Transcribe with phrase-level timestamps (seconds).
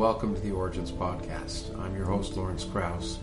[0.00, 1.78] welcome to the Origins Podcast.
[1.78, 3.18] I'm your host, Lawrence Krauss.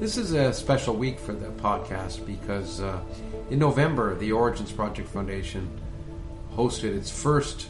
[0.00, 3.02] This is a special week for the podcast because uh,
[3.50, 5.68] in November, the Origins Project Foundation
[6.54, 7.68] hosted its first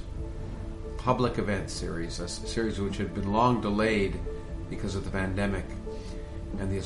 [0.98, 4.20] public event series, a series which had been long delayed
[4.70, 5.64] because of the pandemic
[6.60, 6.76] and the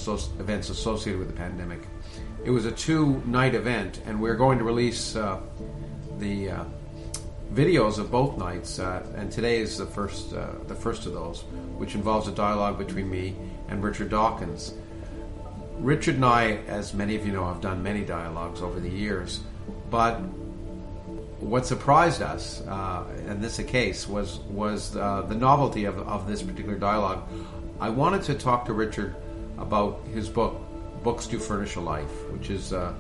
[0.41, 1.81] events associated with the pandemic.
[2.47, 5.39] It was a two night event, and we're going to release uh,
[6.17, 6.65] the uh,
[7.53, 11.43] videos of both nights, uh, and today is the first uh, the first of those,
[11.77, 13.35] which involves a dialogue between me
[13.69, 14.75] and Richard Dawkins.
[15.79, 19.41] Richard and I, as many of you know, have done many dialogues over the years,
[19.91, 20.21] but
[21.41, 26.27] what surprised us, uh, in this a case, was was uh, the novelty of, of
[26.27, 27.23] this particular dialogue.
[27.81, 29.15] I wanted to talk to Richard
[29.57, 30.61] about his book,
[31.09, 32.93] Books Do Furnish a Life, which is uh,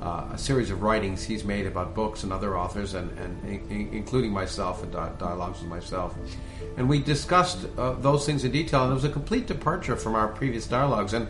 [0.00, 3.88] uh, a series of writings he's made about books and other authors, and, and in,
[3.92, 6.14] including myself and di- dialogues with myself.
[6.76, 10.14] And we discussed uh, those things in detail, and it was a complete departure from
[10.14, 11.12] our previous dialogues.
[11.12, 11.26] And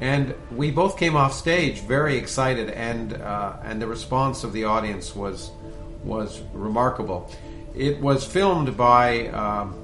[0.00, 4.64] and we both came off stage very excited, and uh, and the response of the
[4.64, 5.50] audience was
[6.04, 7.30] was remarkable.
[7.74, 9.28] It was filmed by.
[9.28, 9.82] Um,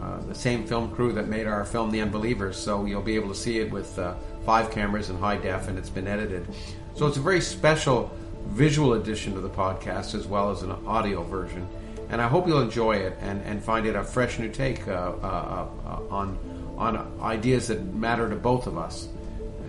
[0.00, 3.30] uh, the same film crew that made our film The Unbelievers, so you'll be able
[3.30, 4.14] to see it with uh,
[4.46, 6.46] five cameras in high def, and it's been edited.
[6.94, 8.10] So it's a very special
[8.46, 11.68] visual edition to the podcast as well as an audio version.
[12.08, 14.92] And I hope you'll enjoy it and, and find it a fresh new take uh,
[14.92, 16.38] uh, uh on
[16.78, 19.08] on ideas that matter to both of us.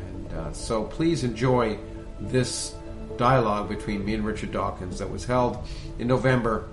[0.08, 1.80] And uh, so please enjoy
[2.20, 2.76] this
[3.18, 5.58] dialogue between me and Richard Dawkins that was held
[5.98, 6.70] in November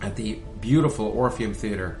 [0.00, 1.98] at the beautiful Orpheum Theater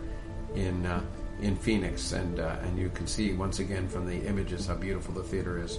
[0.54, 1.02] in uh,
[1.40, 5.14] in Phoenix, and uh, and you can see once again from the images how beautiful
[5.14, 5.78] the theater is.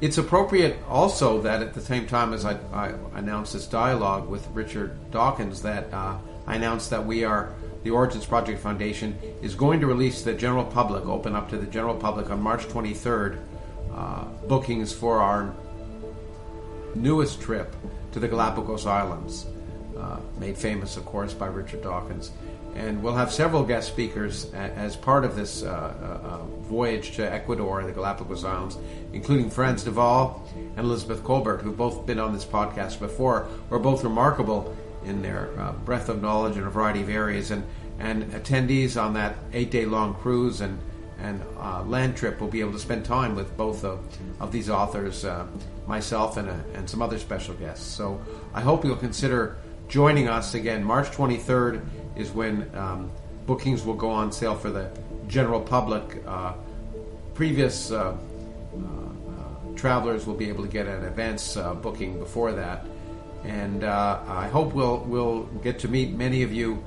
[0.00, 4.46] It's appropriate also that at the same time as I, I announced this dialogue with
[4.52, 6.16] Richard Dawkins, that uh,
[6.46, 10.64] I announced that we are the Origins Project Foundation is going to release the general
[10.64, 13.38] public, open up to the general public on March 23rd,
[13.92, 15.54] uh, bookings for our
[16.94, 17.74] newest trip
[18.12, 19.46] to the Galapagos Islands,
[19.98, 22.32] uh, made famous, of course, by Richard Dawkins
[22.74, 27.32] and we'll have several guest speakers as part of this uh, uh, uh, voyage to
[27.32, 28.78] Ecuador and the Galapagos Islands,
[29.12, 33.76] including Frans de Waal and Elizabeth Kolbert, who've both been on this podcast before, who
[33.76, 37.50] are both remarkable in their uh, breadth of knowledge in a variety of areas.
[37.50, 37.64] And,
[37.98, 40.78] and attendees on that eight day long cruise and,
[41.18, 44.00] and uh, land trip will be able to spend time with both of,
[44.40, 45.46] of these authors, uh,
[45.86, 47.84] myself and, and some other special guests.
[47.84, 48.20] So
[48.54, 49.58] I hope you'll consider
[49.88, 51.84] joining us again March 23rd
[52.20, 53.10] is when um,
[53.46, 54.90] bookings will go on sale for the
[55.26, 56.22] general public.
[56.26, 56.52] Uh,
[57.34, 62.52] previous uh, uh, uh travelers will be able to get an advance uh, booking before
[62.52, 62.84] that,
[63.44, 66.84] and I hope we'll we'll get to meet many of you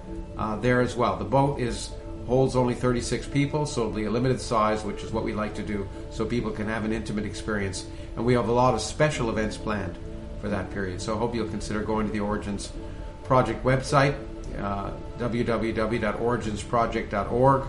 [0.62, 1.18] there as well.
[1.18, 1.92] The boat is
[2.28, 5.54] holds only 36 people, so it'll be a limited size, which is what we like
[5.56, 7.86] to do, so people can have an intimate experience.
[8.16, 9.98] And we have a lot of special events planned
[10.40, 11.02] for that period.
[11.02, 12.72] So I hope you'll consider going to the Origins
[13.26, 14.16] Project website
[14.58, 17.64] uh, www.originsproject.org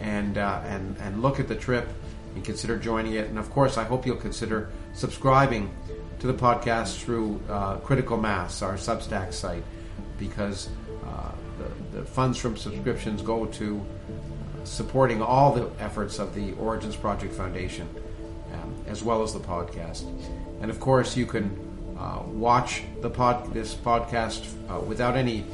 [0.00, 1.88] and, uh, and, and look at the trip
[2.34, 3.28] and consider joining it.
[3.28, 5.70] And of course, I hope you'll consider subscribing
[6.20, 9.64] to the podcast through uh, Critical Mass, our Substack site,
[10.18, 10.68] because
[11.06, 16.52] uh, the, the, funds from subscriptions go to uh, supporting all the efforts of the
[16.52, 17.88] Origins Project Foundation,
[18.52, 20.04] um, as well as the podcast.
[20.60, 24.44] And of course, you can uh, watch the pod, this podcast
[24.86, 25.46] without any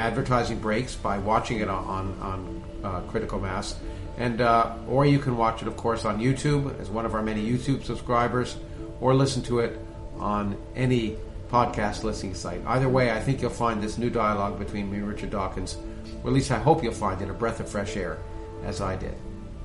[0.00, 3.76] advertising breaks by watching it on on uh, Critical Mass,
[4.16, 7.22] and uh, or you can watch it, of course, on YouTube as one of our
[7.22, 8.56] many YouTube subscribers,
[9.00, 9.78] or listen to it
[10.18, 11.16] on any
[11.50, 12.62] podcast listening site.
[12.66, 15.76] Either way, I think you'll find this new dialogue between me and Richard Dawkins,
[16.22, 18.18] or at least I hope you'll find it a breath of fresh air,
[18.64, 19.14] as I did.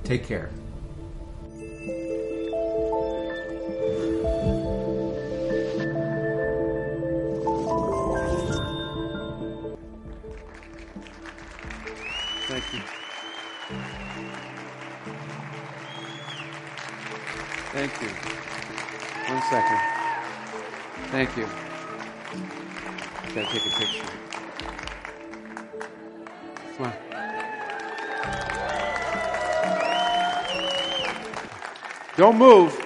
[0.04, 0.50] Take care.
[12.56, 12.80] Thank you.
[17.72, 18.08] Thank you.
[19.28, 19.80] One second.
[21.10, 21.46] Thank you.
[23.22, 24.08] I gotta take a picture.
[26.78, 26.92] Come on.
[32.16, 32.80] Don't move.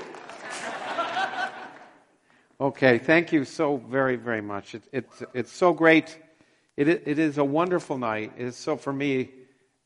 [2.61, 4.75] Okay, thank you so very, very much.
[4.75, 6.19] It, it's, it's so great.
[6.77, 8.33] It, it is a wonderful night.
[8.37, 9.31] It is so for me.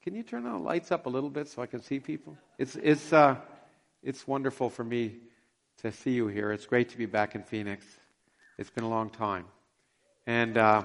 [0.04, 2.36] Can you turn the lights up a little bit so I can see people?
[2.58, 3.36] It's, it's, uh,
[4.02, 5.14] it's wonderful for me
[5.80, 6.52] to see you here.
[6.52, 7.86] It's great to be back in Phoenix.
[8.58, 9.46] It's been a long time.
[10.26, 10.84] And, uh,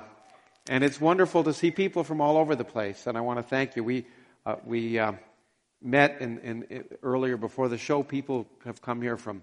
[0.70, 3.08] and it's wonderful to see people from all over the place.
[3.08, 3.84] And I want to thank you.
[3.84, 4.06] We,
[4.46, 5.12] uh, we uh,
[5.82, 8.04] met in, in, in, earlier before the show.
[8.04, 9.42] People have come here from,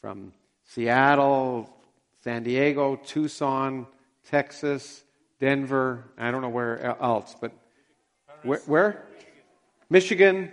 [0.00, 0.32] from
[0.64, 1.68] Seattle,
[2.24, 3.88] San Diego, Tucson,
[4.30, 5.04] Texas,
[5.38, 6.04] Denver.
[6.16, 7.52] I don't know where else, but
[8.42, 8.60] where?
[8.60, 9.07] where?
[9.90, 10.52] Michigan.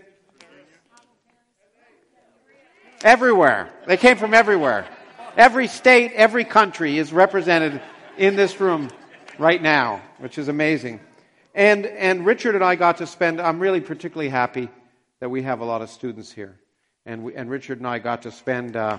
[3.04, 3.70] Everywhere.
[3.86, 4.88] They came from everywhere.
[5.36, 7.82] Every state, every country is represented
[8.18, 8.90] in this room
[9.38, 11.02] right now, which is amazing.
[11.54, 14.70] And, and Richard and I got to spend, I'm really particularly happy
[15.20, 16.58] that we have a lot of students here.
[17.06, 18.98] And, we, and Richard and I got to spend, uh,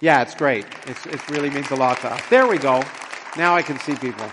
[0.00, 0.66] yeah, it's great.
[0.86, 2.20] It's, it really means a lot to us.
[2.28, 2.82] There we go.
[3.36, 4.26] Now I can see people.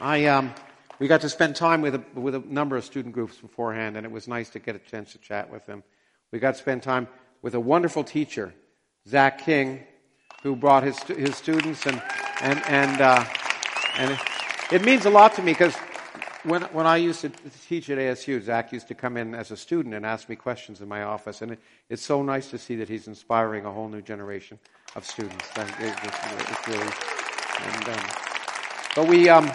[0.00, 0.54] I, um,
[0.98, 4.04] we got to spend time with a, with a number of student groups beforehand, and
[4.04, 5.82] it was nice to get a chance to chat with them.
[6.32, 7.08] We got to spend time
[7.40, 8.52] with a wonderful teacher,
[9.08, 9.84] Zach King,
[10.42, 12.02] who brought his, his students, and,
[12.40, 13.24] and, and, uh,
[13.96, 14.20] and it,
[14.72, 15.76] it means a lot to me because
[16.44, 17.30] when, when I used to
[17.68, 20.80] teach at ASU, Zach used to come in as a student and ask me questions
[20.80, 21.42] in my office.
[21.42, 24.58] And it, it's so nice to see that he's inspiring a whole new generation
[24.96, 25.46] of students.
[25.56, 26.88] It, it's, really,
[27.60, 28.06] and, um,
[28.94, 29.50] but we, um,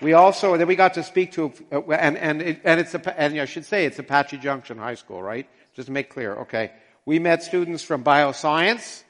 [0.00, 3.20] we also, then we got to speak to, uh, and, and, it, and it's, a,
[3.20, 5.48] and I should say it's Apache Junction High School, right?
[5.74, 6.34] Just to make clear.
[6.40, 6.72] Okay.
[7.06, 9.02] We met students from bioscience.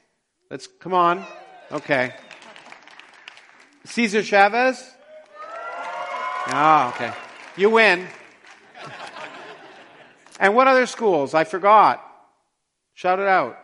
[0.49, 1.25] Let's, come on.
[1.71, 2.13] Okay.
[3.85, 4.83] Cesar Chavez.
[6.47, 7.13] Ah, okay.
[7.57, 8.07] You win.
[10.37, 11.33] And what other schools?
[11.33, 12.05] I forgot.
[12.93, 13.57] Shout it out.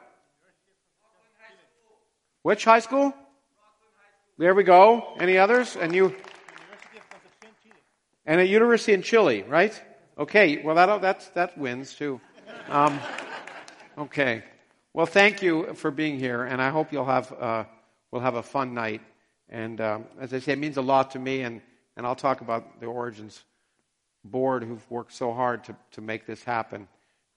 [2.44, 3.14] Which high school?
[4.38, 5.14] There we go.
[5.20, 5.76] Any others?
[5.76, 6.16] And you?
[8.26, 9.80] And a university in Chile, right?
[10.18, 10.62] Okay.
[10.62, 12.22] Well, that that that wins too.
[12.70, 13.00] Um,
[13.98, 14.44] okay.
[14.94, 17.64] Well, thank you for being here, and I hope you'll have uh,
[18.12, 19.02] we'll have a fun night.
[19.50, 21.62] And um, as I say, it means a lot to me, and
[21.98, 23.44] and I'll talk about the Origins
[24.24, 26.88] board who've worked so hard to, to make this happen.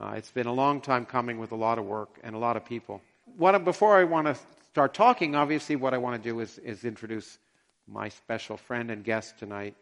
[0.01, 2.57] Uh, it's been a long time coming with a lot of work and a lot
[2.57, 3.01] of people.
[3.37, 4.37] What, before I want to
[4.71, 7.39] start talking, obviously, what I want to do is, is introduce
[7.87, 9.77] my special friend and guest tonight,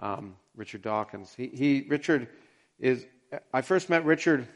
[0.00, 1.32] um, Richard Dawkins.
[1.36, 2.28] He, he, Richard
[2.78, 3.04] is,
[3.52, 4.46] I first met Richard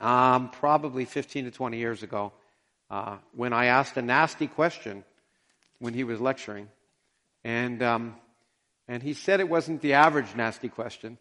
[0.00, 2.32] um, probably 15 to 20 years ago
[2.90, 5.04] uh, when I asked a nasty question
[5.78, 6.68] when he was lecturing.
[7.44, 8.16] And um,
[8.88, 11.18] and he said it wasn't the average nasty question.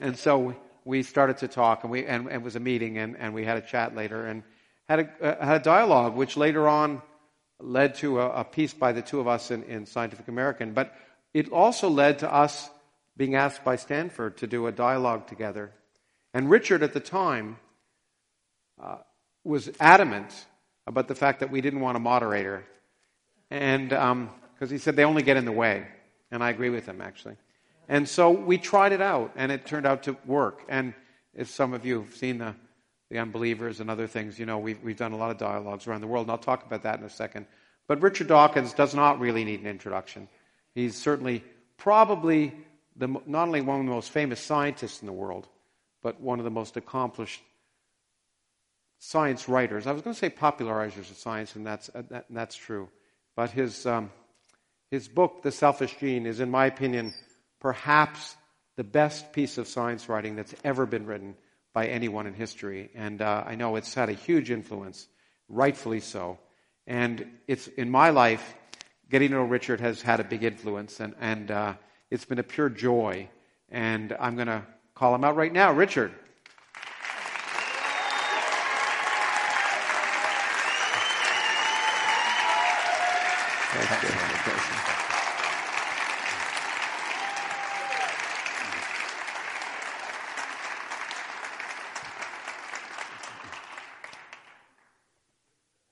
[0.00, 0.54] And so
[0.84, 3.44] we started to talk, and, we, and, and it was a meeting, and, and we
[3.44, 4.42] had a chat later, and
[4.88, 7.02] had a, uh, had a dialogue, which later on
[7.60, 10.72] led to a, a piece by the two of us in, in Scientific American.
[10.72, 10.94] But
[11.38, 12.68] it also led to us
[13.16, 15.70] being asked by Stanford to do a dialogue together.
[16.34, 17.58] And Richard, at the time,
[18.82, 18.96] uh,
[19.44, 20.46] was adamant
[20.88, 22.64] about the fact that we didn't want a moderator.
[23.50, 25.86] And because um, he said they only get in the way.
[26.32, 27.36] And I agree with him, actually.
[27.88, 30.64] And so we tried it out, and it turned out to work.
[30.68, 30.92] And
[31.34, 32.56] if some of you have seen the,
[33.12, 36.00] the unbelievers and other things, you know, we've, we've done a lot of dialogues around
[36.00, 37.46] the world, and I'll talk about that in a second.
[37.86, 40.28] But Richard Dawkins does not really need an introduction.
[40.78, 41.44] He's certainly
[41.76, 42.54] probably
[42.96, 45.48] the, not only one of the most famous scientists in the world,
[46.02, 47.40] but one of the most accomplished
[48.98, 49.86] science writers.
[49.86, 52.88] I was going to say popularizers of science, and that's, uh, that, and that's true.
[53.36, 54.10] But his, um,
[54.90, 57.14] his book, The Selfish Gene, is, in my opinion,
[57.60, 58.36] perhaps
[58.76, 61.34] the best piece of science writing that's ever been written
[61.72, 62.90] by anyone in history.
[62.94, 65.06] And uh, I know it's had a huge influence,
[65.48, 66.38] rightfully so.
[66.86, 68.54] And it's in my life,
[69.10, 71.74] getting to know Richard has had a big influence, and, and uh,
[72.10, 73.28] it's been a pure joy.
[73.70, 74.62] And I'm going to
[74.94, 75.72] call him out right now.
[75.72, 76.12] Richard.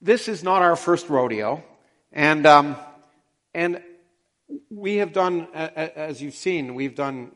[0.00, 1.62] this is not our first rodeo,
[2.12, 2.76] and um,
[3.56, 3.82] and
[4.68, 7.32] we have done, as you've seen, we've done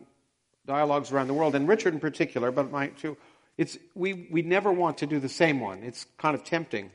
[0.66, 3.16] dialogues around the world, and Richard in particular, but my too.
[3.56, 5.82] It's we we never want to do the same one.
[5.82, 6.90] It's kind of tempting,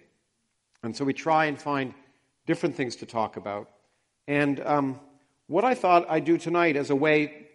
[0.84, 1.96] and so we try and find
[2.46, 3.70] different things to talk about.
[4.28, 5.00] And um,
[5.48, 7.48] what I thought I'd do tonight as a way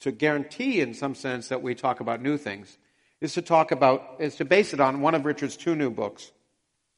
[0.00, 2.78] to guarantee, in some sense, that we talk about new things,
[3.20, 6.32] is to talk about is to base it on one of Richard's two new books.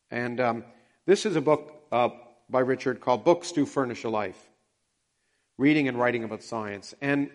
[0.09, 0.65] And um,
[1.05, 2.11] this is a book uh,
[2.51, 4.51] by Richard called Books Do Furnish a Life
[5.59, 6.95] Reading and Writing About Science.
[7.01, 7.31] And,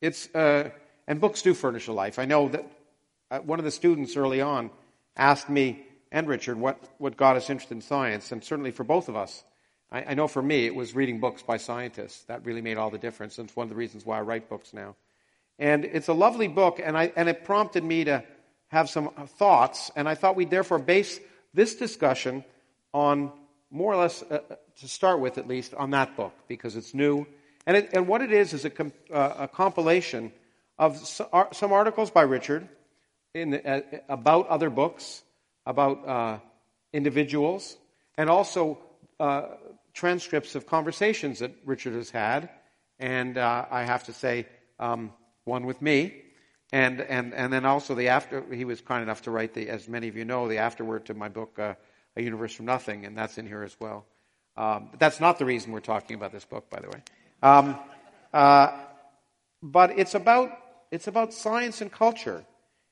[0.00, 0.70] it's, uh,
[1.06, 2.18] and books do furnish a life.
[2.18, 2.70] I know that
[3.30, 4.70] uh, one of the students early on
[5.16, 9.08] asked me and Richard what, what got us interested in science, and certainly for both
[9.08, 9.42] of us.
[9.90, 12.22] I, I know for me it was reading books by scientists.
[12.24, 14.48] That really made all the difference, and it's one of the reasons why I write
[14.48, 14.94] books now.
[15.58, 18.22] And it's a lovely book, and, I, and it prompted me to
[18.68, 19.08] have some
[19.38, 21.18] thoughts, and I thought we'd therefore base
[21.52, 22.44] this discussion
[22.92, 23.32] on
[23.74, 26.94] more or less, uh, uh, to start with at least, on that book, because it's
[26.94, 27.26] new.
[27.66, 28.72] And, it, and what it is is a,
[29.12, 30.32] uh, a compilation
[30.78, 30.96] of
[31.52, 32.68] some articles by Richard
[33.34, 35.22] the, uh, about other books,
[35.66, 36.38] about uh,
[36.92, 37.76] individuals,
[38.16, 38.78] and also
[39.18, 39.42] uh,
[39.92, 42.50] transcripts of conversations that Richard has had.
[43.00, 44.46] And I have to say,
[44.78, 45.12] um,
[45.44, 46.22] one with me,
[46.72, 49.88] and, and, and then also the after, he was kind enough to write the, as
[49.88, 51.74] many of you know, the afterword to my book, uh,
[52.16, 54.06] A Universe from Nothing, and that's in here as well.
[54.56, 57.02] Um, that's not the reason we're talking about this book, by the way.
[57.42, 57.76] Um,
[58.32, 58.72] uh,
[59.62, 60.50] but it's about,
[60.90, 62.44] it's about science and culture.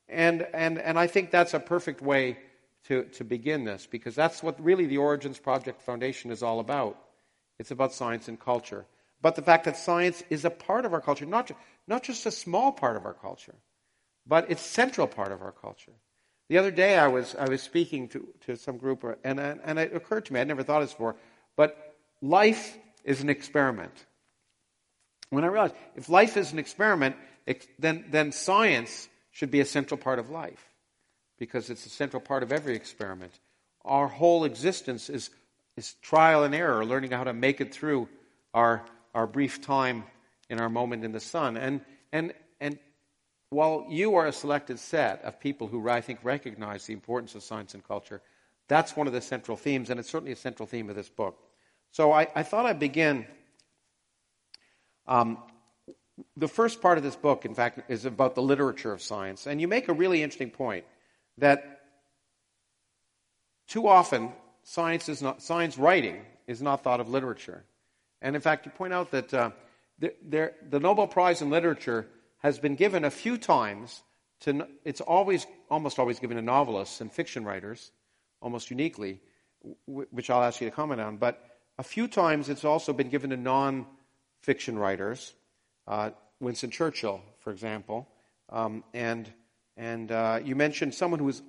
[0.08, 2.38] And, and, and I think that's a perfect way
[2.88, 6.98] to, to begin this, because that's what really the Origins Project Foundation is all about.
[7.58, 8.86] It's about science and culture.
[9.20, 11.52] But the fact that science is a part of our culture, not,
[11.86, 13.54] not just a small part of our culture,
[14.26, 15.92] but it's central part of our culture.
[16.52, 19.96] The other day I was, I was speaking to, to some group, and, and it
[19.96, 21.16] occurred to me, I'd never thought of this before,
[21.56, 23.94] but life is an experiment.
[25.30, 27.16] When I realized if life is an experiment,
[27.78, 30.62] then, then science should be a central part of life
[31.38, 33.32] because it's a central part of every experiment.
[33.86, 35.30] Our whole existence is,
[35.78, 38.10] is trial and error, learning how to make it through
[38.52, 40.04] our, our brief time
[40.50, 41.56] in our moment in the sun.
[41.56, 41.80] And,
[42.12, 42.34] and,
[43.52, 47.42] while you are a selected set of people who I think recognize the importance of
[47.42, 48.22] science and culture,
[48.66, 51.38] that's one of the central themes, and it's certainly a central theme of this book.
[51.90, 53.26] So I, I thought I'd begin.
[55.06, 55.36] Um,
[56.36, 59.46] the first part of this book, in fact, is about the literature of science.
[59.46, 60.86] And you make a really interesting point
[61.36, 61.82] that
[63.68, 64.32] too often
[64.62, 67.64] science, is not, science writing is not thought of literature.
[68.22, 69.50] And in fact, you point out that uh,
[69.98, 72.06] the, the Nobel Prize in Literature
[72.42, 74.02] has been given a few times
[74.40, 77.92] to, it's always, almost always given to novelists and fiction writers,
[78.40, 79.20] almost uniquely,
[79.86, 81.16] which I'll ask you to comment on.
[81.16, 81.40] But
[81.78, 83.86] a few times it's also been given to non
[84.40, 85.34] fiction writers,
[85.86, 88.08] uh, Winston Churchill, for example.
[88.48, 89.32] Um, and
[89.76, 91.42] and uh, you mentioned someone who was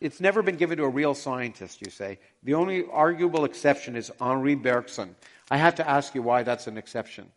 [0.00, 2.18] it's never been given to a real scientist, you say.
[2.42, 5.14] The only arguable exception is Henri Bergson.
[5.50, 7.30] I have to ask you why that's an exception.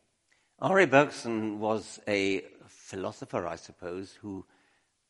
[0.61, 4.45] Henri Bergson was a philosopher, I suppose, who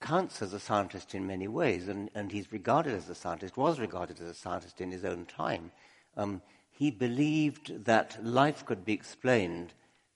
[0.01, 3.79] counts as a scientist in many ways, and, and he's regarded as a scientist, was
[3.79, 5.71] regarded as a scientist in his own time.
[6.17, 9.73] Um, he believed that life could be explained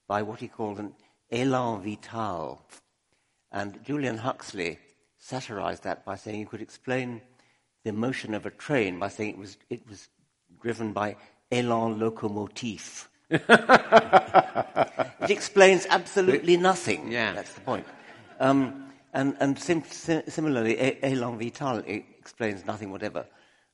[0.08, 0.94] by what he called an
[1.32, 2.64] élan vital.
[3.52, 4.80] And Julian Huxley
[5.20, 7.22] satirized that by saying you could explain
[7.84, 10.10] the motion of a train by saying it was, it was
[10.60, 11.18] driven by
[11.52, 13.09] élan locomotif.
[15.22, 17.12] it explains absolutely nothing.
[17.12, 17.34] Yeah.
[17.34, 17.86] That's the point.
[18.40, 23.26] Um, and and sim- similarly, élan vital explains nothing whatever.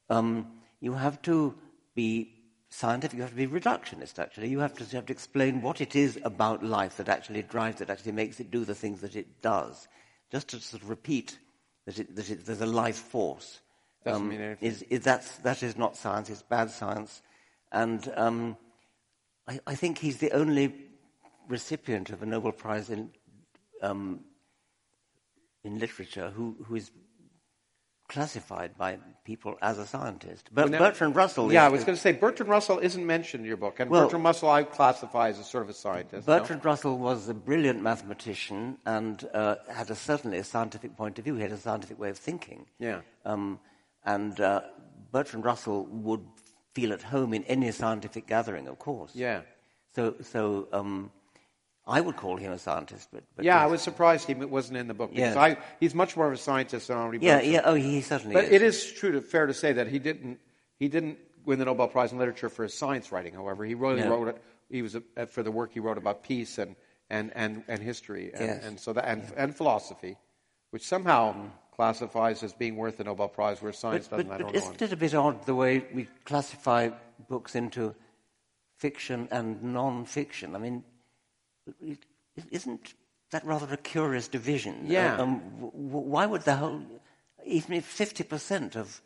[0.10, 0.48] Um,
[0.80, 1.56] you have to
[1.96, 2.36] be
[2.70, 4.50] scientific, you have to be reductionist, actually.
[4.50, 7.82] You have to, you have to explain what it is about life that actually drives
[7.82, 9.88] it, actually makes it do the things that it does.
[10.32, 11.38] Just to sort of repeat
[11.86, 13.62] that, it, that it, there's a life force.
[14.06, 14.32] Um.
[14.62, 17.22] Is, is that's, that is not science, it's bad science.
[17.72, 18.58] And um,
[19.48, 20.74] I, I, think he's the only
[21.48, 23.10] recipient of a Nobel Prize in,
[23.82, 24.22] um,
[25.64, 26.92] in literature who, who is
[28.08, 30.50] classified by people as a scientist.
[30.54, 31.52] But now, Bertrand Russell.
[31.52, 33.90] Yeah, is, I was going to say Bertrand Russell isn't mentioned in your book, and
[33.90, 36.25] well, Bertrand Russell I classify as a sort of a scientist.
[36.25, 36.70] Bertrand no?
[36.70, 41.36] Russell was a brilliant mathematician and uh, had a, certainly a scientific point of view.
[41.36, 42.66] He had a scientific way of thinking.
[42.80, 43.02] Yeah.
[43.25, 43.60] Um,
[44.06, 44.62] and uh,
[45.12, 46.25] Bertrand Russell would
[46.75, 49.12] feel at home in any scientific gathering, of course.
[49.15, 49.41] Yeah.
[49.96, 51.10] So, so um,
[51.88, 54.88] I would call him a scientist, but, but yeah, I was surprised he wasn't in
[54.88, 57.75] the book because I, he's much more of a scientist than Henri Yeah, yeah, oh,
[57.75, 58.51] he certainly is but is.
[58.51, 60.39] it is true to, fair to say that he didn't
[60.77, 63.34] he didn't win the Nobel Prize in Literature for his science writing.
[63.34, 64.10] However, he really no.
[64.10, 64.41] wrote it.
[64.70, 66.75] He was a, for the work he wrote about peace and
[67.10, 68.65] and and, and history and, yes.
[68.65, 69.44] and so that and, yeah.
[69.44, 70.17] and philosophy,
[70.72, 71.50] which somehow mm.
[71.75, 74.29] Classifies as being worth the Nobel Prize, where science but, doesn't.
[74.29, 76.89] But, I don't but isn't it a bit odd the way we classify
[77.27, 77.96] books into
[78.77, 80.55] fiction and non-fiction?
[80.55, 80.84] I mean.
[82.51, 82.94] Isn't
[83.32, 84.84] that rather a curious division?
[84.86, 85.17] Yeah.
[85.17, 85.39] Um,
[85.72, 86.82] why would the whole,
[87.46, 89.01] even if 50% of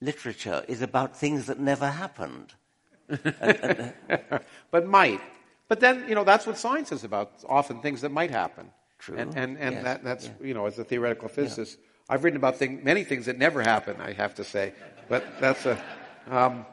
[0.00, 2.54] literature is about things that never happened?
[3.08, 4.40] and, and,
[4.70, 5.20] but might.
[5.68, 8.70] But then, you know, that's what science is about, often things that might happen.
[8.98, 9.16] True.
[9.16, 9.84] And, and, and yes.
[9.84, 10.46] that, that's, yeah.
[10.48, 11.86] you know, as a theoretical physicist, yeah.
[12.10, 14.74] I've written about thing, many things that never happen, I have to say.
[15.08, 15.82] But that's a.
[16.28, 16.66] Um,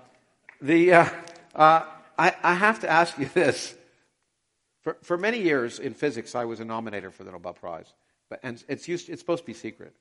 [0.62, 1.10] the, uh,
[1.56, 1.84] uh,
[2.18, 3.76] I, I have to ask you this
[4.88, 7.94] For, for many years in physics, I was a nominator for the Nobel Prize,
[8.30, 9.94] but, and it's, used, it's supposed to be secret.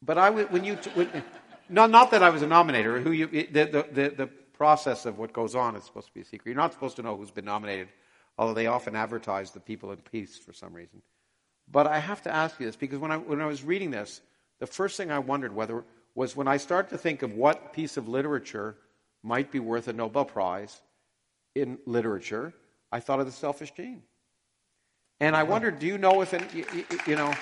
[0.00, 1.22] But I, when you, when,
[1.68, 3.02] no, not that I was a nominator.
[3.02, 6.22] Who you, the, the, the, the process of what goes on is supposed to be
[6.22, 6.46] a secret.
[6.46, 7.88] You're not supposed to know who's been nominated,
[8.38, 11.02] although they often advertise the people in peace for some reason.
[11.70, 14.22] But I have to ask you this because when I, when I was reading this,
[14.60, 17.96] the first thing I wondered whether was when I start to think of what piece
[17.96, 18.76] of literature
[19.22, 20.80] might be worth a Nobel Prize
[21.54, 22.52] in literature,
[22.92, 24.02] I thought of the selfish gene.
[25.18, 25.50] And I uh-huh.
[25.50, 26.64] wondered, do you know if, it, you,
[27.06, 27.32] you, know,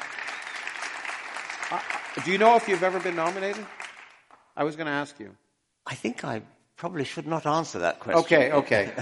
[2.25, 3.65] do you know if you've ever been nominated?
[4.57, 5.35] I was going to ask you.
[5.87, 6.43] I think I
[6.77, 8.21] probably should not answer that question.
[8.25, 8.93] Okay, okay.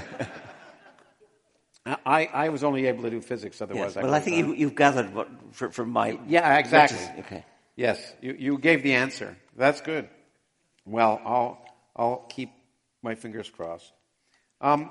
[2.04, 4.66] I, I was only able to do physics, otherwise yes, I Well, I think you,
[4.66, 6.18] have gathered what from my.
[6.26, 6.98] Yeah, exactly.
[7.20, 7.44] Okay.
[7.76, 9.36] Yes, you, you gave the answer.
[9.54, 10.08] That's good.
[10.86, 11.64] Well, I'll,
[11.94, 12.50] I'll keep
[13.02, 13.92] my fingers crossed.
[14.60, 14.90] Um,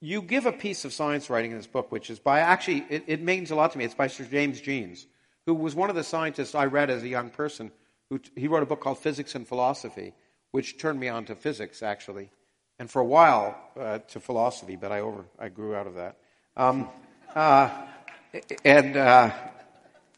[0.00, 3.04] you give a piece of science writing in this book, which is by actually, it,
[3.06, 3.84] it, means a lot to me.
[3.84, 5.06] It's by Sir James Jeans,
[5.46, 7.72] who was one of the scientists I read as a young person.
[8.10, 10.12] Who he wrote a book called Physics and Philosophy,
[10.52, 12.30] which turned me on to physics, actually,
[12.78, 16.18] and for a while uh, to philosophy, but I over I grew out of that.
[16.56, 16.88] Um,
[17.34, 17.70] uh,
[18.64, 19.32] and uh,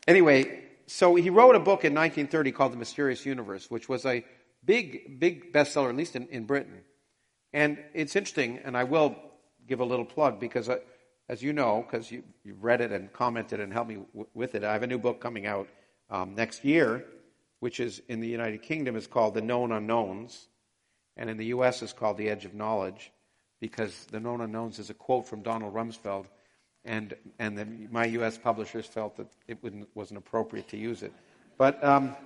[0.06, 4.24] anyway, so he wrote a book in 1930 called The Mysterious Universe, which was a
[4.64, 6.80] big, big bestseller, at least in, in Britain.
[7.52, 9.14] And it's interesting, and I will
[9.66, 10.78] give a little plug because, uh,
[11.28, 14.54] as you know, because you, you've read it and commented and helped me w- with
[14.54, 15.68] it, I have a new book coming out
[16.08, 17.04] um, next year,
[17.60, 20.48] which is in the United Kingdom is called The Known Unknowns,
[21.16, 21.82] and in the U.S.
[21.82, 23.12] is called The Edge of Knowledge,
[23.60, 26.26] because The Known Unknowns is a quote from Donald Rumsfeld,
[26.84, 28.38] and and the, my U.S.
[28.38, 29.58] publishers felt that it
[29.94, 31.12] wasn't appropriate to use it,
[31.56, 31.82] but.
[31.82, 32.16] Um,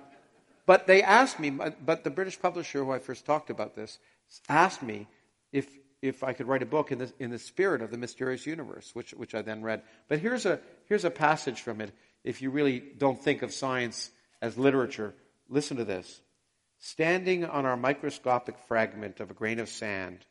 [0.65, 3.99] but they asked me, but the British publisher who I first talked about this
[4.47, 5.07] asked me
[5.51, 5.67] if
[6.03, 8.91] if I could write a book in the, in the spirit of the mysterious universe,
[8.93, 9.83] which, which I then read.
[10.09, 11.93] But here's a, here's a passage from it.
[12.25, 14.11] If you really don't think of science
[14.41, 15.13] as literature,
[15.47, 16.19] listen to this.
[16.77, 20.25] Standing on our microscopic fragment of a grain of sand,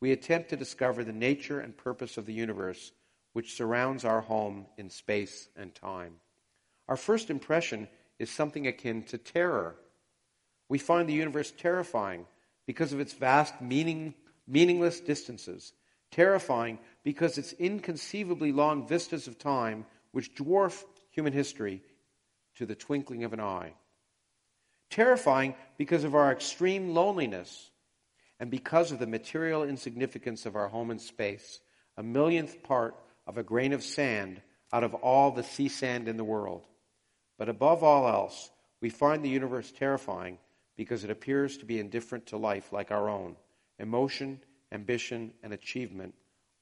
[0.00, 2.90] we attempt to discover the nature and purpose of the universe
[3.32, 6.14] which surrounds our home in space and time.
[6.88, 9.76] Our first impression is something akin to terror.
[10.68, 12.26] We find the universe terrifying
[12.66, 14.14] because of its vast meaning
[14.46, 15.72] meaningless distances,
[16.10, 21.82] terrifying because its inconceivably long vistas of time which dwarf human history
[22.56, 23.72] to the twinkling of an eye.
[24.90, 27.70] Terrifying because of our extreme loneliness
[28.38, 31.60] and because of the material insignificance of our home in space,
[31.96, 32.94] a millionth part
[33.26, 34.40] of a grain of sand
[34.72, 36.66] out of all the sea sand in the world.
[37.38, 40.38] But above all else, we find the universe terrifying
[40.76, 43.36] because it appears to be indifferent to life like our own
[43.78, 46.14] emotion, ambition, and achievement,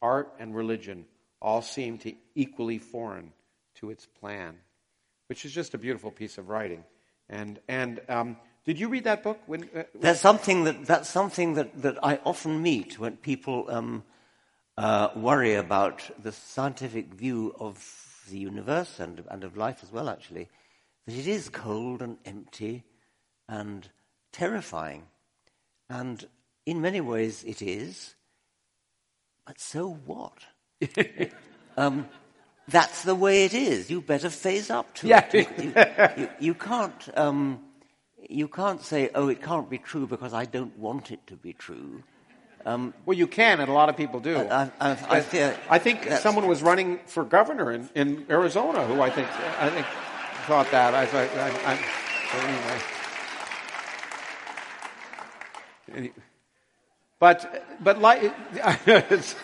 [0.02, 1.04] art and religion
[1.40, 3.32] all seem to equally foreign
[3.76, 4.56] to its plan,
[5.28, 6.84] which is just a beautiful piece of writing.
[7.28, 9.40] And and um, did you read that book?
[9.46, 14.02] When, uh, that's something that that's something that, that I often meet when people um,
[14.80, 17.76] uh, worry about the scientific view of
[18.30, 20.08] the universe and and of life as well.
[20.08, 20.48] Actually,
[21.06, 22.84] that it is cold and empty
[23.46, 23.88] and
[24.32, 25.02] terrifying,
[25.90, 26.26] and
[26.64, 28.14] in many ways, it is.
[29.46, 30.38] But so what?
[31.76, 32.08] um,
[32.66, 33.90] that's the way it is.
[33.90, 35.28] You better phase up to yeah.
[35.30, 35.58] it.
[35.58, 37.18] You, you, you can't.
[37.18, 37.64] Um,
[38.30, 41.52] you can't say, "Oh, it can't be true because I don't want it to be
[41.52, 42.02] true."
[42.66, 44.36] Um, well, you can, and a lot of people do.
[44.36, 49.08] I, I, I, I think someone was running for governor in, in, Arizona who I
[49.08, 49.86] think I think
[50.46, 50.94] thought that.
[50.94, 51.04] I,
[51.64, 51.78] I,
[55.96, 56.12] anyway.
[57.18, 58.32] But, but like,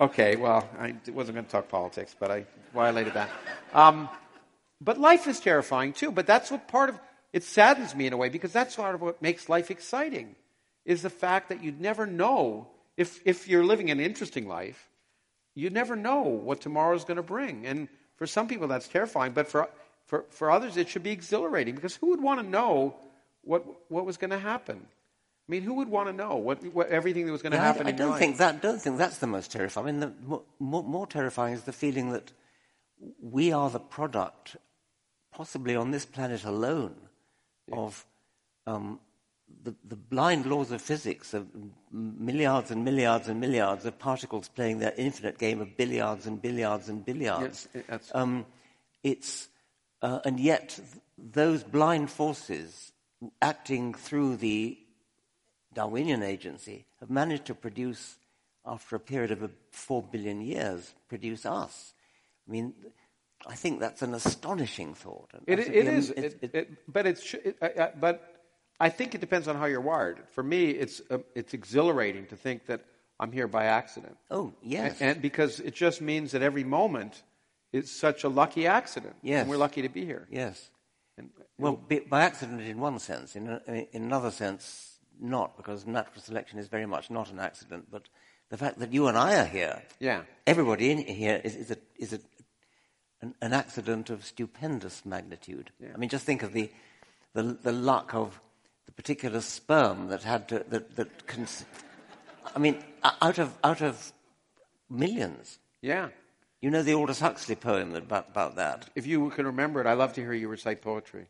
[0.00, 3.30] okay, well, I wasn't going to talk politics, but I violated that.
[3.72, 4.08] Um,
[4.80, 6.10] but life is terrifying too.
[6.10, 6.98] But that's what part of
[7.32, 10.36] it saddens me in a way because that's part of what makes life exciting
[10.84, 14.88] is the fact that you never know if if you're living an interesting life,
[15.54, 17.66] you never know what tomorrow is going to bring.
[17.66, 19.68] And for some people that's terrifying, but for
[20.06, 22.94] for for others it should be exhilarating because who would want to know
[23.42, 24.86] what what was going to happen?
[25.46, 27.64] I mean, who would want to know what, what everything that was going to yeah,
[27.64, 27.86] happen?
[27.86, 28.18] I, I don't life?
[28.18, 28.62] think that.
[28.62, 29.86] Don't think that's the most terrifying.
[29.86, 32.32] I mean, the more, more terrifying is the feeling that
[33.20, 34.56] we are the product,
[35.34, 36.94] possibly on this planet alone,
[37.68, 37.76] yeah.
[37.76, 38.06] of
[38.66, 39.00] um,
[39.64, 41.48] the, the, blind laws of physics of
[41.90, 46.88] milliards and milliards and milliards of particles playing their infinite game of billiards and billiards
[46.88, 47.68] and billiards.
[47.74, 48.46] Yes, um,
[49.02, 49.48] it's
[50.02, 50.78] uh, and yet
[51.18, 52.92] those blind forces
[53.40, 54.78] acting through the
[55.72, 58.16] Darwinian agency have managed to produce
[58.66, 61.92] after a period of four billion years, produce us.
[62.48, 62.74] I mean,
[63.46, 65.30] I think that's an astonishing thought.
[65.46, 68.33] It, it is, it, it, but it's, uh, but
[68.84, 70.18] I think it depends on how you're wired.
[70.34, 72.80] For me, it's uh, it's exhilarating to think that
[73.18, 74.16] I'm here by accident.
[74.30, 77.22] Oh, yes, and, and because it just means that every moment
[77.72, 79.14] is such a lucky accident.
[79.22, 80.26] Yes, and we're lucky to be here.
[80.30, 80.70] Yes.
[81.16, 83.36] And, well, by accident in one sense.
[83.36, 87.86] In, a, in another sense, not, because natural selection is very much not an accident,
[87.90, 88.08] but
[88.50, 90.22] the fact that you and I are here, yeah.
[90.46, 92.20] everybody in here is, is, a, is a,
[93.22, 95.70] an, an accident of stupendous magnitude.
[95.80, 95.92] Yeah.
[95.94, 96.70] I mean, just think of the,
[97.32, 98.40] the, the luck of
[98.96, 101.64] particular sperm that had to, that, that cons-
[102.54, 102.82] I mean,
[103.20, 104.12] out of, out of
[104.88, 105.58] millions.
[105.80, 106.08] Yeah.
[106.60, 108.88] You know the Aldous Huxley poem about, about that?
[108.94, 111.26] If you can remember it, I'd love to hear you recite poetry.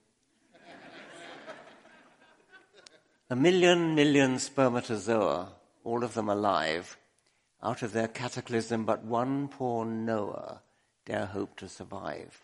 [3.31, 5.48] A million million spermatozoa,
[5.83, 6.98] all of them alive,
[7.62, 10.61] out of their cataclysm, but one poor Noah
[11.07, 12.42] dare hope to survive.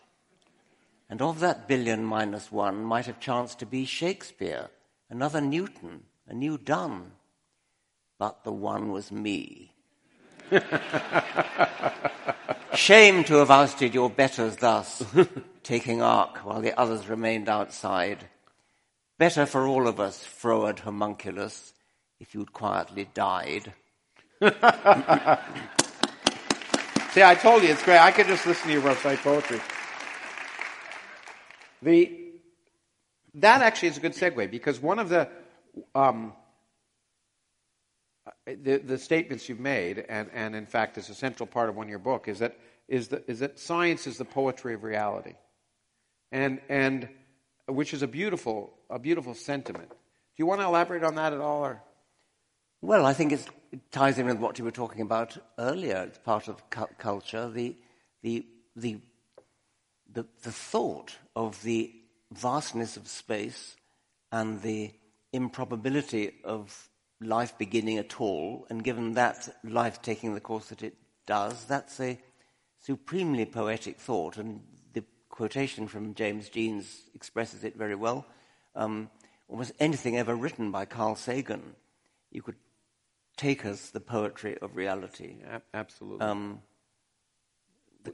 [1.09, 4.69] And of that billion minus one might have chanced to be Shakespeare,
[5.11, 7.11] another Newton, a new Donne.
[8.17, 9.75] But the one was me.
[12.73, 15.03] Shame to have ousted your betters thus,
[15.63, 18.25] taking ark while the others remained outside.
[19.19, 21.73] Better for all of us, froward homunculus,
[22.19, 23.73] if you'd quietly died.
[27.11, 27.99] See, I told you it's great.
[27.99, 29.59] I could just listen to you recite poetry.
[31.81, 32.20] The
[33.35, 35.29] that actually is a good segue because one of the
[35.95, 36.33] um,
[38.45, 41.87] the, the statements you've made, and, and in fact is a central part of one
[41.87, 45.35] of your book, is that is, the, is that science is the poetry of reality,
[46.31, 47.09] and and
[47.67, 49.89] which is a beautiful a beautiful sentiment.
[49.89, 49.95] Do
[50.37, 51.81] you want to elaborate on that at all, or?
[52.81, 53.47] Well, I think it
[53.91, 56.03] ties in with what you were talking about earlier.
[56.07, 57.47] It's part of cu- culture.
[57.47, 57.75] The,
[58.23, 58.97] the, the,
[60.11, 61.93] the, the thought of the
[62.31, 63.75] vastness of space
[64.31, 64.91] and the
[65.33, 66.89] improbability of
[67.21, 70.95] life beginning at all, and given that life taking the course that it
[71.27, 72.17] does, that's a
[72.79, 74.37] supremely poetic thought.
[74.37, 74.61] And
[74.93, 78.25] the quotation from James Jeans expresses it very well.
[78.75, 79.09] Um,
[79.47, 81.75] almost anything ever written by Carl Sagan,
[82.31, 82.55] you could
[83.37, 85.35] take us the poetry of reality.
[85.73, 86.25] absolutely.
[86.25, 86.61] Um,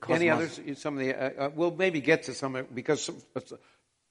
[0.09, 0.59] Any others?
[0.75, 3.39] Some of the uh, uh, we'll maybe get to some because uh,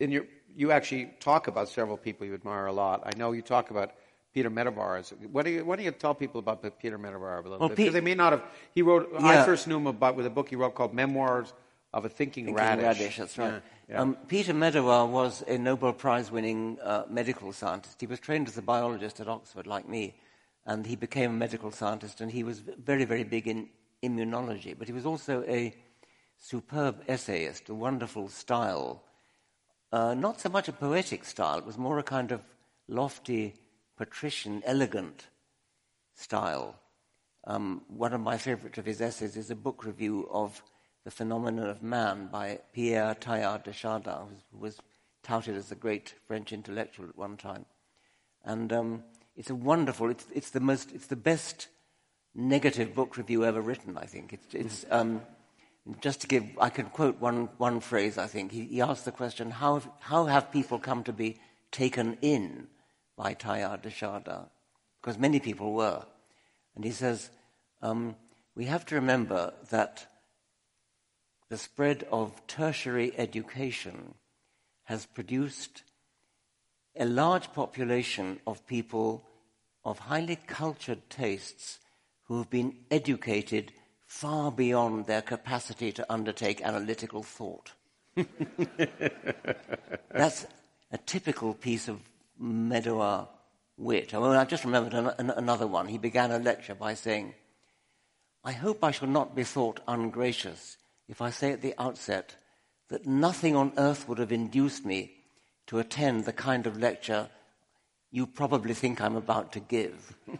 [0.00, 3.02] in your you actually talk about several people you admire a lot.
[3.04, 3.92] I know you talk about
[4.32, 5.02] Peter Medawar.
[5.30, 7.76] What do you what do you tell people about Peter Medawar a little well, bit?
[7.76, 8.42] Because they may not have.
[8.74, 9.10] He wrote.
[9.12, 9.26] Yeah.
[9.26, 11.52] I first knew him about with a book he wrote called Memoirs
[11.92, 12.84] of a Thinking, Thinking Radish.
[12.84, 13.16] Radish.
[13.16, 13.52] That's right.
[13.52, 14.00] Yeah, yeah.
[14.00, 18.00] Um, Peter Medawar was a Nobel Prize-winning uh, medical scientist.
[18.00, 20.14] He was trained as a biologist at Oxford, like me
[20.66, 23.68] and he became a medical scientist, and he was very, very big in
[24.02, 24.76] immunology.
[24.76, 25.72] But he was also a
[26.36, 29.02] superb essayist, a wonderful style.
[29.92, 32.40] Uh, not so much a poetic style, it was more a kind of
[32.88, 33.54] lofty,
[33.96, 35.26] patrician, elegant
[36.14, 36.74] style.
[37.44, 40.62] Um, one of my favorite of his essays is a book review of
[41.04, 44.78] The Phenomenon of Man by Pierre Teilhard de Chardin, who was
[45.22, 47.64] touted as a great French intellectual at one time.
[48.44, 49.04] And um,
[49.36, 51.68] it's a wonderful, it's, it's, the most, it's the best
[52.34, 54.32] negative book review ever written, I think.
[54.32, 55.22] It's, it's um,
[56.00, 58.52] just to give, I can quote one, one phrase, I think.
[58.52, 61.38] He, he asked the question, how, how have people come to be
[61.70, 62.66] taken in
[63.16, 64.46] by de Chardin?
[65.00, 66.04] Because many people were.
[66.74, 67.30] And he says,
[67.82, 68.16] um,
[68.54, 70.06] we have to remember that
[71.48, 74.14] the spread of tertiary education
[74.84, 75.82] has produced
[76.96, 79.24] a large population of people
[79.84, 81.78] of highly cultured tastes
[82.24, 83.72] who have been educated
[84.06, 87.72] far beyond their capacity to undertake analytical thought.
[90.10, 90.46] That's
[90.90, 92.00] a typical piece of
[92.40, 93.28] Medawar
[93.76, 94.14] wit.
[94.14, 95.88] I, mean, I just remembered an, an, another one.
[95.88, 97.34] He began a lecture by saying,
[98.44, 100.76] I hope I shall not be thought ungracious
[101.08, 102.36] if I say at the outset
[102.88, 105.12] that nothing on earth would have induced me
[105.66, 107.28] to attend the kind of lecture
[108.12, 110.16] you probably think I'm about to give.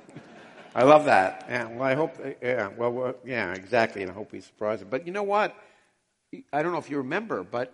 [0.76, 1.46] I love that.
[1.48, 4.88] Yeah, well, I hope, yeah, well, yeah, exactly, and I hope we surprise him.
[4.90, 5.56] But you know what?
[6.52, 7.72] I don't know if you remember, but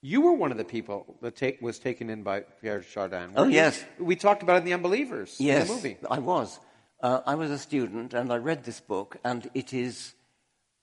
[0.00, 3.34] you were one of the people that take, was taken in by Pierre Chardin.
[3.36, 3.84] Oh, yes.
[3.98, 5.98] We talked about it in The Unbelievers, yes, the movie.
[6.10, 6.58] I was.
[7.02, 10.14] Uh, I was a student, and I read this book, and it is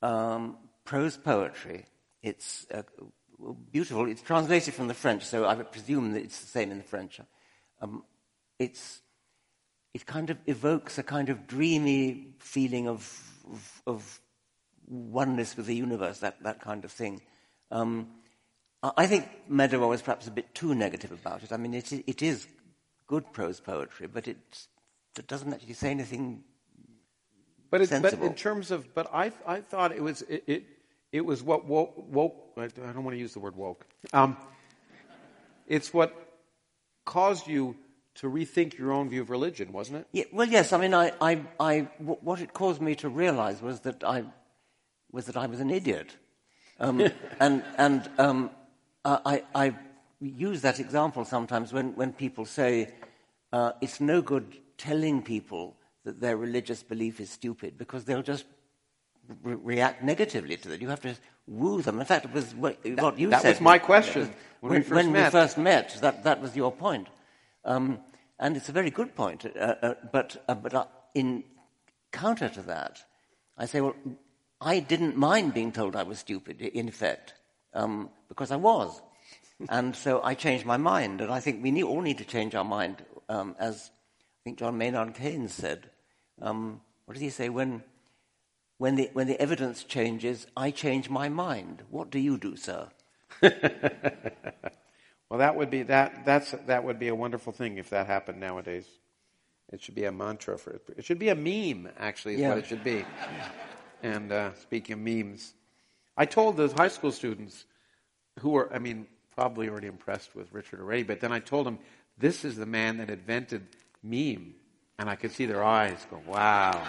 [0.04, 1.86] um, prose poetry.
[2.22, 2.84] It's uh,
[3.72, 4.08] beautiful.
[4.08, 7.20] It's translated from the French, so I presume that it's the same in the French.
[7.82, 8.04] Um,
[8.60, 9.02] it's
[9.94, 13.22] it kind of evokes a kind of dreamy feeling of,
[13.52, 14.22] of, of
[14.88, 17.22] oneness with the universe, that, that kind of thing.
[17.72, 18.08] Um,
[18.82, 21.52] I think Medawar was perhaps a bit too negative about it.
[21.52, 22.48] I mean, it, it is
[23.08, 24.38] good prose poetry, but it,
[25.18, 26.44] it doesn't actually say anything
[27.72, 30.64] but, it, but in terms of, but I, I thought it was, it, it,
[31.12, 33.86] it was what woke, woke, I don't want to use the word woke.
[34.12, 34.38] Um,
[35.68, 36.16] it's what
[37.06, 37.76] caused you
[38.20, 40.08] to rethink your own view of religion, wasn't it?
[40.12, 40.74] Yeah, well, yes.
[40.74, 44.24] I mean, I, I, I, what it caused me to realize was that I,
[45.12, 46.18] was that I was an idiot.
[46.80, 47.02] Um,
[47.40, 48.52] and and um,
[49.06, 49.74] I, I
[50.20, 52.90] use that example sometimes when, when people say
[53.54, 58.46] uh, it's no good telling people that their religious belief is stupid because they'll just
[59.44, 60.82] re- react negatively to it.
[60.82, 61.16] You have to
[61.48, 62.00] woo them.
[62.00, 63.56] In fact, it was what, that, what you that said.
[63.56, 65.26] That was my question when, when, we, first when met.
[65.26, 65.98] we first met.
[66.02, 67.08] That, that was your point.
[67.64, 68.00] Um,
[68.40, 69.46] and it's a very good point.
[69.46, 71.44] Uh, uh, but uh, but uh, in
[72.12, 73.04] counter to that,
[73.58, 73.96] I say, well,
[74.62, 77.34] I didn't mind being told I was stupid, in effect,
[77.74, 79.02] um, because I was.
[79.70, 81.22] and so I changed my mind.
[81.22, 84.78] And I think we all need to change our mind, um, as I think John
[84.78, 85.90] Maynard Keynes said.
[86.42, 87.50] Um, what did he say?
[87.50, 87.84] When,
[88.78, 91.84] when, the, when the evidence changes, I change my mind.
[91.90, 92.88] What do you do, sir?
[95.30, 96.26] well, that would be that.
[96.26, 98.86] That's that would be a wonderful thing if that happened nowadays.
[99.72, 100.82] It should be a mantra for it.
[100.98, 102.50] It should be a meme, actually, is yeah.
[102.50, 103.06] what it should be.
[104.04, 105.54] and uh, speaking of memes,
[106.18, 107.66] I told the high school students
[108.40, 111.78] who were, I mean, probably already impressed with Richard already, but then I told them
[112.18, 113.68] this is the man that invented
[114.04, 114.56] meme.
[114.98, 116.86] And I could see their eyes go, wow.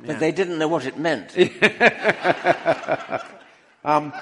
[0.00, 0.18] But yeah.
[0.18, 1.36] they didn't know what it meant.
[3.84, 4.12] um,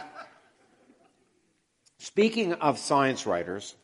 [2.04, 3.74] speaking of science writers,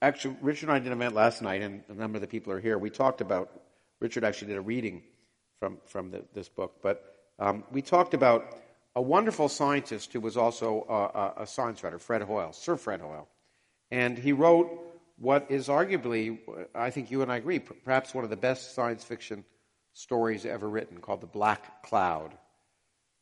[0.00, 2.52] actually, Richard and I did an event last night, and a number of the people
[2.52, 2.76] are here.
[2.76, 3.62] We talked about,
[4.00, 5.02] Richard actually did a reading
[5.60, 8.58] from, from the, this book, but um, we talked about
[8.96, 13.28] a wonderful scientist who was also a, a science writer, Fred Hoyle, Sir Fred Hoyle.
[13.90, 14.68] And he wrote
[15.18, 16.38] what is arguably,
[16.74, 19.44] I think you and I agree, perhaps one of the best science fiction
[19.92, 22.32] stories ever written, called The Black Cloud.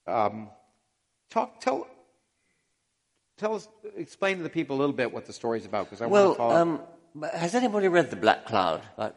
[0.07, 0.49] Um,
[1.29, 1.87] talk, tell,
[3.41, 6.03] tell us, explain to the people a little bit what the story is about, because
[6.03, 6.57] I well, want to follow.
[6.57, 6.81] Um,
[7.35, 8.83] has anybody read The Black Cloud?
[8.97, 9.15] Like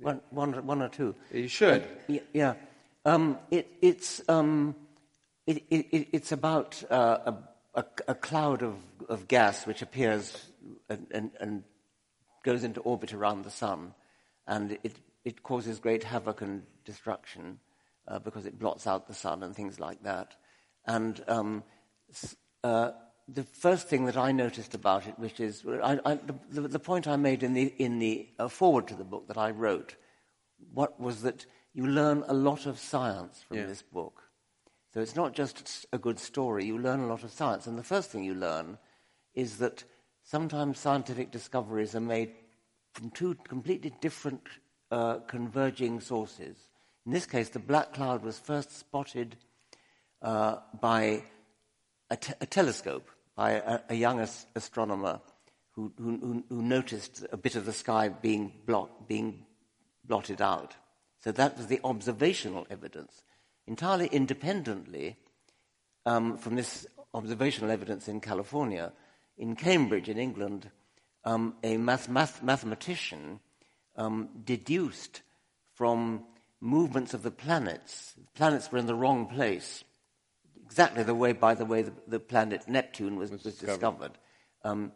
[0.00, 1.14] one, one, one or two?
[1.32, 1.82] You should.
[2.08, 2.54] Uh, yeah.
[3.04, 4.74] Um, it, it's, um,
[5.46, 7.34] it, it, it's about uh, a,
[7.74, 8.76] a, a, cloud of,
[9.08, 10.46] of gas which appears
[10.88, 11.62] and, and, and
[12.42, 13.94] goes into orbit around the sun,
[14.46, 17.58] and it, it causes great havoc and destruction
[18.08, 20.34] uh, because it blots out the sun and things like that.
[20.86, 21.62] And um,
[22.62, 22.92] uh,
[23.28, 26.18] the first thing that I noticed about it, which is I, I,
[26.50, 29.38] the, the, point I made in the, in the uh, foreword to the book that
[29.38, 29.96] I wrote,
[30.72, 33.66] what was that you learn a lot of science from yeah.
[33.66, 34.22] this book.
[34.92, 37.66] So it's not just a good story, you learn a lot of science.
[37.66, 38.78] And the first thing you learn
[39.34, 39.82] is that
[40.22, 42.30] sometimes scientific discoveries are made
[42.92, 44.42] from two completely different
[44.92, 46.56] uh, converging sources.
[47.06, 49.36] In this case, the black cloud was first spotted
[50.22, 51.24] uh, by
[52.10, 55.20] a, telescope, by a, a young as- astronomer
[55.72, 58.52] who, who, who, noticed a bit of the sky being,
[59.08, 59.44] being
[60.04, 60.76] blotted out.
[61.20, 63.24] So that was the observational evidence.
[63.66, 65.16] Entirely independently
[66.06, 68.92] um, from this observational evidence in California,
[69.36, 70.70] in Cambridge, in England,
[71.24, 73.40] um, a math- math- mathematician
[73.96, 75.22] um, deduced
[75.74, 76.24] from
[76.60, 78.14] movements of the planets.
[78.34, 79.84] Planets were in the wrong place,
[80.64, 83.72] exactly the way, by the way, the, the planet Neptune was, was discovered.
[83.72, 84.12] discovered.
[84.64, 84.92] Um,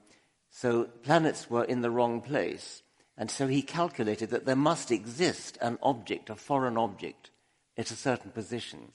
[0.51, 2.83] so planets were in the wrong place,
[3.17, 7.31] and so he calculated that there must exist an object, a foreign object,
[7.77, 8.93] at a certain position,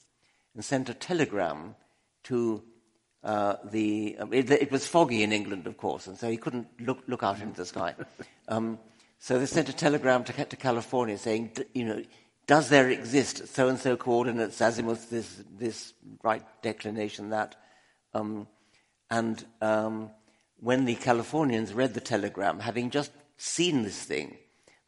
[0.54, 1.74] and sent a telegram
[2.24, 2.62] to
[3.22, 6.66] uh, the, um, it, it, was foggy in England, of course, and so he couldn't
[6.80, 7.94] look, look out into the sky.
[8.46, 8.78] Um,
[9.18, 12.02] so they sent a telegram to, to California saying, you know,
[12.46, 17.56] does there exist so and so coordinates, azimuth, this, this right declination, that?
[18.12, 18.46] Um,
[19.10, 20.10] and um,
[20.60, 24.36] when the Californians read the telegram, having just seen this thing,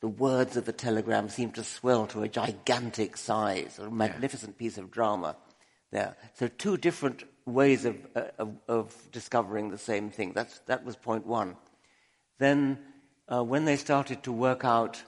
[0.01, 4.79] the words of the telegram seemed to swell to a gigantic size, a magnificent piece
[4.79, 5.37] of drama
[5.91, 6.17] there.
[6.35, 10.33] So, two different ways of, uh, of, of, discovering the same thing.
[10.33, 11.57] That's, that was point one.
[12.39, 12.79] Then,
[13.33, 15.03] uh, when they started to work out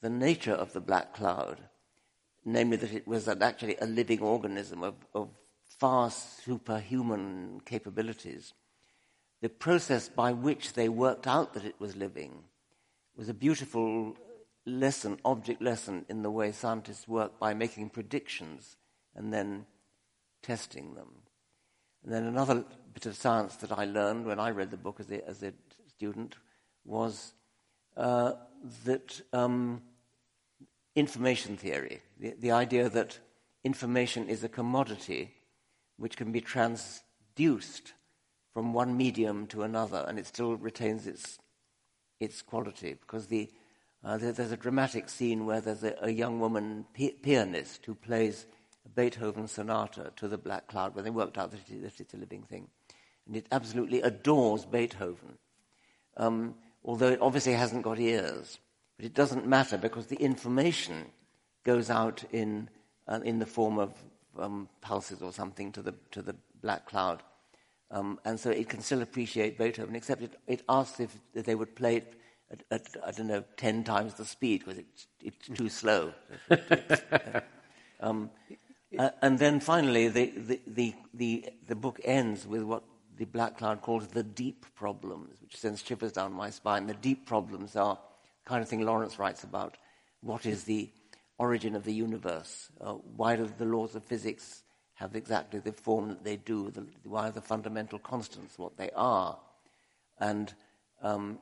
[0.00, 1.58] the nature of the black cloud,
[2.44, 5.28] namely that it was actually a living organism of, of
[5.78, 8.54] far superhuman capabilities,
[9.40, 12.44] the process by which they worked out that it was living
[13.16, 14.16] was a beautiful
[14.66, 18.76] lesson, object lesson, in the way scientists work by making predictions
[19.14, 19.66] and then
[20.42, 21.08] testing them.
[22.04, 25.10] And then another bit of science that I learned when I read the book as
[25.10, 25.52] a, as a
[25.88, 26.36] student
[26.84, 27.32] was
[27.96, 28.32] uh,
[28.84, 29.82] that um,
[30.94, 33.18] information theory, the, the idea that
[33.64, 35.34] information is a commodity
[35.96, 37.92] which can be transduced
[38.52, 41.38] from one medium to another and it still retains its,
[42.18, 42.94] its quality.
[43.00, 43.48] Because the,
[44.04, 47.94] uh, there, there's a dramatic scene where there's a, a young woman pi- pianist who
[47.94, 48.46] plays
[48.84, 52.14] a Beethoven sonata to the Black Cloud, where they worked out that, it, that it's
[52.14, 52.68] a living thing.
[53.26, 55.38] And it absolutely adores Beethoven,
[56.16, 58.58] um, although it obviously hasn't got ears.
[59.00, 61.06] But it doesn't matter because the information
[61.64, 62.68] goes out in,
[63.08, 63.94] uh, in the form of
[64.38, 67.22] um, pulses or something to the, to the black cloud.
[67.90, 71.54] Um, and so it can still appreciate Beethoven, except it, it asks if, if they
[71.54, 72.14] would play it
[72.50, 76.12] at, at, I don't know, 10 times the speed because it's, it's too slow.
[78.00, 78.28] um,
[78.98, 82.82] uh, and then finally, the, the, the, the, the book ends with what
[83.16, 86.86] the Black Cloud calls the deep problems, which sends shivers down my spine.
[86.86, 87.98] The deep problems are
[88.44, 89.76] kind of thing Lawrence writes about.
[90.22, 90.90] What is the
[91.38, 92.68] origin of the universe?
[92.80, 94.62] Uh, why do the laws of physics
[94.94, 96.70] have exactly the form that they do?
[96.70, 99.38] The, why are the fundamental constants what they are?
[100.18, 100.52] And
[101.02, 101.38] um,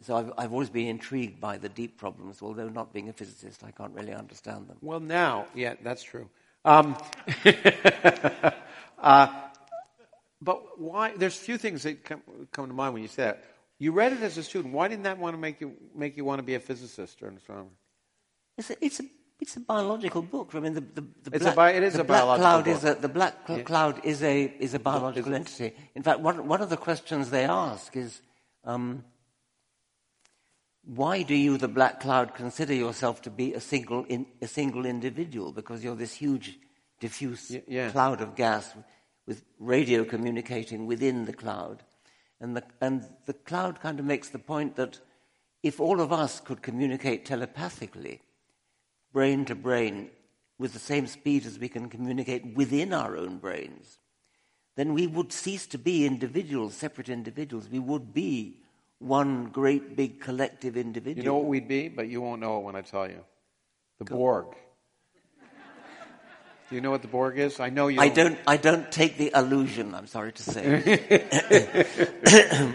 [0.00, 3.62] so I've, I've, always been intrigued by the deep problems, although not being a physicist,
[3.62, 4.78] I can't really understand them.
[4.80, 6.28] Well, now, yeah, that's true.
[6.64, 6.96] Um,
[8.98, 9.28] uh,
[10.40, 11.12] but why?
[11.16, 13.44] There's a few things that come, come, to mind when you say that.
[13.78, 14.72] You read it as a student.
[14.74, 17.28] Why didn't that want to make you make you want to be a physicist or
[17.28, 17.70] an astronomer?
[18.56, 19.04] It's a, it's a,
[19.40, 20.54] it's a biological book.
[20.54, 22.74] I mean, the, the, the it's black, a bi- it is a biological cloud book.
[22.76, 23.64] Is a, the black cl- Yeah.
[23.64, 25.74] cloud is a is a biological entity.
[25.94, 28.22] In fact, one one of the questions they ask is.
[28.64, 29.04] Um,
[30.86, 34.84] why do you, the black cloud, consider yourself to be a single, in, a single
[34.84, 35.50] individual?
[35.50, 36.58] Because you're this huge,
[37.00, 37.90] diffuse yeah.
[37.90, 38.74] cloud of gas
[39.26, 41.82] with radio communicating within the cloud.
[42.40, 44.98] And the, and the cloud kind of makes the point that
[45.62, 48.20] if all of us could communicate telepathically,
[49.12, 50.10] brain to brain,
[50.58, 53.98] with the same speed as we can communicate within our own brains,
[54.76, 57.68] then we would cease to be individuals, separate individuals.
[57.68, 58.60] We would be
[58.98, 61.24] one great big collective individual.
[61.24, 63.24] You know what we'd be, but you won't know it when I tell you.
[63.98, 64.46] The Borg.
[66.74, 67.60] Do you know what the Borg is?
[67.60, 68.00] I know you.
[68.00, 70.64] I don't, I don't take the allusion, I'm sorry to say.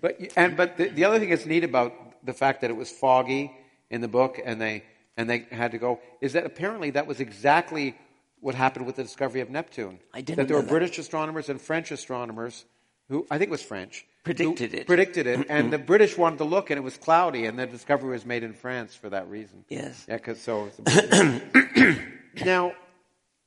[0.00, 1.92] But and but the, the other thing that's neat about
[2.24, 3.50] the fact that it was foggy
[3.90, 4.84] in the book and they
[5.16, 7.96] and they had to go is that apparently that was exactly
[8.40, 9.98] what happened with the discovery of Neptune.
[10.14, 10.70] I didn't that there were that.
[10.70, 12.66] British astronomers and French astronomers
[13.08, 14.86] who I think it was French Predicted it.
[14.86, 18.10] Predicted it, and the British wanted to look, and it was cloudy, and the discovery
[18.10, 19.64] was made in France for that reason.
[19.70, 20.04] Yes.
[20.06, 20.68] Yeah, because so.
[22.44, 22.72] now,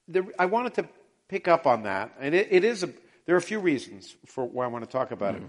[0.08, 0.90] the, I wanted to
[1.28, 2.90] pick up on that, and it, it is a.
[3.26, 5.44] There are a few reasons for why I want to talk about it.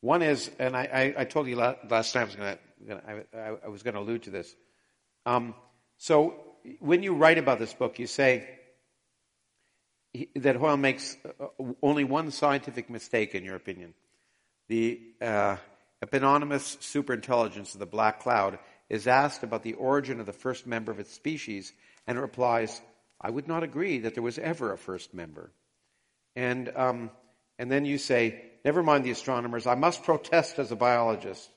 [0.00, 2.58] One is, and I, I, I told you la- last time I was going
[3.00, 4.54] to, I, was going to allude to this.
[5.26, 5.54] Um,
[5.98, 6.34] so
[6.78, 8.48] when you write about this book, you say
[10.36, 11.46] that Hoyle makes uh,
[11.82, 13.94] only one scientific mistake, in your opinion.
[14.68, 15.56] The uh,
[16.02, 20.92] eponymous superintelligence of the black cloud is asked about the origin of the first member
[20.92, 21.72] of its species,
[22.06, 22.80] and it replies,
[23.20, 25.52] "I would not agree that there was ever a first member."
[26.36, 27.10] And, um,
[27.58, 31.50] and then you say, never mind the astronomers, I must protest as a biologist.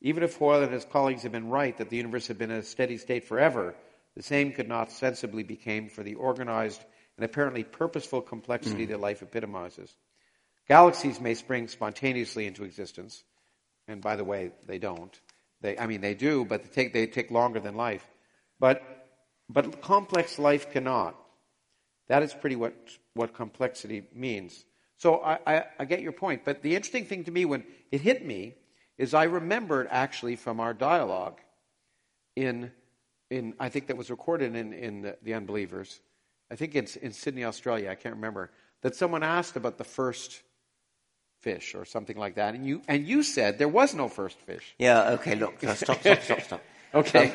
[0.00, 2.58] Even if Hoyle and his colleagues had been right that the universe had been in
[2.58, 3.74] a steady state forever,
[4.14, 6.84] the same could not sensibly be claimed for the organized
[7.16, 9.96] and apparently purposeful complexity that life epitomizes.
[10.68, 13.24] Galaxies may spring spontaneously into existence,
[13.88, 15.18] and by the way, they don't.
[15.62, 18.06] They, I mean, they do, but they take, they take longer than life.
[18.60, 18.97] But,
[19.48, 21.16] but complex life cannot.
[22.08, 22.74] That is pretty what,
[23.14, 24.64] what complexity means.
[24.96, 26.44] So I, I, I get your point.
[26.44, 28.54] But the interesting thing to me when it hit me
[28.96, 31.40] is I remembered actually from our dialogue
[32.34, 32.72] in,
[33.30, 36.00] in I think that was recorded in, in the, the Unbelievers.
[36.50, 37.90] I think it's in Sydney, Australia.
[37.90, 38.50] I can't remember.
[38.82, 40.42] That someone asked about the first
[41.40, 42.54] fish or something like that.
[42.54, 44.74] And you, and you said there was no first fish.
[44.78, 46.62] yeah, okay, look, stop, stop, stop, stop.
[46.94, 47.34] Okay.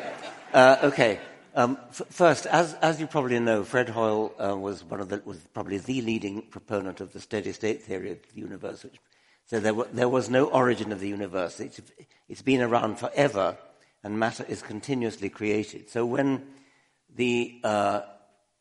[0.52, 1.20] Uh, okay.
[1.56, 5.22] Um, f- first, as, as you probably know, Fred Hoyle uh, was one of the,
[5.24, 8.84] was probably the leading proponent of the steady state theory of the universe.
[8.84, 9.00] Which,
[9.46, 11.60] so there, there was no origin of the universe.
[11.60, 11.80] It's,
[12.28, 13.56] it's been around forever,
[14.04, 15.90] and matter is continuously created.
[15.90, 16.48] So when
[17.16, 18.02] the uh,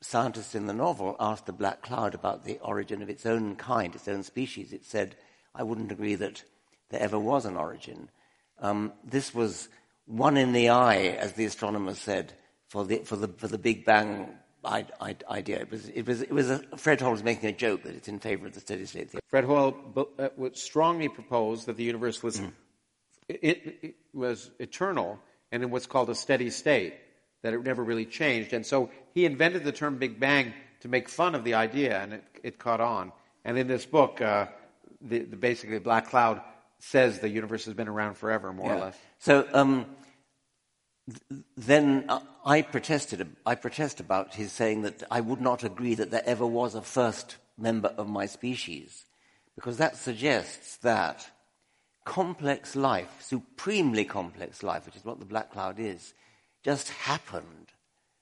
[0.03, 3.95] scientists in the novel asked the black cloud about the origin of its own kind,
[3.95, 5.17] its own species, it said,
[5.55, 6.45] "I wouldn't agree that
[6.91, 8.11] there ever was an origin."
[8.59, 9.71] Um, this was
[10.05, 12.35] one in the eye, as the astronomers said,
[12.73, 14.31] for the, for the, for the Big Bang
[14.65, 15.61] idea.
[15.61, 18.09] It was, it was, it was a, Fred Hoyle was making a joke that it's
[18.09, 19.21] in favor of the steady state theory.
[19.29, 19.77] Fred Hoyle
[20.19, 22.51] uh, strongly proposed that the universe was, mm.
[23.29, 25.19] it, it, was eternal
[25.51, 26.95] and in what's called a steady state,
[27.43, 28.55] that it never really changed.
[28.55, 32.15] And so he invented the term Big Bang to make fun of the idea, and
[32.15, 33.13] it, it caught on.
[33.45, 34.47] And in this book, uh,
[35.03, 36.41] the, the, basically, Black Cloud
[36.79, 38.77] says the universe has been around forever, more yeah.
[38.77, 38.99] or less.
[39.19, 39.87] So um,
[41.57, 42.09] then
[42.45, 43.37] I protested.
[43.45, 46.83] I protest about his saying that I would not agree that there ever was a
[46.83, 49.05] first member of my species,
[49.55, 51.31] because that suggests that
[52.05, 56.15] complex life, supremely complex life, which is what the black cloud is,
[56.65, 57.69] just happened.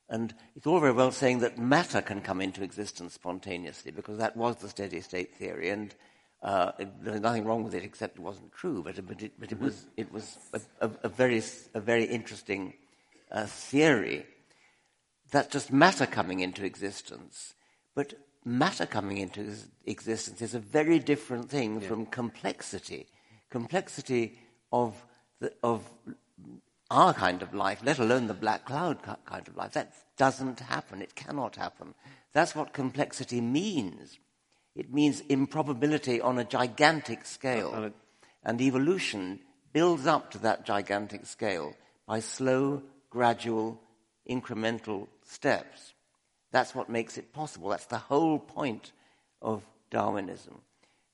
[0.09, 4.37] And it's all very well saying that matter can come into existence spontaneously, because that
[4.37, 5.71] was the steady state theory.
[5.71, 5.95] And
[6.43, 9.53] uh, it, there's nothing wrong with it except it wasn't true, but, but, it, but
[9.53, 11.43] it, was, it was a, a, a very,
[11.75, 12.75] a very interesting
[13.31, 14.27] uh, theory.
[15.31, 17.55] That's just matter coming into existence.
[17.95, 18.15] But
[18.45, 21.89] matter coming into existence is a very different thing yeah.
[21.89, 23.07] from complexity.
[23.51, 24.39] Complexity
[24.73, 24.95] of,
[25.41, 25.89] the, of
[26.91, 31.03] our kind of life, let alone the black cloud kind of life, that doesn't happen.
[31.03, 31.95] It cannot happen.
[32.33, 34.19] That's what complexity means.
[34.75, 37.73] It means improbability on a gigantic scale.
[37.75, 37.91] Uh, uh,
[38.43, 39.41] and evolution
[39.73, 41.75] builds up to that gigantic scale
[42.07, 43.81] by slow, gradual,
[44.29, 45.95] incremental steps.
[46.53, 47.69] That's what makes it possible.
[47.69, 48.93] That's the whole point
[49.43, 50.61] of Darwinism.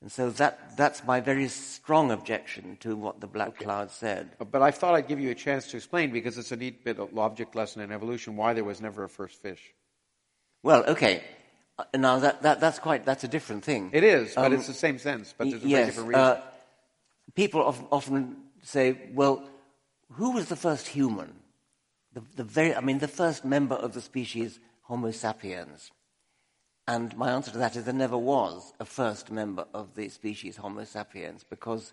[0.01, 3.65] And so that, that's my very strong objection to what the Black okay.
[3.65, 4.29] Cloud said.
[4.39, 6.85] Uh, but I thought I'd give you a chance to explain, because it's a neat
[6.85, 9.73] bit of object lesson in evolution, why there was never a first fish.
[10.61, 11.23] Well, okay.
[11.79, 13.91] Uh, now that, that, that's quite that's a different thing.
[13.93, 15.33] It is, but um, it's the same sense.
[15.37, 16.21] But there's a yes, very different reason.
[16.21, 16.41] Uh,
[17.35, 19.47] people often say, "Well,
[20.13, 21.33] who was the first human?
[22.13, 25.91] The, the very, I mean, the first member of the species Homo sapiens."
[26.87, 30.55] And my answer to that is there never was a first member of the species
[30.55, 31.91] Homo sapiens because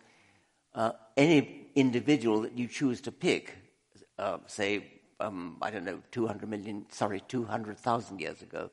[0.75, 3.55] uh, any individual that you choose to pick,
[4.19, 8.71] uh, say, um, I don't know, 200 million, sorry, 200,000 years ago,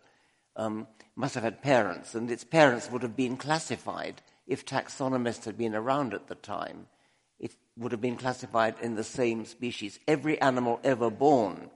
[0.56, 4.22] um, must have had parents, and its parents would have been classified.
[4.48, 6.88] If taxonomists had been around at the time,
[7.40, 10.00] it would have been classified in the same species.
[10.08, 11.70] Every animal ever born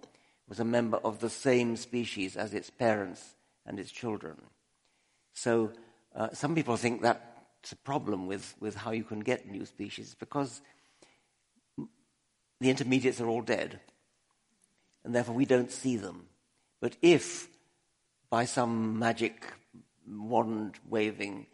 [0.48, 4.36] was a member of the same species as its parents and its children.
[5.34, 5.72] So
[6.16, 10.16] uh, some people think that's a problem with, with how you can get new species
[10.20, 10.62] because
[12.60, 13.80] the intermediates are all dead,
[15.04, 16.28] and therefore we don't see them.
[16.80, 17.48] But if
[18.30, 19.54] by some magic
[20.08, 21.48] wand waving,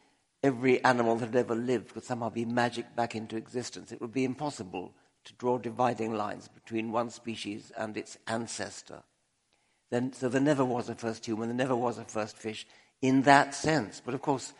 [0.44, 3.92] every animal that had ever lived could somehow be magic back into existence.
[3.92, 4.94] It would be impossible
[5.26, 9.04] to draw dividing lines between one species and its ancestor.
[9.90, 12.66] Then, so there never was a first human, there never was a first fish
[13.02, 14.02] in that sense.
[14.04, 14.54] But of course,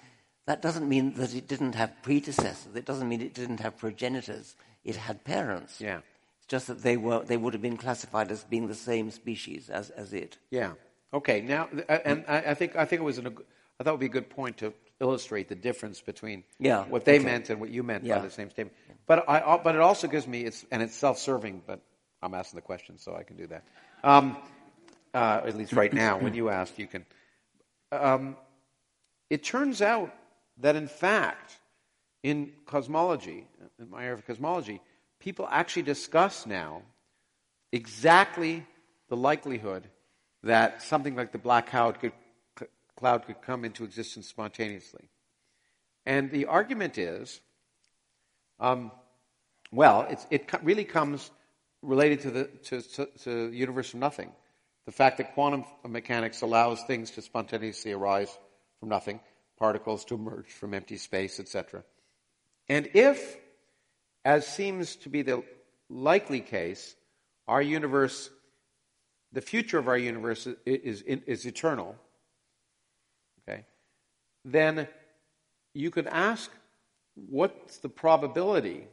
[0.46, 2.76] that doesn't mean that it didn't have predecessors.
[2.76, 4.56] It doesn't mean it didn't have progenitors.
[4.84, 5.80] It had parents.
[5.80, 6.00] Yeah.
[6.38, 9.70] It's just that they were they would have been classified as being the same species
[9.70, 10.38] as, as it.
[10.50, 10.74] Yeah.
[11.14, 13.28] Okay, now, and I think, I think it was an,
[13.80, 17.04] I thought it would be a good point to illustrate the difference between yeah, what
[17.04, 17.26] they okay.
[17.26, 18.20] meant and what you meant yeah.
[18.20, 18.78] by the same statement.
[19.08, 21.82] But, I, but it also gives me, it's, and it's self-serving, but
[22.22, 23.64] I'm asking the question, so I can do that.
[24.04, 24.38] Um,
[25.14, 27.06] uh, at least right now, when you ask, you can.
[27.92, 28.38] Um,
[29.30, 30.14] it turns out
[30.60, 31.60] that, in fact,
[32.24, 33.48] in cosmology,
[33.80, 34.80] in my area of cosmology,
[35.20, 36.84] people actually discuss now
[37.74, 38.66] exactly
[39.10, 39.88] the likelihood
[40.44, 42.14] that something like the black cloud could,
[42.96, 45.10] cloud could come into existence spontaneously.
[46.06, 47.42] And the argument is
[48.60, 48.92] um,
[49.72, 51.32] well, it really comes
[51.82, 54.32] related to the to, to, to universe from nothing.
[54.86, 58.36] The fact that quantum mechanics allows things to spontaneously arise
[58.80, 59.20] from nothing,
[59.58, 61.84] particles to emerge from empty space, etc.
[62.68, 63.38] And if,
[64.26, 65.44] as seems to be the
[65.90, 66.96] likely case,
[67.48, 68.30] our universe
[69.32, 71.96] the future of our universe is, is, is eternal,
[73.48, 73.66] okay,
[74.44, 74.88] then
[75.74, 76.52] you could ask
[77.16, 78.88] what's the probability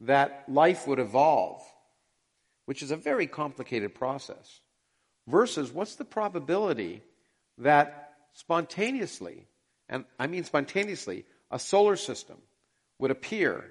[0.00, 1.60] that life would evolve,
[2.66, 4.60] which is a very complicated process,
[5.26, 7.02] versus what's the probability
[7.58, 9.46] that spontaneously,
[9.88, 12.36] and I mean spontaneously, a solar system
[12.98, 13.64] would appear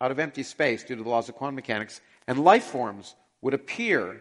[0.00, 3.54] out of empty space due to the laws of quantum mechanics, and life forms would
[3.54, 4.20] appear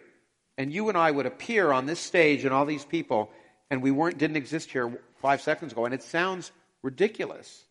[0.58, 3.32] and you and I would appear on this stage and all these people,
[3.70, 6.52] and we weren't didn't exist here five seconds ago, and it sounds
[6.84, 7.66] ridiculous,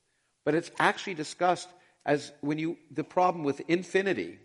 [0.45, 1.69] but it's actually discussed
[2.05, 4.39] as when you the problem with infinity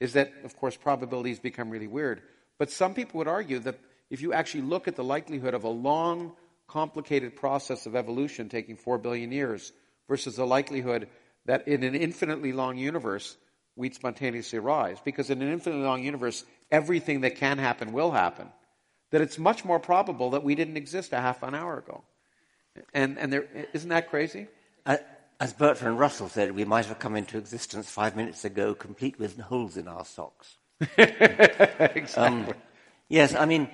[0.00, 2.22] is that, of course, probabilities become really weird.
[2.58, 3.78] But some people would argue that
[4.10, 6.32] if you actually look at the likelihood of a long,
[6.66, 9.72] complicated process of evolution taking four billion years
[10.08, 11.08] versus the likelihood
[11.46, 13.36] that in an infinitely long universe,
[13.76, 14.98] we'd spontaneously arise.
[15.04, 18.48] Because in an infinitely long universe, everything that can happen will happen.
[19.10, 22.02] That it's much more probable that we didn't exist a half an hour ago.
[22.92, 24.48] And, and there, isn't that crazy?
[24.84, 24.98] Uh,
[25.40, 29.38] as Bertrand Russell said, we might have come into existence five minutes ago, complete with
[29.38, 30.56] holes in our socks.
[30.98, 32.12] exactly.
[32.16, 32.46] Um,
[33.08, 33.68] yes, I mean,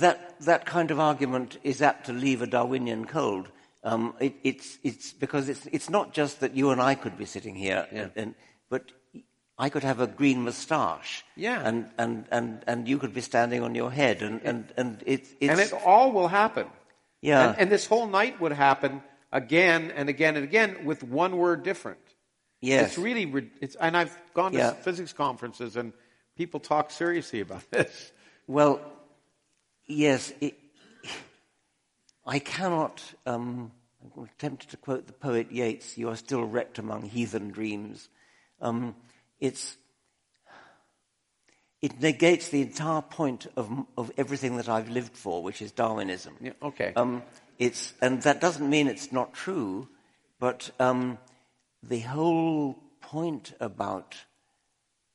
[0.00, 3.48] that, that kind of argument is apt to leave a Darwinian cold.
[3.84, 7.26] Um, it, it's, it's because it's, it's not just that you and I could be
[7.26, 8.00] sitting here, yeah.
[8.02, 8.34] and, and,
[8.70, 8.92] but
[9.62, 11.24] I could have a green moustache.
[11.36, 11.62] Yeah.
[11.64, 14.20] And, and, and, and you could be standing on your head.
[14.20, 16.66] And, and, and, it, it's, and it all will happen.
[17.20, 17.50] Yeah.
[17.50, 21.62] And, and, this whole night would happen again and again and again with one word
[21.62, 22.00] different.
[22.60, 22.88] Yes.
[22.88, 24.72] It's really, it's, and I've gone to yeah.
[24.72, 25.92] physics conferences and
[26.36, 28.10] people talk seriously about this.
[28.48, 28.80] Well,
[29.86, 30.58] yes, it,
[32.26, 33.70] I cannot, um,
[34.16, 38.08] I'm tempted to quote the poet Yeats, you are still wrecked among heathen dreams.
[38.60, 38.96] Um,
[39.42, 39.76] it's,
[41.82, 43.68] it negates the entire point of,
[43.98, 46.36] of everything that I've lived for, which is Darwinism.
[46.40, 46.92] Yeah, okay.
[46.94, 47.24] Um,
[47.58, 49.88] it's, and that doesn't mean it's not true,
[50.38, 51.18] but um,
[51.82, 54.14] the whole point about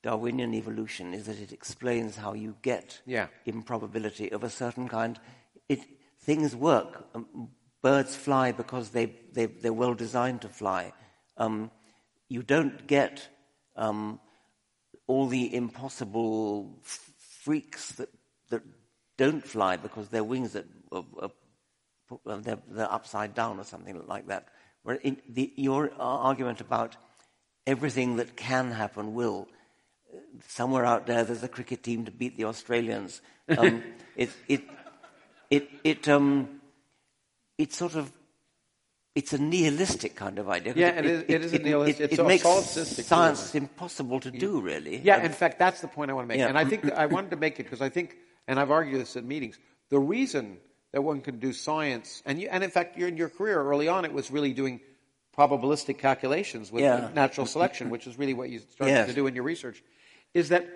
[0.04, 3.28] Darwinian evolution is that it explains how you get yeah.
[3.46, 5.18] improbability of a certain kind.
[5.70, 5.80] It,
[6.20, 7.08] things work.
[7.16, 7.48] Um,
[7.82, 10.92] birds fly because they, they, they're well designed to fly.
[11.38, 11.72] Um,
[12.28, 13.30] you don't get
[13.78, 14.20] um,
[15.06, 17.12] all the impossible f-
[17.44, 18.10] freaks that,
[18.50, 18.62] that
[19.18, 21.32] don't fly because their wings are, are, are
[22.42, 24.48] they're, they're, upside down or something like that.
[24.84, 25.00] Where
[25.30, 26.98] the, your argument about
[27.66, 29.48] everything that can happen will,
[30.48, 33.22] somewhere out there, there's a cricket team to beat the Australians.
[33.50, 33.84] Um,
[34.16, 34.64] it, it,
[35.50, 36.62] it, it, um,
[37.58, 38.12] it sort of
[39.18, 40.74] it's a nihilistic kind of idea.
[40.76, 42.00] Yeah, it, it, is, it is a nihilistic.
[42.02, 42.44] It, it's it makes
[43.08, 45.02] science impossible to do, really.
[45.04, 46.38] Yeah, in fact, that's the point I want to make.
[46.38, 46.50] Yeah.
[46.50, 48.16] And I think I wanted to make it because I think,
[48.48, 49.58] and I've argued this at meetings,
[49.90, 50.60] the reason
[50.92, 54.06] that one can do science, and, you, and in fact, in your career early on,
[54.06, 54.82] it was really doing
[55.36, 57.10] probabilistic calculations with yeah.
[57.16, 59.08] natural selection, which is really what you started yes.
[59.08, 59.84] to do in your research,
[60.36, 60.68] is that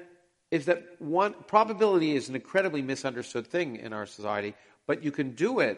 [0.49, 4.55] is that one probability is an incredibly misunderstood thing in our society,
[4.87, 5.77] but you can do it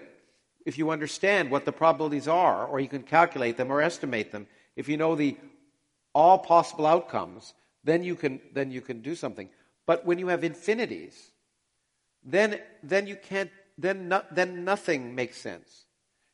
[0.65, 4.47] if you understand what the probabilities are, or you can calculate them or estimate them,
[4.75, 5.37] if you know the
[6.13, 7.53] all possible outcomes,
[7.83, 9.49] then you can then you can do something.
[9.85, 11.31] But when you have infinities,
[12.23, 15.85] then then you can't then no, then nothing makes sense.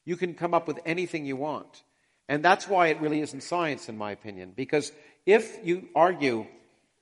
[0.05, 1.83] You can come up with anything you want.
[2.27, 4.91] And that's why it really isn't science in my opinion because
[5.25, 6.45] if you argue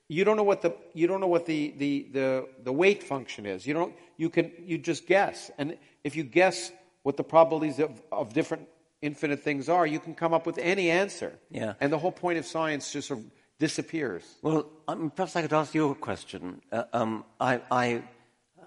[0.08, 3.44] you don't know what the you don't know what the, the, the, the weight function
[3.44, 3.66] is.
[3.66, 5.50] You don't you can you just guess.
[5.58, 6.72] And if you guess
[7.08, 8.68] what the probabilities of, of different
[9.00, 11.32] infinite things are, you can come up with any answer.
[11.50, 11.72] Yeah.
[11.80, 13.24] And the whole point of science just sort of
[13.58, 14.24] disappears.
[14.42, 16.60] Well, um, perhaps I could ask you a question.
[16.70, 18.02] Uh, um, I, I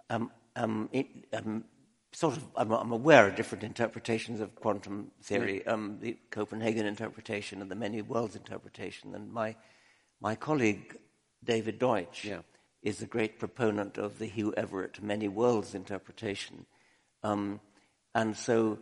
[0.10, 1.66] um, um it, um,
[2.14, 5.74] sort of, I'm, I'm, aware of different interpretations of quantum theory, yeah.
[5.74, 9.14] Um, the Copenhagen interpretation and the many worlds interpretation.
[9.14, 9.56] And my,
[10.20, 10.98] my colleague,
[11.44, 12.40] David Deutsch, yeah.
[12.82, 16.66] is a great proponent of the Hugh Everett many worlds interpretation.
[17.22, 17.60] Um,
[18.14, 18.80] and so,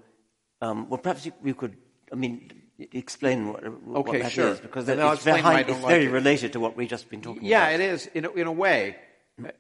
[0.61, 1.77] um, well, perhaps you, you, could,
[2.11, 2.51] I mean,
[2.91, 4.49] explain what, what okay, that sure.
[4.49, 6.11] is, because it's, very, it's very it.
[6.11, 7.79] related to what we've just been talking yeah, about.
[7.79, 8.95] Yeah, it is, in a, in a way.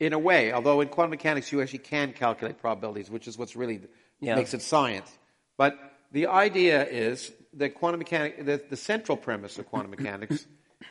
[0.01, 3.55] In a way, although in quantum mechanics you actually can calculate probabilities, which is what's
[3.55, 3.79] really
[4.19, 4.35] yeah.
[4.35, 5.09] makes it science.
[5.55, 5.77] But
[6.11, 10.45] the idea is that quantum mechanics, the, the central premise of quantum mechanics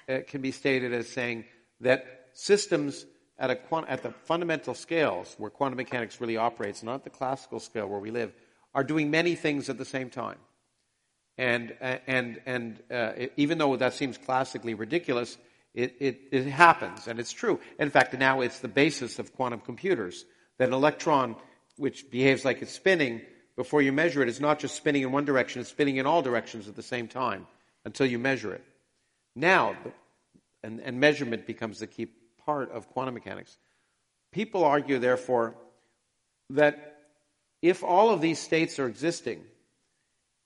[0.08, 1.44] uh, can be stated as saying
[1.80, 3.04] that systems
[3.38, 3.58] at, a,
[3.88, 8.10] at the fundamental scales where quantum mechanics really operates, not the classical scale where we
[8.10, 8.32] live,
[8.74, 10.38] are doing many things at the same time.
[11.36, 11.74] And,
[12.06, 15.38] and, and uh, even though that seems classically ridiculous,
[15.74, 17.60] it, it, it happens, and it's true.
[17.78, 20.24] In fact, now it's the basis of quantum computers
[20.58, 21.36] that an electron,
[21.76, 23.20] which behaves like it's spinning,
[23.54, 26.22] before you measure it, is not just spinning in one direction, it's spinning in all
[26.22, 27.46] directions at the same time
[27.84, 28.64] until you measure it.
[29.36, 29.76] Now,
[30.64, 32.08] and, and measurement becomes the key
[32.44, 33.56] part of quantum mechanics.
[34.32, 35.54] People argue, therefore,
[36.50, 36.97] that
[37.62, 39.44] if all of these states are existing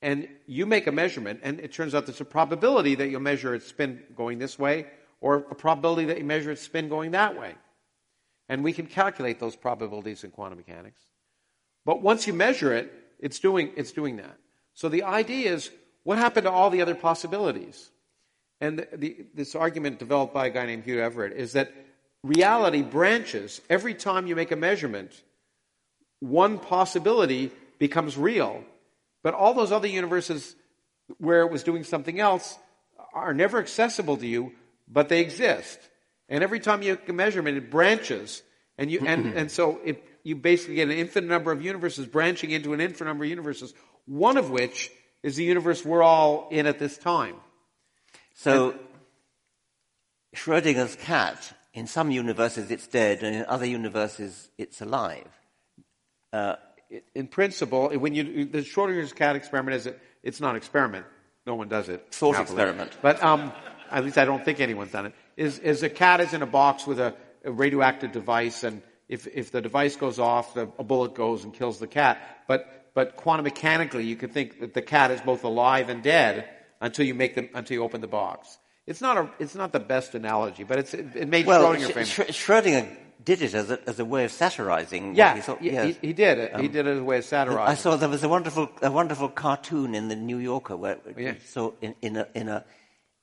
[0.00, 3.54] and you make a measurement, and it turns out there's a probability that you'll measure
[3.54, 4.86] its spin going this way,
[5.20, 7.54] or a probability that you measure its spin going that way.
[8.48, 11.00] And we can calculate those probabilities in quantum mechanics.
[11.84, 14.36] But once you measure it, it's doing, it's doing that.
[14.74, 15.70] So the idea is
[16.02, 17.92] what happened to all the other possibilities?
[18.62, 21.72] and the, the, this argument developed by a guy named Hugh Everett is that
[22.22, 25.10] reality branches every time you make a measurement.
[26.23, 27.51] One possibility
[27.81, 28.62] becomes real,
[29.25, 30.55] but all those other universes
[31.18, 32.57] where it was doing something else
[33.12, 34.53] are never accessible to you,
[34.87, 35.81] but they exist.
[36.29, 38.41] And every time you make a measurement, it branches,
[38.79, 42.53] and you and, and so it, you basically get an infinite number of universes branching
[42.53, 43.75] into an infinite number of universes.
[44.07, 44.93] One of which
[45.25, 47.35] is the universe we're all in at this time.
[48.35, 48.81] So, and,
[50.37, 55.27] Schrodinger's cat, in some universes it's dead, and in other universes it's alive.
[56.33, 56.57] Uh,
[57.14, 61.07] in principle, when you the Schrodinger's cat experiment is a, it's not an experiment.
[61.47, 62.07] No one does it.
[62.12, 62.97] Thought experiment.
[63.03, 63.53] But um,
[63.91, 65.14] at least I don't think anyone's done it.
[65.37, 67.14] Is is a cat is in a box with a,
[67.45, 71.53] a radioactive device, and if if the device goes off, the, a bullet goes and
[71.53, 72.45] kills the cat.
[72.47, 76.49] But but quantum mechanically, you could think that the cat is both alive and dead
[76.80, 78.59] until you make them until you open the box.
[78.87, 81.93] It's not a it's not the best analogy, but it's it, it made well, Schrodinger
[81.93, 82.11] famous.
[82.11, 85.14] Schrodinger did it as a, as a way of satirizing.
[85.14, 85.97] Yeah, he, thought, yes.
[86.01, 86.55] he, he, did it.
[86.55, 87.70] Um, he did it as a way of satirizing.
[87.70, 91.35] I saw there was a wonderful a wonderful cartoon in the New Yorker where yeah.
[91.47, 92.64] so in, in a in a,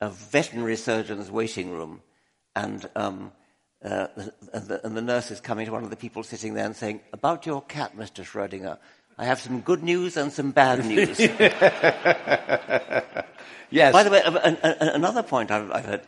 [0.02, 2.02] a veterinary surgeon's waiting room,
[2.56, 2.88] and.
[2.96, 3.32] Um,
[3.82, 4.08] uh,
[4.52, 6.76] and, the, and the nurse is coming to one of the people sitting there and
[6.76, 8.26] saying, About your cat, Mr.
[8.26, 8.78] Schrodinger,
[9.20, 11.20] I have some good news and some bad news.
[13.70, 13.94] yes.
[13.94, 16.02] By the way, an, an, another point I've, I've, heard: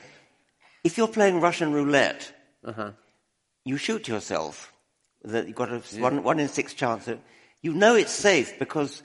[0.84, 2.32] if you're playing Russian roulette,
[2.64, 2.92] uh-huh.
[3.66, 4.74] You shoot yourself.
[5.24, 6.02] That you've got a yeah.
[6.02, 7.06] one, one in six chance.
[7.06, 7.20] That
[7.62, 9.04] you know it's safe because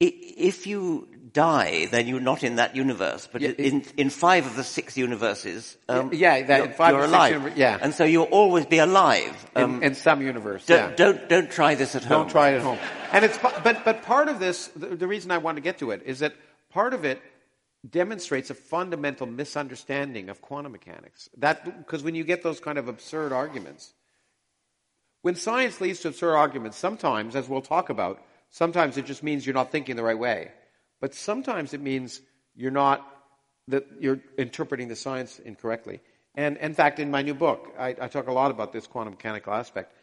[0.00, 3.28] if you die, then you're not in that universe.
[3.30, 7.04] But yeah, in, in five of the six universes, um, yeah, that, you're, five you're
[7.04, 7.32] alive.
[7.32, 10.66] Universe, yeah, and so you'll always be alive um, in, in, some universe.
[10.66, 10.96] Don't, yeah.
[10.96, 12.22] don't don't try this at home.
[12.22, 12.78] Don't try it at home.
[13.12, 15.90] And it's but but part of this, the, the reason I want to get to
[15.90, 16.34] it is that
[16.70, 17.20] part of it
[17.88, 21.30] demonstrates a fundamental misunderstanding of quantum mechanics.
[21.38, 23.94] That because when you get those kind of absurd arguments,
[25.22, 29.46] when science leads to absurd arguments, sometimes, as we'll talk about, sometimes it just means
[29.46, 30.50] you're not thinking the right way.
[31.00, 32.20] But sometimes it means
[32.54, 33.06] you're not
[33.68, 36.00] that you're interpreting the science incorrectly.
[36.34, 39.14] And in fact, in my new book, I, I talk a lot about this quantum
[39.14, 39.94] mechanical aspect.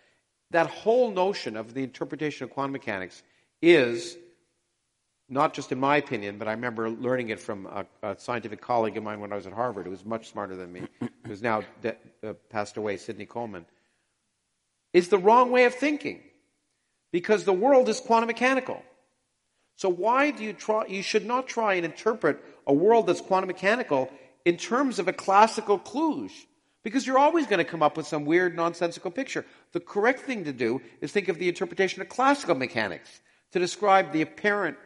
[0.52, 3.22] That whole notion of the interpretation of quantum mechanics
[3.62, 4.18] is
[5.30, 8.98] not just in my opinion, but I remember learning it from a, a, scientific colleague
[8.98, 10.84] of mine when I was at Harvard who was much smarter than me,
[11.26, 13.66] who's now de- uh, passed away, Sidney Coleman,
[14.94, 16.22] is the wrong way of thinking
[17.12, 18.82] because the world is quantum mechanical.
[19.76, 23.48] So why do you try, you should not try and interpret a world that's quantum
[23.48, 24.10] mechanical
[24.46, 26.48] in terms of a classical Kluge.
[26.84, 29.46] Because you're always going to come up with some weird nonsensical picture.
[29.74, 33.20] The correct thing to do is think of the interpretation of classical mechanics
[33.52, 34.78] to describe the apparent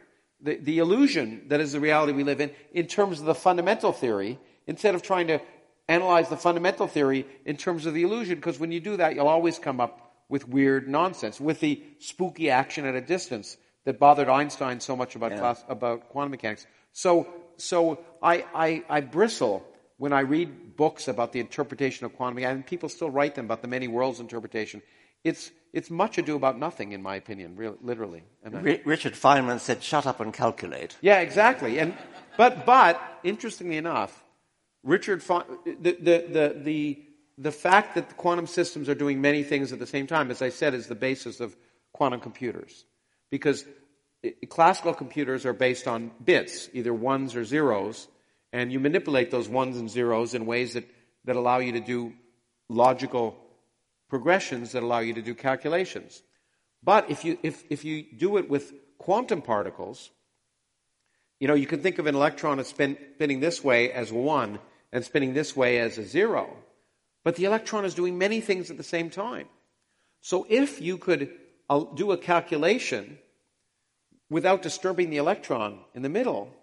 [0.42, 3.92] the, the illusion that is the reality we live in in terms of the fundamental
[3.92, 5.40] theory instead of trying to
[5.88, 9.28] analyze the fundamental theory in terms of the illusion because when you do that you'll
[9.28, 14.28] always come up with weird nonsense with the spooky action at a distance that bothered
[14.28, 15.38] Einstein so much about, yeah.
[15.38, 16.66] class, about quantum mechanics.
[16.92, 19.64] So, so I, I, I bristle
[19.98, 23.44] when I read books about the interpretation of quantum mechanics, and people still write them
[23.44, 24.82] about the many worlds interpretation.
[25.24, 28.24] It's, it's much ado about nothing, in my opinion, really, literally.
[28.84, 31.78] Richard Feynman said, "Shut up and calculate." Yeah, exactly.
[31.78, 31.94] And
[32.36, 34.24] but but interestingly enough,
[34.82, 37.02] Richard Fe- the, the the the
[37.38, 40.42] the fact that the quantum systems are doing many things at the same time, as
[40.42, 41.56] I said, is the basis of
[41.92, 42.84] quantum computers,
[43.30, 43.64] because
[44.22, 48.08] eh, classical computers are based on bits, either ones or zeros,
[48.52, 50.84] and you manipulate those ones and zeros in ways that,
[51.24, 52.12] that allow you to do
[52.68, 53.36] logical
[54.12, 56.22] progressions that allow you to do calculations.
[56.82, 60.10] But if you, if, if you do it with quantum particles,
[61.40, 64.58] you know, you can think of an electron as spin, spinning this way as one
[64.92, 66.54] and spinning this way as a zero.
[67.24, 69.48] But the electron is doing many things at the same time.
[70.20, 71.30] So if you could
[71.70, 73.16] uh, do a calculation
[74.28, 76.54] without disturbing the electron in the middle,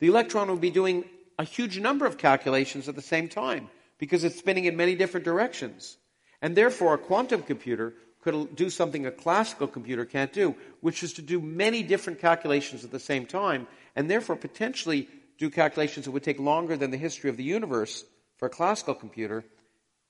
[0.00, 1.04] the electron would be doing
[1.38, 5.24] a huge number of calculations at the same time because it's spinning in many different
[5.24, 5.98] directions.
[6.42, 11.12] And therefore, a quantum computer could do something a classical computer can't do, which is
[11.14, 15.08] to do many different calculations at the same time, and therefore potentially
[15.38, 18.04] do calculations that would take longer than the history of the universe
[18.36, 19.44] for a classical computer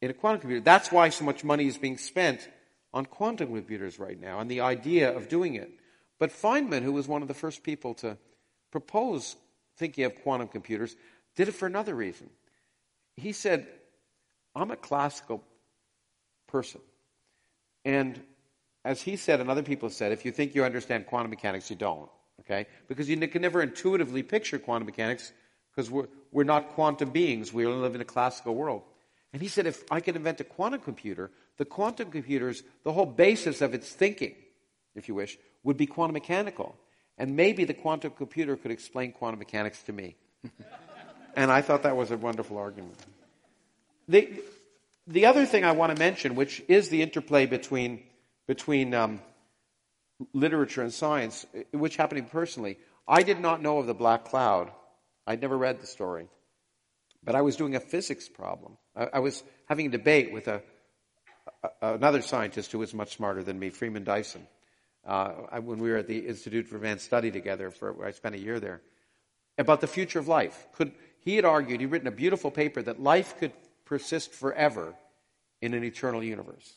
[0.01, 0.63] in a quantum computer.
[0.63, 2.49] That's why so much money is being spent
[2.93, 5.71] on quantum computers right now and the idea of doing it.
[6.19, 8.17] But Feynman, who was one of the first people to
[8.71, 9.37] propose
[9.77, 10.97] thinking of quantum computers,
[11.35, 12.31] did it for another reason.
[13.17, 13.67] He said,
[14.55, 15.45] I'm a classical
[16.57, 16.81] person.
[17.85, 18.19] And
[18.83, 21.77] as he said, and other people said, if you think you understand quantum mechanics, you
[21.77, 22.09] don't.
[22.41, 22.67] Okay?
[22.89, 25.33] Because you can never intuitively picture quantum mechanics
[25.71, 27.53] because we're, we're not quantum beings.
[27.53, 28.83] We only live in a classical world.
[29.35, 33.05] And he said, if I could invent a quantum computer, the quantum computers, the whole
[33.05, 34.35] basis of its thinking,
[34.95, 36.75] if you wish, would be quantum mechanical.
[37.19, 40.17] And maybe the quantum computer could explain quantum mechanics to me.
[41.37, 42.97] and I thought that was a wonderful argument.
[44.09, 44.41] The,
[45.07, 48.03] the other thing I want to mention, which is the interplay between,
[48.47, 49.21] between um,
[50.33, 54.25] literature and science, which happened to me personally, I did not know of the black
[54.25, 54.71] cloud.
[55.27, 56.29] I'd never read the story.
[57.23, 58.77] But I was doing a physics problem.
[58.97, 60.63] I, I was having a debate with a,
[61.83, 64.47] a, another scientist who was much smarter than me, Freeman Dyson,
[65.07, 67.71] uh, I, when we were at the Institute for Advanced Study together.
[67.71, 68.81] For I spent a year there
[69.59, 70.67] about the future of life.
[70.73, 71.81] Could he had argued?
[71.81, 73.53] He'd written a beautiful paper that life could
[73.87, 74.95] persist forever
[75.63, 76.75] in an eternal universe.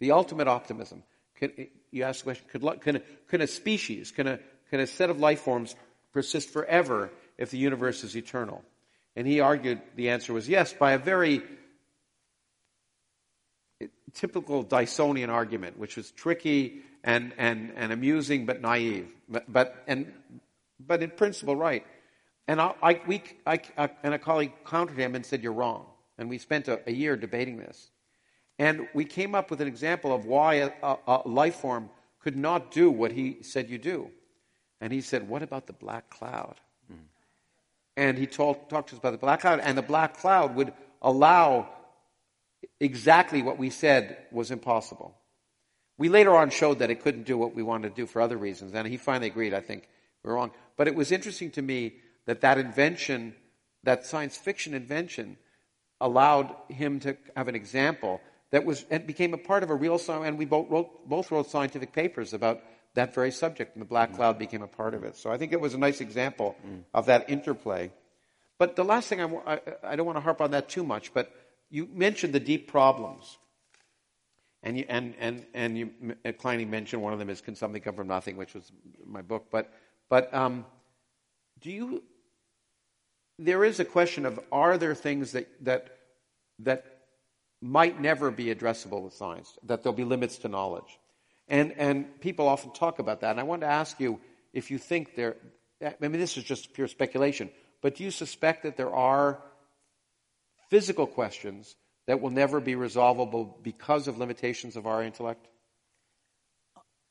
[0.00, 1.02] The ultimate optimism.
[1.38, 4.40] Could, you ask the question: Could, can, a, can a species, can a,
[4.70, 5.76] can a set of life forms
[6.12, 8.64] persist forever if the universe is eternal?
[9.14, 11.42] And he argued the answer was yes by a very
[14.14, 20.12] typical Dysonian argument, which was tricky and, and, and amusing but naive, but, but, and,
[20.80, 21.86] but in principle right.
[22.48, 25.86] And I, I, we, I, I, and a colleague countered him and said, You're wrong.
[26.18, 27.90] And we spent a, a year debating this.
[28.58, 31.90] And we came up with an example of why a, a, a life form
[32.20, 34.10] could not do what he said you do.
[34.80, 36.56] And he said, What about the black cloud?
[36.90, 36.96] Mm.
[37.96, 40.72] And he told, talked to us about the black cloud, and the black cloud would
[41.02, 41.68] allow
[42.80, 45.16] exactly what we said was impossible.
[45.98, 48.36] We later on showed that it couldn't do what we wanted to do for other
[48.36, 49.88] reasons, and he finally agreed, I think
[50.22, 50.50] we we're wrong.
[50.76, 51.96] But it was interesting to me
[52.26, 53.34] that that invention,
[53.84, 55.38] that science fiction invention,
[56.00, 58.20] allowed him to have an example
[58.50, 61.30] that was and became a part of a real science, and we both wrote, both
[61.30, 62.62] wrote scientific papers about
[62.94, 65.16] that very subject, and the black cloud became a part of it.
[65.16, 66.82] So I think it was a nice example mm.
[66.94, 67.92] of that interplay.
[68.58, 71.12] But the last thing I, I, I don't want to harp on that too much,
[71.12, 71.30] but
[71.68, 73.36] you mentioned the deep problems.
[74.62, 75.90] And, you, and, and, and you,
[76.38, 78.72] Kleine mentioned one of them is Can Something Come From Nothing, which was
[79.04, 79.46] my book.
[79.50, 79.72] But,
[80.08, 80.64] but um,
[81.60, 82.02] do you,
[83.38, 85.96] there is a question of are there things that, that,
[86.60, 86.84] that
[87.60, 90.98] might never be addressable with science, that there'll be limits to knowledge?
[91.48, 93.32] And, and people often talk about that.
[93.32, 94.20] And I want to ask you
[94.52, 95.36] if you think there,
[95.82, 97.50] I mean, this is just pure speculation,
[97.82, 99.40] but do you suspect that there are
[100.70, 101.76] physical questions
[102.06, 105.46] that will never be resolvable because of limitations of our intellect?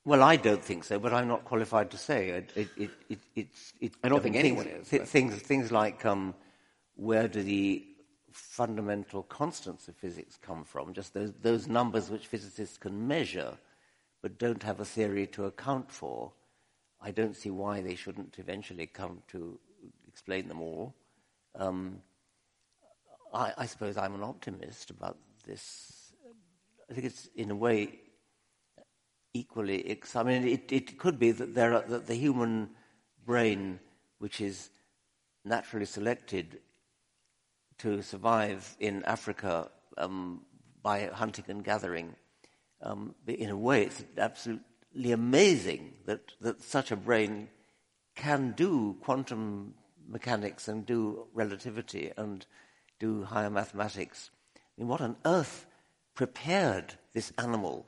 [0.05, 2.29] Well, I don't think so, but I'm not qualified to say.
[2.29, 3.49] It, it,
[3.81, 5.09] it, I don't think anyone things, is.
[5.09, 6.35] Things, things like um,
[6.95, 7.83] where do the
[8.31, 10.93] fundamental constants of physics come from?
[10.93, 13.57] Just those, those numbers which physicists can measure
[14.21, 16.31] but don't have a theory to account for.
[17.01, 19.59] I don't see why they shouldn't eventually come to
[20.07, 20.93] explain them all.
[21.55, 22.01] Um,
[23.33, 26.13] I, I suppose I'm an optimist about this.
[26.89, 27.99] I think it's in a way
[29.35, 29.99] equally.
[30.15, 32.69] I mean, it, it could be that there are, that the human
[33.25, 33.79] brain,
[34.19, 34.69] which is
[35.43, 36.59] naturally selected
[37.79, 40.41] to survive in Africa um,
[40.81, 42.15] by hunting and gathering,
[42.81, 47.49] um, in a way, it's absolutely amazing that, that such a brain
[48.15, 49.73] can do quantum
[50.07, 52.45] mechanics and do relativity and
[52.99, 54.29] do higher mathematics.
[54.55, 55.65] I mean, what on earth
[56.13, 57.85] prepared this animal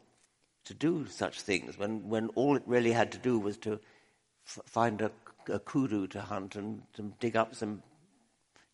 [0.68, 3.80] to do such things when, when all it really had to do was to
[4.46, 5.12] f- find a,
[5.50, 7.82] a, kudu to hunt and to dig up some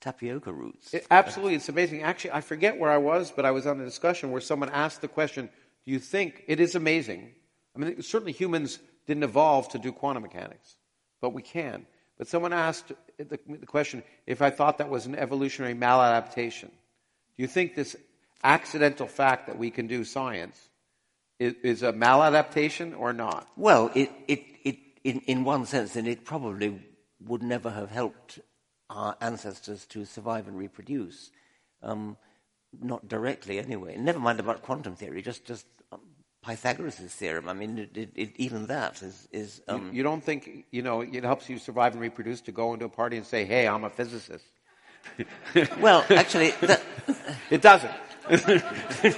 [0.02, 0.94] tapioca roots?
[0.94, 2.02] It, absolutely, it's amazing.
[2.02, 5.02] Actually, I forget where I was, but I was on a discussion where someone asked
[5.02, 5.50] the question
[5.86, 7.32] Do you think it is amazing?
[7.76, 10.76] I mean, certainly humans didn't evolve to do quantum mechanics,
[11.22, 11.86] but we can.
[12.18, 16.70] But someone asked the, the question if I thought that was an evolutionary maladaptation.
[16.70, 17.96] Do you think this
[18.44, 20.70] accidental fact that we can do science
[21.44, 23.48] is, is a maladaptation or not?
[23.58, 26.80] Well, it, it, it, in, in one sense, then it probably
[27.26, 28.40] would never have helped
[28.90, 31.32] our ancestors to survive and reproduce.
[31.82, 32.18] Um,
[32.82, 33.98] not directly, anyway.
[33.98, 35.66] Never mind about quantum theory, just, just
[36.44, 37.48] Pythagoras' theorem.
[37.50, 39.28] I mean, it, it, even that is.
[39.32, 42.52] is um, you, you, don't think you know it helps you survive and reproduce to
[42.52, 44.46] go into a party and say, "Hey, I'm a physicist."
[45.80, 46.82] well, actually, that,
[47.50, 47.94] it doesn't.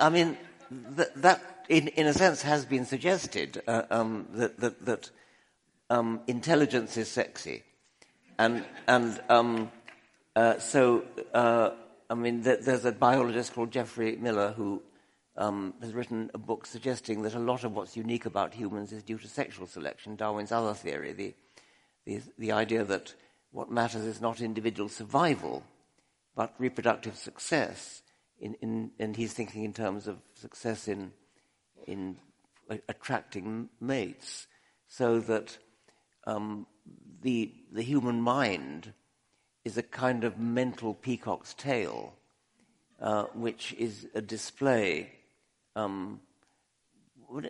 [0.00, 0.36] I mean,
[0.70, 5.10] that, that in, in a sense has been suggested uh, um, that that, that
[5.90, 7.62] um, intelligence is sexy,
[8.38, 9.70] and and um,
[10.36, 11.04] uh, so.
[11.32, 11.70] Uh,
[12.10, 14.82] I mean, there's a biologist called Geoffrey Miller who
[15.38, 19.02] um, has written a book suggesting that a lot of what's unique about humans is
[19.02, 21.34] due to sexual selection, Darwin's other theory, the,
[22.04, 23.14] the, the idea that
[23.50, 25.62] what matters is not individual survival,
[26.36, 28.01] but reproductive success.
[28.42, 31.12] In, in, and he's thinking in terms of success in,
[31.86, 32.16] in
[32.88, 34.48] attracting mates,
[34.88, 35.56] so that
[36.26, 36.66] um,
[37.22, 38.94] the, the human mind
[39.64, 42.14] is a kind of mental peacock's tail,
[43.00, 45.12] uh, which is a display.
[45.76, 46.20] Um,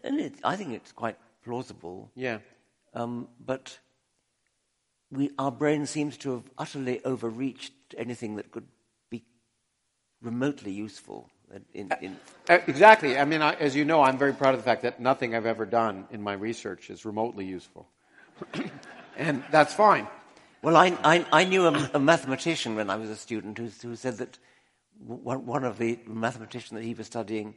[0.05, 2.11] and it, I think it's quite plausible.
[2.15, 2.39] Yeah.
[2.93, 3.79] Um, but
[5.11, 8.67] we, our brain seems to have utterly overreached anything that could
[10.23, 11.29] remotely useful.
[11.75, 12.17] In, in
[12.49, 13.19] uh, exactly.
[13.19, 15.47] I mean, I, as you know, I'm very proud of the fact that nothing I've
[15.47, 17.87] ever done in my research is remotely useful.
[19.17, 20.09] and that's fine.
[20.63, 23.97] Well, I, I, I knew a, a, mathematician when I was a student who, who
[23.97, 24.39] said that
[25.05, 27.55] one, one of the mathematicians that he was studying,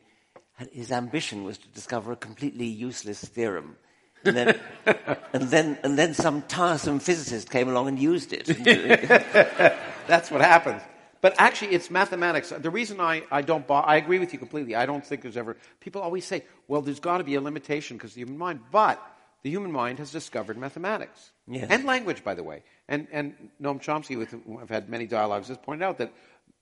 [0.71, 3.77] his ambition was to discover a completely useless theorem
[4.25, 4.59] and then,
[5.33, 8.45] and then, and then some tiresome physicist came along and used it.
[10.07, 10.81] That's what happens.
[11.25, 12.53] But actually, it's mathematics.
[12.55, 14.75] The reason I, I don't buy, I agree with you completely.
[14.75, 17.97] I don't think there's ever, people always say, well, there's got to be a limitation
[17.97, 18.59] because the human mind.
[18.71, 19.01] But
[19.41, 21.31] the human mind has discovered mathematics.
[21.47, 21.65] Yes.
[21.71, 22.61] And language, by the way.
[22.87, 26.13] And, and Noam Chomsky, with whom I've had many dialogues, has pointed out that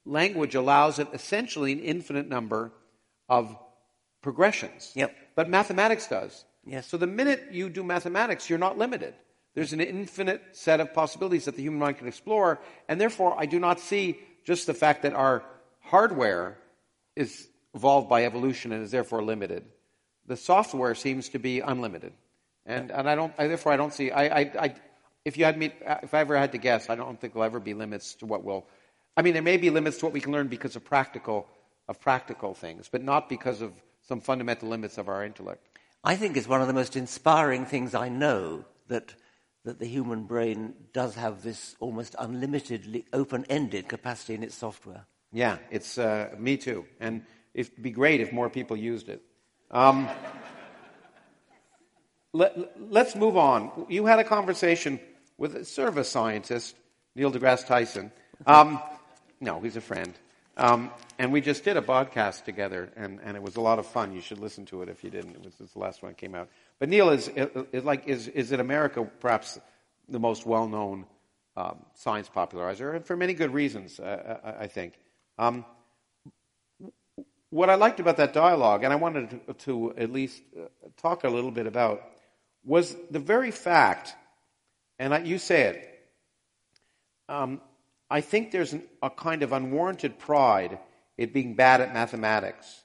[0.05, 2.71] language allows it essentially an infinite number
[3.27, 3.53] of
[4.21, 4.93] progressions.
[4.95, 5.13] Yep.
[5.35, 6.45] But mathematics does.
[6.65, 6.87] Yes.
[6.87, 9.13] So the minute you do mathematics, you're not limited.
[9.55, 13.45] There's an infinite set of possibilities that the human mind can explore, and therefore I
[13.45, 15.43] do not see just the fact that our
[15.81, 16.57] hardware
[17.15, 19.65] is evolved by evolution and is therefore limited.
[20.25, 22.13] The software seems to be unlimited,
[22.65, 23.33] and and I don't.
[23.37, 24.09] I, therefore, I don't see.
[24.11, 24.75] I, I, I,
[25.25, 27.59] if you had me, if I ever had to guess, I don't think there'll ever
[27.59, 28.65] be limits to what will.
[29.17, 31.47] I mean, there may be limits to what we can learn because of practical
[31.89, 33.73] of practical things, but not because of
[34.07, 35.65] some fundamental limits of our intellect.
[36.03, 39.13] I think it's one of the most inspiring things I know that,
[39.65, 45.05] that the human brain does have this almost unlimitedly open ended capacity in its software.
[45.31, 46.85] Yeah, it's uh, me too.
[46.99, 49.21] And it'd be great if more people used it.
[49.71, 50.07] Um,
[52.33, 52.55] let,
[52.95, 53.85] us move on.
[53.89, 54.99] You had a conversation
[55.37, 56.75] with a service scientist,
[57.15, 58.11] Neil deGrasse Tyson.
[58.45, 58.81] Um,
[59.39, 60.13] no, he's a friend.
[60.55, 63.87] Um, and we just did a podcast together, and, and it was a lot of
[63.87, 64.13] fun.
[64.13, 65.35] You should listen to it if you didn't.
[65.35, 66.49] It was the last one that came out.
[66.79, 67.29] But Neil is,
[67.71, 69.59] is like is, is in America perhaps
[70.07, 71.05] the most well known
[71.55, 74.93] um, science popularizer, and for many good reasons, uh, I, I, think.
[75.37, 75.65] Um,
[77.51, 80.65] what I liked about that dialogue, and I wanted to, to at least uh,
[80.97, 82.03] talk a little bit about,
[82.65, 84.15] was the very fact,
[84.97, 86.09] and I, you say it,
[87.29, 87.61] um,
[88.09, 90.79] I think there's an, a kind of unwarranted pride
[91.17, 92.82] in being bad at mathematics.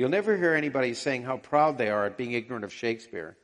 [0.00, 3.36] You'll never hear anybody saying how proud they are at being ignorant of Shakespeare.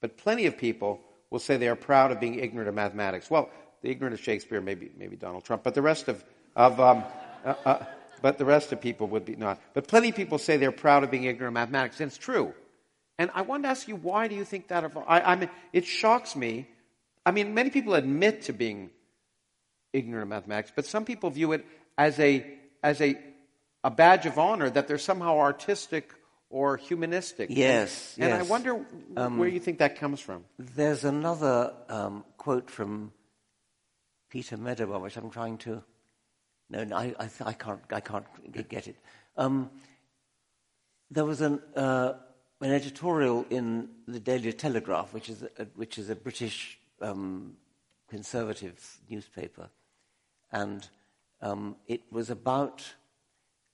[0.00, 1.00] But plenty of people
[1.30, 3.30] will say they are proud of being ignorant of mathematics.
[3.30, 3.48] Well,
[3.82, 6.24] the ignorant of Shakespeare, maybe, maybe Donald Trump, but the rest of,
[6.56, 7.04] of um,
[7.44, 7.84] uh, uh,
[8.22, 9.60] but the rest of people would be not.
[9.72, 12.54] But plenty of people say they're proud of being ignorant of mathematics, and it's true.
[13.16, 14.82] And I want to ask you, why do you think that?
[14.82, 16.66] Of, I, I mean, it shocks me.
[17.24, 18.90] I mean, many people admit to being
[19.92, 21.64] ignorant of mathematics, but some people view it
[21.96, 22.44] as a,
[22.82, 23.16] as a,
[23.82, 26.12] a badge of honor that they're somehow artistic
[26.50, 27.48] or humanistic.
[27.50, 28.32] Yes, and, yes.
[28.32, 28.84] And I wonder
[29.16, 30.44] um, where you think that comes from.
[30.58, 33.12] There's another um, quote from
[34.28, 35.82] Peter Medawar, which I'm trying to.
[36.68, 37.80] No, no I, I, I, can't.
[37.90, 38.24] I can't
[38.68, 38.96] get it.
[39.36, 39.70] Um,
[41.10, 42.14] there was an, uh,
[42.60, 47.54] an editorial in the Daily Telegraph, which is a, which is a British um,
[48.08, 49.70] conservative newspaper,
[50.52, 50.88] and
[51.40, 52.84] um, it was about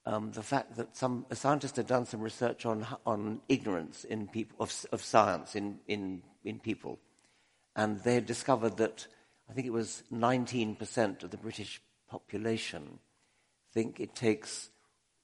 [0.06, 4.28] um, the fact that some a scientist had done some research on on ignorance in
[4.28, 6.98] people of, of science in, in in people,
[7.74, 9.06] and they had discovered that
[9.50, 12.98] I think it was 19% of the British population
[13.72, 14.70] think it takes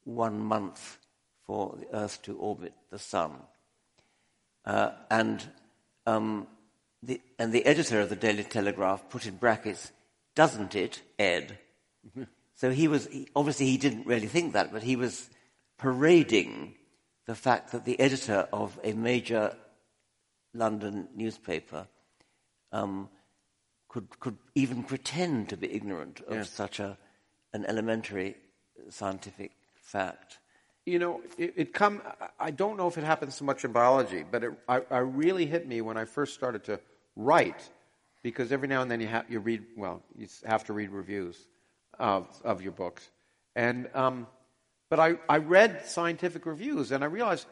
[0.05, 0.99] one month
[1.47, 3.33] for the Earth to orbit the Sun,
[4.67, 5.49] uh, and
[6.07, 6.47] um,
[7.03, 9.91] the, and the editor of the Daily Telegraph put in brackets
[10.35, 11.59] doesn't it, Ed?
[12.63, 15.29] so he was, he, obviously, he didn't really think that, but he was
[15.79, 16.77] parading
[17.27, 19.57] the fact that the editor of a major
[20.55, 21.89] London newspaper
[22.71, 23.09] um,
[23.89, 26.51] could, could even pretend to be ignorant of yes.
[26.51, 26.97] such a,
[27.53, 28.37] an elementary
[28.91, 29.51] scientific
[29.81, 30.39] fact.
[30.87, 32.01] You know, it, it, come.
[32.39, 35.47] I don't know if it happens so much in biology, but it I, I really
[35.47, 36.79] hit me when I first started to
[37.17, 37.69] write
[38.23, 41.49] because every now and then you have you read well you have to read reviews
[41.99, 43.09] of of your books
[43.55, 44.27] and um,
[44.91, 47.47] but I, I read scientific reviews and I realized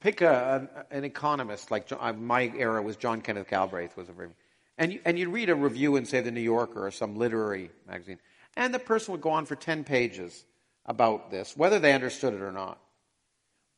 [0.00, 4.12] pick a, an, an economist like John, my era was John Kenneth Galbraith was a
[4.12, 4.28] very
[4.76, 7.70] And you, and you read a review in, say, the New Yorker or some literary
[7.86, 8.18] magazine,
[8.56, 10.44] and the person would go on for 10 pages
[10.86, 12.80] about this, whether they understood it or not.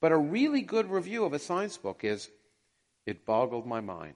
[0.01, 2.28] But a really good review of a science book is,
[3.07, 4.14] it boggled my mind.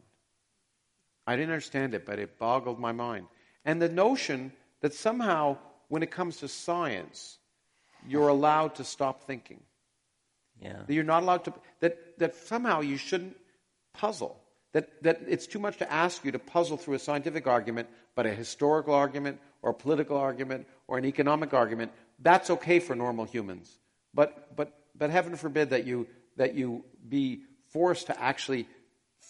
[1.27, 3.27] I didn't understand it, but it boggled my mind.
[3.65, 5.57] And the notion that somehow,
[5.89, 7.39] when it comes to science,
[8.07, 9.61] you're allowed to stop thinking.
[10.61, 10.83] Yeah.
[10.87, 13.37] That you're not allowed to, that, that somehow you shouldn't
[13.93, 14.41] puzzle.
[14.73, 18.27] That, that it's too much to ask you to puzzle through a scientific argument, but
[18.27, 23.25] a historical argument or a political argument or an economic argument, that's okay for normal
[23.25, 23.79] humans.
[24.13, 26.07] But, but, but heaven forbid that you,
[26.37, 28.69] that you be forced to actually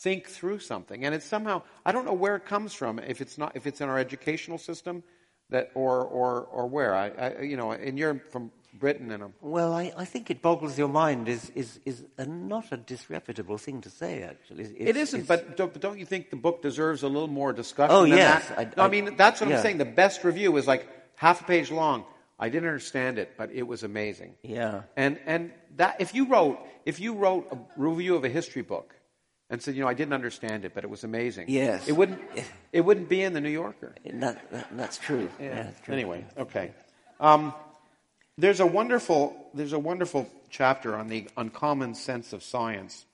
[0.04, 1.04] think through something.
[1.04, 3.80] And it's somehow, I don't know where it comes from, if it's, not, if it's
[3.80, 5.02] in our educational system,
[5.50, 6.94] that, or, or, or where.
[6.94, 10.42] I, I, you know, and you're from Britain and I'm, Well, I, I think it
[10.42, 14.64] boggles your mind is, is, is a, not a disreputable thing to say, actually.
[14.64, 17.52] It's, It isn't, but don't, but don't you think the book deserves a little more
[17.52, 17.96] discussion?
[17.96, 18.48] Oh, than yes.
[18.48, 18.58] that?
[18.58, 19.78] I- no, I I- mean that's what I'm saying.
[19.78, 20.86] The best review is like
[21.16, 22.04] half a page long.
[22.38, 24.34] I didn't understand it, but it was amazing.
[24.42, 24.82] Yeah.
[24.96, 28.93] And and that if you wrote if you wrote a review of a history book
[29.54, 31.46] and said, you know, I didn't understand it, but it was amazing.
[31.48, 31.88] Yes.
[31.88, 32.20] It wouldn't
[32.72, 33.94] it wouldn't be in the New Yorker.
[34.04, 35.30] That, that, that's true.
[35.40, 35.54] Yeah.
[35.64, 35.94] that's true.
[35.94, 36.72] Anyway, okay.
[37.20, 37.54] Um,
[38.36, 43.06] there's a wonderful there's a wonderful chapter on the uncommon sense of science,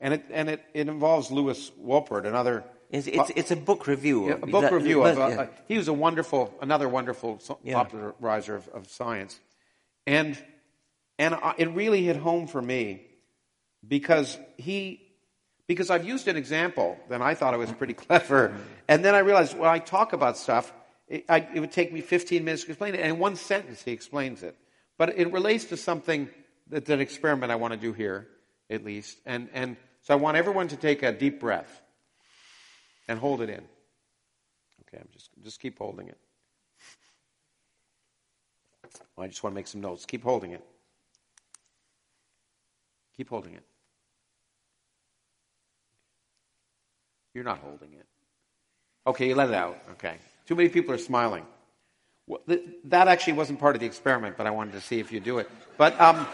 [0.00, 4.28] and it and it, it involves Lewis Wolpert, another It's, it's, it's a book review.
[4.28, 5.16] yeah, a book That- review of.
[5.16, 5.40] but, Uh, yeah.
[5.42, 7.74] uh, he was a wonderful, another wonderful Yeah.
[7.82, 9.38] popularizer of, of science,
[10.06, 10.38] and
[11.18, 13.02] and I, it really hit home for me
[13.86, 15.00] because he
[15.70, 18.56] because I've used an example, then I thought it was pretty clever,
[18.88, 20.72] and then I realized when I talk about stuff,
[21.06, 23.80] it, I, it would take me 15 minutes to explain it, and in one sentence
[23.80, 24.56] he explains it,
[24.98, 26.28] but it relates to something
[26.68, 28.26] that's an experiment I want to do here,
[28.68, 31.80] at least, and and so I want everyone to take a deep breath
[33.06, 33.62] and hold it in.
[34.88, 36.18] Okay, I'm just just keep holding it.
[39.16, 40.04] I just want to make some notes.
[40.04, 40.64] Keep holding it.
[43.16, 43.69] Keep holding it.
[47.34, 48.06] You're not holding it.
[49.06, 49.78] Okay, you let it out.
[49.92, 50.16] Okay.
[50.46, 51.46] Too many people are smiling.
[52.26, 55.12] Well, th- that actually wasn't part of the experiment, but I wanted to see if
[55.12, 55.50] you do it.
[55.76, 56.26] But um,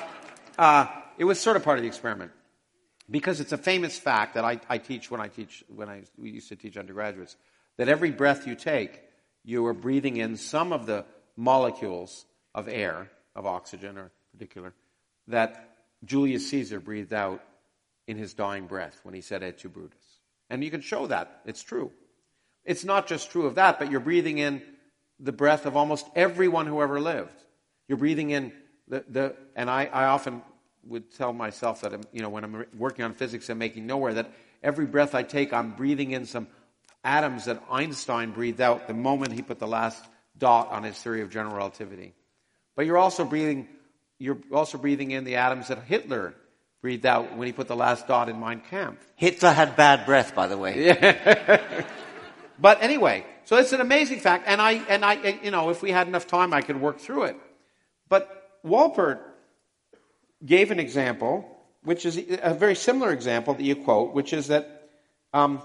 [0.58, 0.86] uh,
[1.18, 2.32] it was sort of part of the experiment
[3.10, 6.48] because it's a famous fact that I, I teach when I teach when I used
[6.48, 7.36] to teach undergraduates
[7.76, 9.00] that every breath you take,
[9.44, 11.04] you are breathing in some of the
[11.36, 12.24] molecules
[12.54, 14.72] of air, of oxygen, or particular,
[15.28, 17.42] that Julius Caesar breathed out
[18.06, 20.05] in his dying breath when he said "Et tu, Brutus."
[20.50, 21.92] And you can show that it's true.
[22.64, 24.62] It's not just true of that, but you're breathing in
[25.18, 27.32] the breath of almost everyone who ever lived.
[27.88, 28.52] You're breathing in
[28.88, 30.42] the, the and I, I often
[30.84, 34.14] would tell myself that, I'm, you know, when I'm working on physics and making nowhere,
[34.14, 34.32] that
[34.62, 36.48] every breath I take, I'm breathing in some
[37.02, 40.04] atoms that Einstein breathed out the moment he put the last
[40.36, 42.14] dot on his theory of general relativity.
[42.74, 43.68] But you're also breathing,
[44.18, 46.34] you're also breathing in the atoms that Hitler
[46.80, 49.04] breathed out when he put the last dot in Mein Kampf.
[49.16, 51.84] Hitler had bad breath, by the way.
[52.58, 55.90] But anyway, so it's an amazing fact, and I and I you know if we
[55.90, 57.36] had enough time, I could work through it.
[58.08, 59.20] But Wolpert
[60.44, 61.44] gave an example,
[61.82, 64.88] which is a very similar example that you quote, which is that,
[65.32, 65.62] um,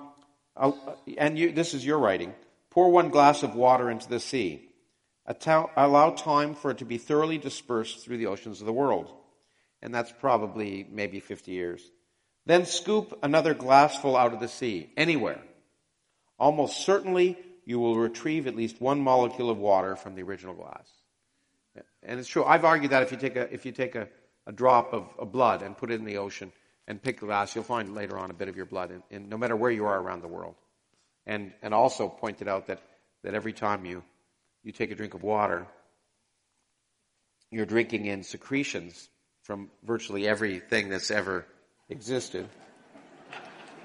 [1.18, 2.34] and you, this is your writing:
[2.72, 4.70] pour one glass of water into the sea,
[5.26, 9.14] allow time for it to be thoroughly dispersed through the oceans of the world,
[9.82, 11.82] and that's probably maybe 50 years.
[12.46, 15.42] Then scoop another glassful out of the sea, anywhere
[16.42, 20.90] almost certainly you will retrieve at least one molecule of water from the original glass.
[22.02, 22.44] And it's true.
[22.44, 24.10] I've argued that if you take a, if you take a,
[24.48, 26.52] a drop of, of blood and put it in the ocean
[26.88, 29.38] and pick glass, you'll find later on a bit of your blood, in, in, no
[29.38, 30.56] matter where you are around the world.
[31.28, 32.82] And, and also pointed out that,
[33.24, 34.04] that every time you,
[34.64, 35.68] you take a drink of water,
[37.52, 39.08] you're drinking in secretions
[39.44, 41.46] from virtually everything that's ever
[41.90, 42.48] existed.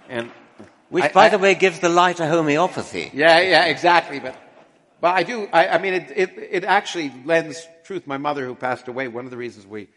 [0.09, 0.31] And
[0.91, 3.11] Which, I- by I- the way, gives the lie to homeopathy.
[3.13, 4.21] yeah, yeah, exactly.
[4.21, 4.37] But,
[5.01, 5.49] but I do.
[5.53, 8.07] I, I mean, it, it it actually lends truth.
[8.07, 9.89] My mother, who passed away, one of the reasons we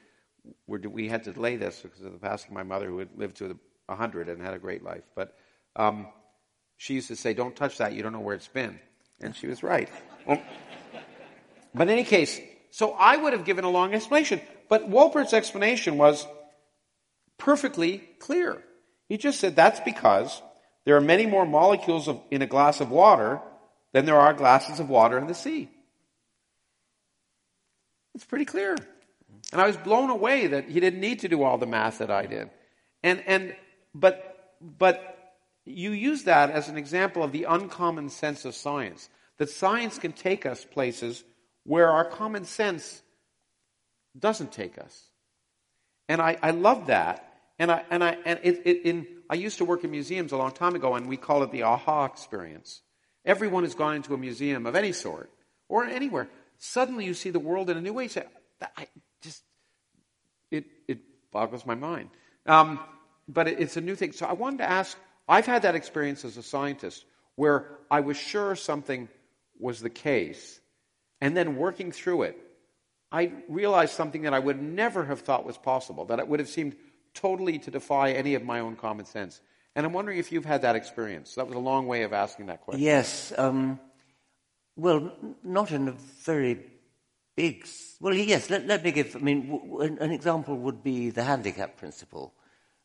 [0.67, 3.09] were we had to delay this because of the passing of my mother, who had
[3.15, 3.57] lived to
[3.87, 5.03] a hundred and had a great life.
[5.15, 5.37] But
[5.75, 6.07] um,
[6.77, 7.93] she used to say, "Don't touch that.
[7.93, 8.79] You don't know where it's been,"
[9.21, 9.89] and she was right.
[10.25, 10.41] Well,
[11.75, 12.39] but in any case,
[12.71, 16.25] so I would have given a long explanation, but Wolpert's explanation was
[17.37, 18.63] perfectly clear.
[19.07, 20.41] He just said that's because
[20.85, 23.41] there are many more molecules of, in a glass of water
[23.91, 25.69] than there are glasses of water in the sea.
[28.13, 28.75] It's pretty clear.
[29.51, 32.11] And I was blown away that he didn't need to do all the math that
[32.11, 32.49] I did.
[33.01, 33.55] And, and,
[33.95, 35.33] but, but
[35.65, 39.09] you use that as an example of the uncommon sense of science.
[39.37, 41.23] That science can take us places
[41.63, 43.01] where our common sense
[44.17, 45.03] doesn't take us.
[46.07, 47.25] And I, I love that.
[47.59, 50.37] And I, and I, and it, it, in, I used to work in museums a
[50.37, 52.81] long time ago, and we call it the aha experience.
[53.25, 55.29] Everyone has gone into a museum of any sort
[55.67, 56.29] or anywhere.
[56.57, 58.03] Suddenly you see the world in a new way.
[58.03, 58.23] You say,
[58.77, 58.87] I
[59.21, 59.43] just,
[60.51, 60.99] it, it
[61.31, 62.09] boggles my mind.
[62.45, 62.79] Um,
[63.27, 64.13] but it, it's a new thing.
[64.13, 64.97] So I wanted to ask
[65.27, 67.05] I've had that experience as a scientist
[67.35, 69.07] where I was sure something
[69.59, 70.59] was the case,
[71.21, 72.37] and then working through it,
[73.11, 76.49] I realized something that I would never have thought was possible, that it would have
[76.49, 76.75] seemed
[77.13, 79.41] totally to defy any of my own common sense.
[79.75, 81.35] And I'm wondering if you've had that experience.
[81.35, 82.83] That was a long way of asking that question.
[82.83, 83.33] Yes.
[83.37, 83.79] Um,
[84.75, 85.11] well,
[85.43, 86.59] not in a very
[87.35, 87.67] big.
[87.99, 88.49] Well, yes.
[88.49, 89.15] Let, let me give.
[89.15, 92.33] I mean, w- an example would be the handicap principle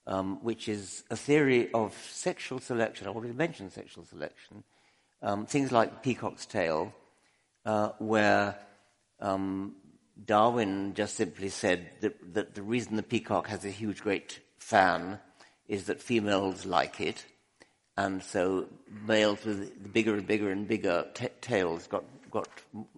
[0.06, 3.06] um, which is a theory of sexual selection.
[3.06, 4.64] I already mentioned sexual selection.
[5.22, 6.94] Um, things like peacock's tail,
[7.64, 8.58] uh, where
[9.20, 9.74] um,
[10.22, 15.18] Darwin just simply said that, that, the reason the peacock has a huge, great fan
[15.66, 17.24] is that females like it.
[17.96, 18.68] And so
[19.06, 22.48] males with bigger and bigger and bigger t- tails got, got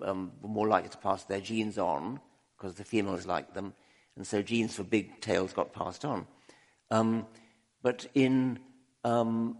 [0.02, 2.20] um, more likely to pass their genes on
[2.56, 3.74] because the females liked them.
[4.16, 6.26] And so genes for big tails got passed on.
[6.90, 7.26] Um,
[7.82, 8.58] but in
[9.04, 9.58] um,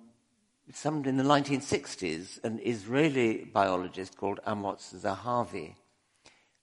[0.73, 5.75] some in the 1960s, an Israeli biologist called Amos Zahavi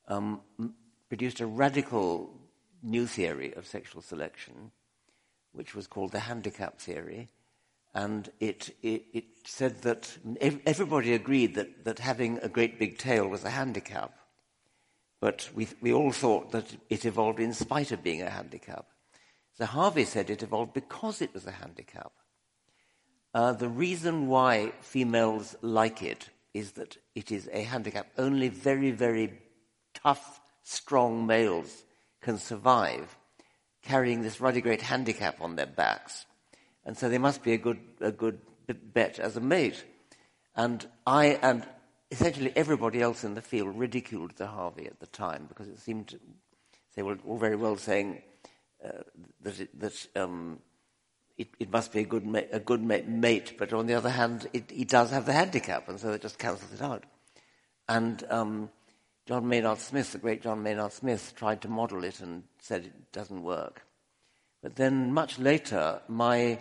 [0.08, 0.42] um,
[1.14, 2.32] produced a radical
[2.82, 4.72] new theory of sexual selection,
[5.52, 7.30] which was called the handicap theory.
[7.94, 10.18] And it, it, it said that
[10.66, 14.12] everybody agreed that, that having a great big tail was a handicap.
[15.22, 18.88] But we, we all thought that it evolved in spite of being a handicap.
[19.60, 22.12] Zahavi said it evolved because it was a handicap.
[23.36, 28.08] Uh, the reason why females like it is that it is a handicap.
[28.18, 29.34] Only very, very
[29.94, 31.84] tough, strong males
[32.22, 33.18] can survive
[33.82, 36.26] carrying this ruddy great handicap on their backs.
[36.86, 39.84] And so they must be a good, a good bet as a mate.
[40.56, 41.66] And I and
[42.12, 46.20] essentially everybody else in the field ridiculed Zahavi at the time because it seemed to,
[46.96, 48.22] they were all very well saying
[49.42, 50.60] that, it, that um,
[51.38, 54.10] it, it, must be a good, ma- a good ma- mate, but on the other
[54.10, 57.04] hand, it, he does have the handicap, and so it just cancels it out.
[57.88, 58.70] And um,
[59.26, 63.12] John Maynard Smith, the great John Maynard Smith, tried to model it and said it
[63.14, 63.86] doesn't work.
[64.62, 66.60] But then, much later, my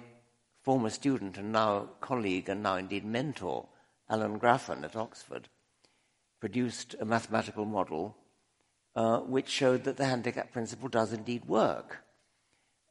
[0.63, 3.67] former student and now colleague and now indeed mentor,
[4.09, 5.49] Alan Grafen at Oxford,
[6.41, 8.17] produced a mathematical model
[8.95, 12.05] uh, which showed that the handicap principle does indeed work.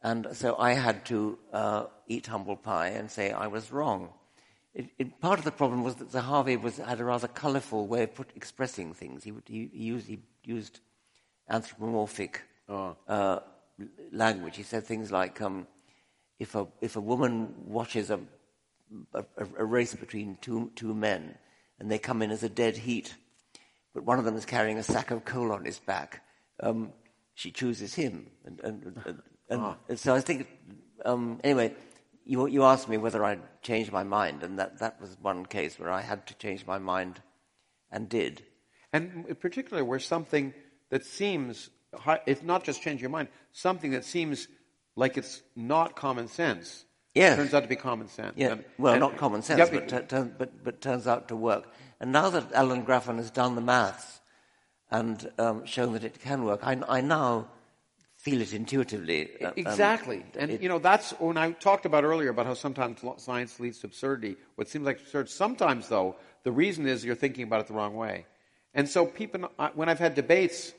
[0.01, 4.09] And so I had to uh, eat humble pie and say I was wrong.
[4.73, 8.03] It, it, part of the problem was that Zahavi was, had a rather colourful way
[8.03, 9.23] of put, expressing things.
[9.23, 10.79] He, would, he, he, used, he used,
[11.49, 12.95] anthropomorphic oh.
[13.07, 13.39] uh,
[14.11, 14.55] language.
[14.55, 15.67] He said things like, um,
[16.39, 18.19] if, a, if a woman watches a,
[19.13, 19.25] a,
[19.57, 21.35] a, race between two, two men
[21.79, 23.13] and they come in as a dead heat,
[23.93, 26.23] but one of them is carrying a sack of coal on his back,
[26.61, 26.93] um,
[27.33, 28.27] she chooses him.
[28.45, 29.75] And, and, and, and, oh.
[29.89, 30.47] and so I think,
[31.03, 31.73] um, anyway,
[32.31, 35.77] you, you asked me whether I'd changed my mind, and that, that was one case
[35.77, 37.21] where I had to change my mind
[37.91, 38.41] and did.
[38.93, 40.53] And particularly where something
[40.91, 41.69] that seems,
[42.25, 44.47] if not just change your mind, something that seems
[44.95, 47.35] like it's not common sense yes.
[47.35, 48.33] turns out to be common sense.
[48.37, 48.53] Yeah.
[48.53, 51.73] And, well, and, not common sense, yeah, but, t- but, but turns out to work.
[51.99, 54.21] And now that Alan Grafen has done the maths
[54.89, 57.49] and um, shown that it can work, I, I now
[58.21, 59.29] feel it intuitively.
[59.41, 60.23] Uh, um, exactly.
[60.37, 63.79] and, it, you know, that's when I talked about earlier about how sometimes science leads
[63.79, 64.37] to absurdity.
[64.55, 67.95] What seems like absurd, sometimes, though, the reason is you're thinking about it the wrong
[67.95, 68.25] way.
[68.75, 70.71] And so, people, when I've had debates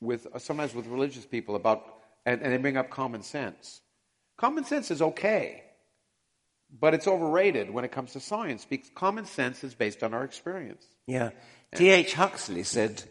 [0.00, 1.84] with, uh, sometimes with religious people about,
[2.24, 3.80] and, and they bring up common sense,
[4.36, 5.64] common sense is okay,
[6.80, 10.24] but it's overrated when it comes to science because common sense is based on our
[10.24, 10.84] experience.
[11.06, 11.30] Yeah.
[11.74, 12.14] T.H.
[12.14, 13.02] Huxley said,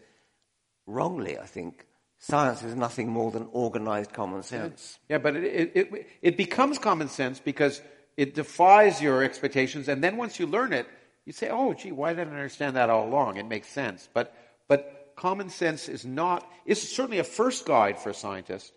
[0.86, 1.85] wrongly, I think,
[2.18, 4.98] Science is nothing more than organized common sense.
[5.08, 7.82] Yeah, but it, it, it, becomes common sense because
[8.16, 9.88] it defies your expectations.
[9.88, 10.86] And then once you learn it,
[11.26, 13.36] you say, oh, gee, why didn't I understand that all along?
[13.36, 14.08] It makes sense.
[14.14, 14.34] But,
[14.66, 18.72] but common sense is not, it's certainly a first guide for a scientist,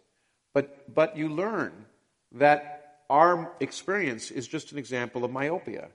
[0.54, 1.86] but, but you learn
[2.34, 2.80] that
[3.10, 5.90] our experience is just an example of myopia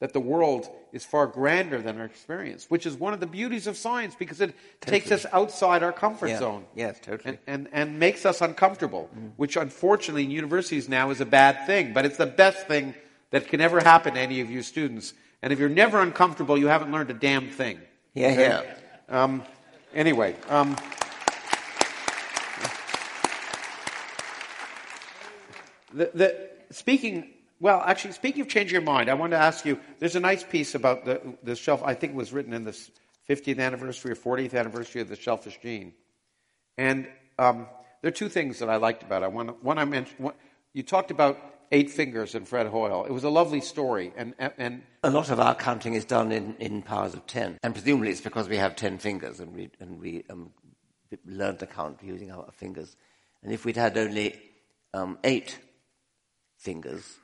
[0.00, 3.66] that the world is far grander than our experience, which is one of the beauties
[3.66, 5.00] of science because it totally.
[5.00, 6.38] takes us outside our comfort yeah.
[6.38, 6.64] zone.
[6.74, 7.38] Yes, totally.
[7.46, 9.30] And, and, and makes us uncomfortable, mm.
[9.36, 12.94] which unfortunately in universities now is a bad thing, but it's the best thing
[13.30, 15.12] that can ever happen to any of you students.
[15.42, 17.78] And if you're never uncomfortable, you haven't learned a damn thing.
[18.14, 18.62] Yeah, yeah.
[19.08, 19.42] Um,
[19.94, 20.76] anyway, um,
[25.92, 27.28] the, the, speaking,
[27.60, 29.78] well, actually, speaking of changing your mind, I want to ask you.
[29.98, 31.82] There's a nice piece about the, the shelf.
[31.84, 32.76] I think it was written in the
[33.28, 35.92] 50th anniversary or 40th anniversary of the Selfish Gene,
[36.78, 37.06] and
[37.38, 37.66] um,
[38.00, 39.32] there are two things that I liked about it.
[39.32, 40.18] One, one I mentioned.
[40.18, 40.34] One,
[40.72, 41.38] you talked about
[41.70, 43.04] eight fingers and Fred Hoyle.
[43.04, 46.56] It was a lovely story, and and a lot of our counting is done in,
[46.56, 50.00] in powers of ten, and presumably it's because we have ten fingers and we and
[50.00, 50.50] we um,
[51.26, 52.96] learned to count using our fingers.
[53.42, 54.38] And if we'd had only
[54.92, 55.58] um, eight
[56.56, 57.18] fingers,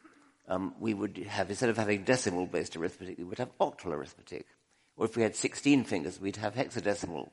[0.49, 4.47] um, we would have instead of having decimal-based arithmetic, we would have octal arithmetic.
[4.97, 7.29] Or if we had 16 fingers, we'd have hexadecimal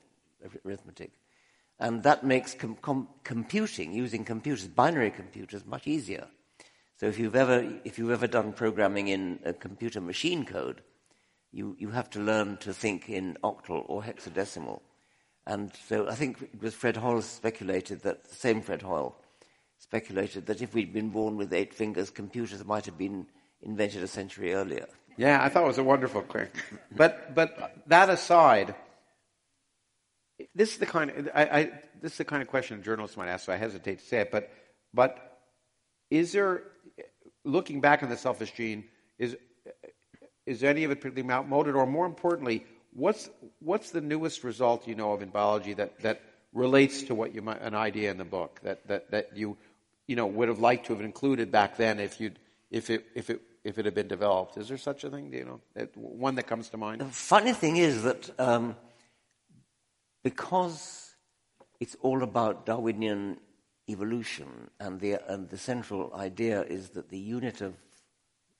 [0.65, 1.11] arithmetic.
[1.79, 6.27] And that makes com- com- computing, using computers, binary computers, much easier.
[6.97, 10.81] So if you've ever, if you've ever done programming in a computer machine code,
[11.51, 14.81] you, you have to learn to think in octal or hexadecimal.
[15.45, 19.15] And so I think it was Fred Hoyle speculated that, the same Fred Hoyle,
[19.83, 23.27] speculated that if we'd been born with eight fingers, computers might have been
[23.61, 24.87] invented a century earlier.
[25.17, 26.47] Yeah, I thought it was a wonderful claim.
[26.95, 28.75] But, but that aside,
[30.55, 33.17] this is the kind of, I, I, this is the kind of question a journalist
[33.17, 34.49] might ask, so I hesitate to say it, but,
[34.93, 35.41] but
[36.09, 36.63] is there,
[37.43, 38.85] looking back on the selfish gene,
[39.19, 39.35] is,
[40.45, 41.75] is any of it particularly outmoded?
[41.75, 43.29] Or more importantly, what's,
[43.59, 46.21] what's the newest result you know of in biology that, that
[46.53, 49.57] relates to what you might, an idea in the book that, that, that you,
[50.07, 52.39] you know, would have liked to have included back then if, you'd,
[52.69, 54.57] if, it, if, it, if it had been developed?
[54.57, 55.31] Is there such a thing?
[55.31, 57.01] Do you know, that, one that comes to mind?
[57.01, 58.75] The funny thing is that um,
[60.23, 61.15] because
[61.79, 63.37] it's all about Darwinian
[63.89, 67.75] evolution, and the, and the central idea is that the unit of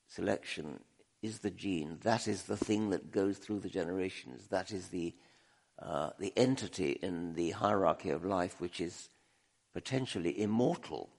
[0.08, 0.80] selection
[1.22, 2.00] is the gene.
[2.04, 4.48] That is the thing that goes through the generations.
[4.48, 5.14] That is the,
[5.82, 9.10] uh, the entity in the hierarchy of life which is
[9.74, 11.10] potentially immortal.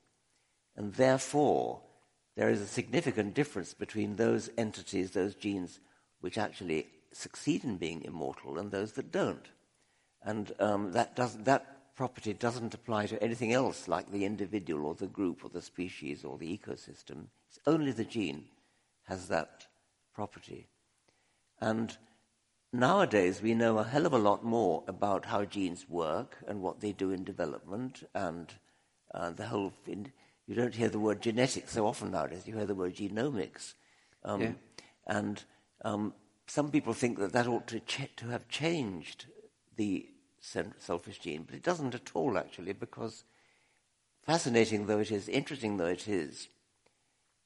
[0.76, 1.80] And therefore,
[2.36, 5.80] there is a significant difference between those entities, those genes,
[6.20, 9.46] which actually succeed in being immortal and those that don't.
[10.22, 15.06] And um, that, that property doesn't apply to anything else like the individual or the
[15.06, 17.26] group or the species or the ecosystem.
[17.48, 18.46] It's only the gene
[19.04, 19.66] has that
[20.12, 20.66] property.
[21.60, 21.96] And
[22.72, 26.80] nowadays we know a hell of a lot more about how genes work and what
[26.80, 28.52] they do in development and
[29.12, 29.72] uh, the whole.
[29.86, 30.12] In,
[30.46, 32.46] you don't hear the word genetics so often nowadays.
[32.46, 33.74] You hear the word genomics,
[34.24, 34.52] um, yeah.
[35.06, 35.42] and
[35.84, 36.14] um,
[36.46, 39.26] some people think that that ought to, ch- to have changed
[39.76, 40.06] the
[40.40, 43.24] selfish gene, but it doesn't at all, actually, because
[44.22, 46.48] fascinating though it is, interesting though it is,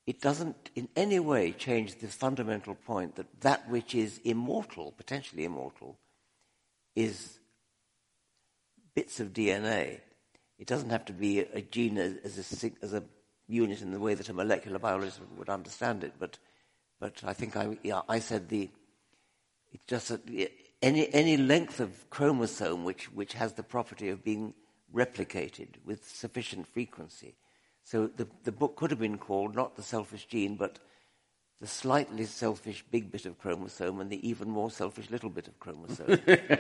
[0.07, 5.45] it doesn't in any way change the fundamental point that that which is immortal, potentially
[5.45, 5.99] immortal,
[6.97, 7.39] is
[8.95, 10.01] bits of DNA.
[10.59, 13.05] It doesn't have to be a gene as a, as a
[13.47, 16.39] unit in the way that a molecular biologist would understand it, but,
[17.01, 18.69] but I think I, yeah, I said the,
[19.73, 20.13] it's just
[20.83, 24.55] any, any length of chromosome which, which has the property of being
[24.95, 27.37] replicated with sufficient frequency.
[27.85, 30.79] So the, the book could have been called not the selfish gene, but
[31.61, 35.59] the slightly selfish big bit of chromosome and the even more selfish little bit of
[35.59, 36.21] chromosome.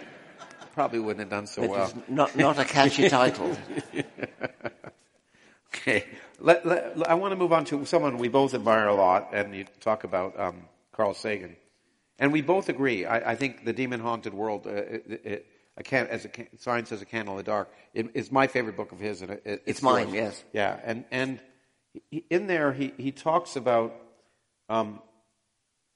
[0.79, 1.93] Probably wouldn't have done so it well.
[2.07, 3.57] Not, not a catchy title.
[5.75, 6.05] okay.
[6.39, 9.53] Let, let, I want to move on to someone we both admire a lot, and
[9.57, 11.57] you talk about um, Carl Sagan.
[12.21, 13.05] And we both agree.
[13.05, 15.21] I, I think the demon haunted world, uh, it,
[15.77, 18.77] it, can, as a science as a candle in the dark, it, it's my favorite
[18.77, 20.15] book of his, and it's, it's mine.
[20.15, 20.45] Yes.
[20.53, 21.41] Yeah, and and
[22.09, 23.97] he, in there he he talks about
[24.69, 25.01] um,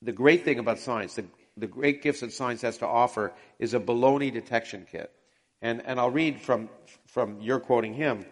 [0.03, 1.27] the great thing about science, the
[1.57, 5.13] the great gifts that science has to offer is a baloney detection kit.
[5.61, 6.69] And and I'll read from
[7.07, 8.27] from your quoting him.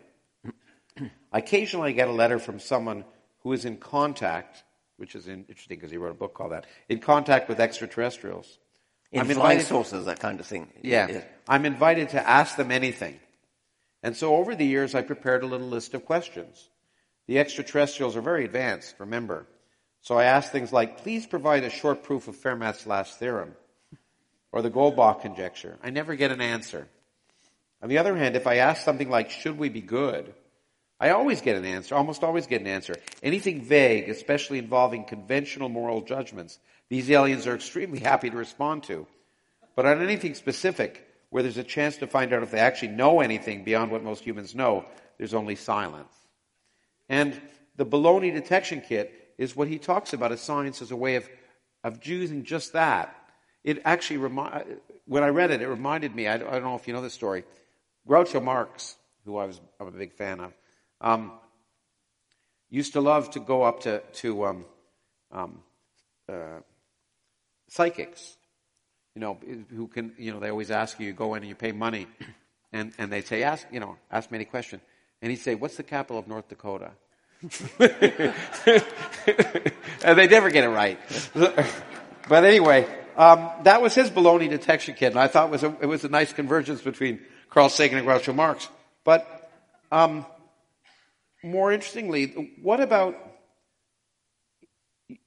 [1.32, 3.04] I occasionally, I get a letter from someone
[3.42, 4.64] who is in contact
[5.00, 8.58] which is interesting because he wrote a book called that, in contact with extraterrestrials.
[9.10, 10.68] In I'm invited sources, that kind of thing.
[10.82, 11.08] Yeah.
[11.08, 11.24] yeah.
[11.48, 13.18] I'm invited to ask them anything.
[14.02, 16.68] And so over the years, I prepared a little list of questions.
[17.28, 19.46] The extraterrestrials are very advanced, remember.
[20.02, 23.54] So I asked things like, please provide a short proof of Fermat's last theorem
[24.52, 25.78] or the Goldbach conjecture.
[25.82, 26.88] I never get an answer.
[27.82, 30.34] On the other hand, if I ask something like, should we be good?
[30.98, 32.94] I always get an answer, almost always get an answer.
[33.22, 36.58] Anything vague, especially involving conventional moral judgments,
[36.90, 39.06] these aliens are extremely happy to respond to.
[39.76, 43.20] But on anything specific, where there's a chance to find out if they actually know
[43.20, 44.84] anything beyond what most humans know,
[45.16, 46.12] there's only silence.
[47.08, 47.40] And
[47.76, 51.26] the baloney detection kit is what he talks about as science as a way of,
[51.82, 53.16] of using just that.
[53.64, 54.76] It actually, remi-
[55.06, 57.44] when I read it, it reminded me, I don't, know if you know this story,
[58.06, 60.52] Groucho Marx, who I was, I'm a big fan of,
[61.00, 61.32] um,
[62.68, 64.64] used to love to go up to, to um,
[65.32, 65.62] um,
[66.28, 66.60] uh,
[67.68, 68.36] psychics,
[69.14, 69.38] you know,
[69.74, 72.06] who can, you know, they always ask you, you go in and you pay money,
[72.74, 74.82] and, and they say, ask, you know, ask me any question.
[75.22, 76.90] And he'd say, what's the capital of North Dakota?
[77.42, 77.50] And
[80.02, 80.98] they never get it right.
[81.34, 82.86] but anyway,
[83.16, 86.04] um, that was his baloney detection kit, and I thought it was a, it was
[86.04, 88.68] a nice convergence between Carl Sagan and Groucho Marx.
[89.04, 89.50] But
[89.90, 90.26] um,
[91.42, 93.16] more interestingly, what about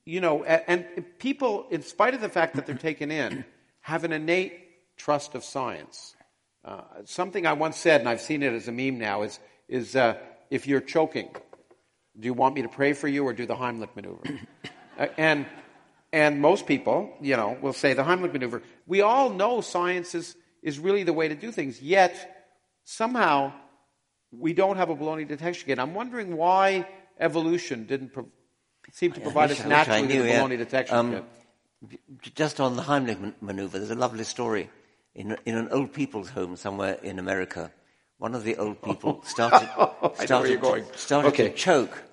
[0.06, 3.46] you know, and, and people, in spite of the fact that they're taken in,
[3.82, 6.16] have an innate trust of science.
[6.64, 9.96] Uh, something I once said, and I've seen it as a meme now, is, is
[9.96, 10.16] uh,
[10.50, 11.30] if you're choking,
[12.20, 14.22] do you want me to pray for you or do the Heimlich maneuver?
[15.00, 15.46] uh, and,
[16.12, 18.62] and most people, you know, will say the Heimlich maneuver.
[18.86, 22.48] We all know science is, is really the way to do things, yet
[22.84, 23.54] somehow
[24.32, 25.80] we don't have a baloney detection kit.
[25.80, 26.88] I'm wondering why
[27.20, 28.30] evolution didn't pro-
[28.92, 30.58] seem to provide us naturally knew, with a baloney yeah.
[30.58, 32.00] detection um, kit.
[32.36, 34.70] Just on the Heimlich maneuver, there's a lovely story
[35.16, 37.72] in, in an old people's home somewhere in America
[38.18, 39.70] one of the old people started,
[40.16, 41.50] started, to, started okay.
[41.50, 42.04] to choke,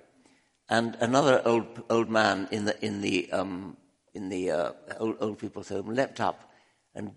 [0.68, 3.76] and another old old man in the in the um,
[4.14, 6.50] in the uh, old, old people's home leapt up
[6.94, 7.12] and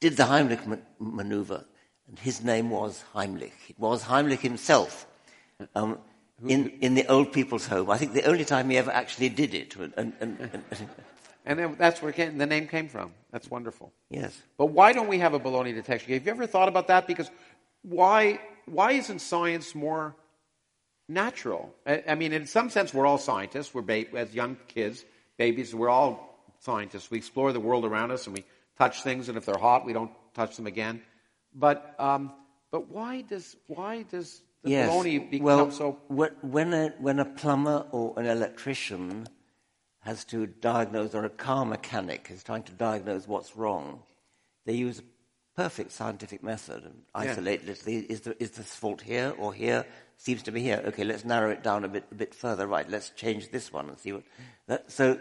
[0.00, 1.64] did the Heimlich ma- maneuver,
[2.08, 3.52] and his name was Heimlich.
[3.68, 5.06] It was Heimlich himself.
[5.74, 5.98] Um,
[6.48, 7.90] in, in the old people's home.
[7.90, 9.76] I think the only time he ever actually did it.
[9.76, 10.64] And, and, and,
[11.60, 13.12] and that's where came, the name came from.
[13.30, 13.92] That's wonderful.
[14.10, 14.40] Yes.
[14.58, 16.12] But why don't we have a baloney detection?
[16.12, 17.06] Have you ever thought about that?
[17.06, 17.30] Because
[17.82, 20.14] why, why isn't science more
[21.08, 21.74] natural?
[21.86, 23.74] I, I mean, in some sense, we're all scientists.
[23.74, 25.04] We're ba- as young kids,
[25.36, 27.10] babies, we're all scientists.
[27.10, 28.44] We explore the world around us and we
[28.78, 31.02] touch things, and if they're hot, we don't touch them again.
[31.54, 32.32] But, um,
[32.70, 34.88] but why does, why does the yes.
[34.88, 35.98] baloney become well, so...
[36.08, 39.26] When a, when a plumber or an electrician
[40.00, 44.02] has to diagnose, or a car mechanic is trying to diagnose what's wrong,
[44.64, 45.02] they use
[45.56, 47.72] perfect scientific method and isolate yeah.
[47.72, 49.84] Is, the, is this fault here or here?
[50.16, 50.82] Seems to be here.
[50.86, 52.66] Okay, let's narrow it down a bit, a bit further.
[52.66, 54.22] Right, let's change this one and see what.
[54.68, 55.18] That, so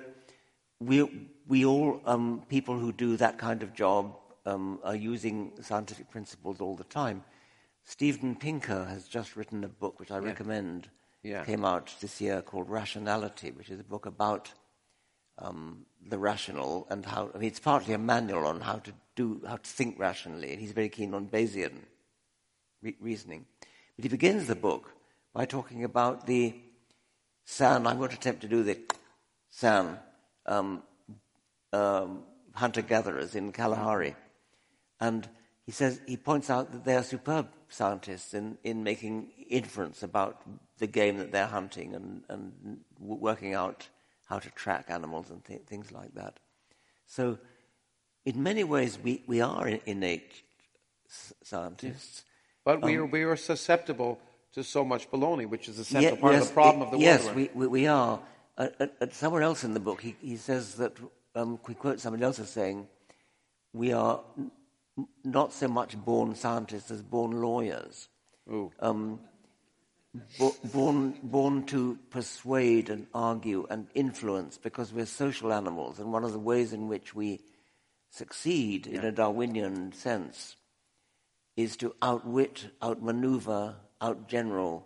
[0.80, 6.10] we, we all, um, people who do that kind of job, um, are using scientific
[6.10, 7.24] principles all the time.
[7.84, 10.26] Steven Pinker has just written a book which I yeah.
[10.26, 10.90] recommend.
[11.24, 11.44] Yeah.
[11.44, 14.52] Came out this year called Rationality, which is a book about
[15.38, 17.30] um, the rational and how.
[17.34, 20.60] I mean, it's partly a manual on how to do, how to think rationally, and
[20.62, 21.76] he's very keen on Bayesian
[22.82, 23.46] re- reasoning.
[23.96, 24.84] But he begins the book
[25.34, 26.44] by talking about the
[27.46, 27.88] San.
[27.88, 28.78] I'm going to attempt to do the
[29.50, 30.00] San
[30.46, 30.84] um,
[31.74, 32.24] um,
[32.54, 34.16] hunter-gatherers in Kalahari,
[35.00, 35.28] and
[35.66, 40.42] he says he points out that they are superb scientists in, in making inference about
[40.80, 43.88] the game that they're hunting and, and working out
[44.26, 46.40] how to track animals and th- things like that.
[47.06, 47.38] So,
[48.26, 50.44] in many ways, we, we are innate
[51.44, 52.24] scientists.
[52.64, 54.20] But we, um, are, we are susceptible
[54.54, 56.86] to so much baloney, which is a central yeah, part yes, of the problem it,
[56.86, 57.38] of the yes, world.
[57.38, 58.20] Yes, we, we, are.
[58.58, 60.94] Uh, uh, uh, somewhere else in the book, he, he says that,
[61.36, 62.88] um, he quotes somebody else as saying,
[63.74, 64.52] we are n-
[65.24, 68.10] not so much born scientists as born lawyers.
[68.80, 69.22] Um,
[70.74, 76.00] born, born to persuade and argue and influence because we're social animals.
[76.00, 77.40] And one of the ways in which we
[78.12, 80.58] succeed in a Darwinian sense
[81.58, 84.84] is to outwit, outmaneuver, outgeneral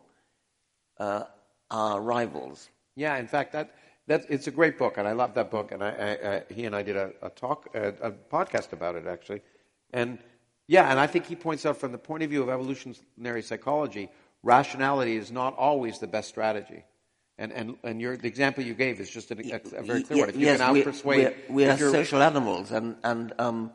[0.99, 1.23] uh,
[1.69, 2.69] our rivals.
[2.95, 3.76] Yeah, in fact, that,
[4.07, 5.72] that it's a great book, and I love that book.
[5.72, 8.95] And I, I, I, he and I did a, a talk, a, a podcast about
[8.95, 9.41] it actually.
[9.91, 10.19] And
[10.68, 14.10] yeah, and I think he points out from the point of view of evolutionary psychology,
[14.43, 16.84] rationality is not always the best strategy.
[17.38, 20.20] And, and, and your, the example you gave is just a, a, a very clear
[20.22, 20.30] one.
[20.30, 21.36] If you yes, can out-persuade...
[21.49, 23.72] We, we are social animals, and, and um,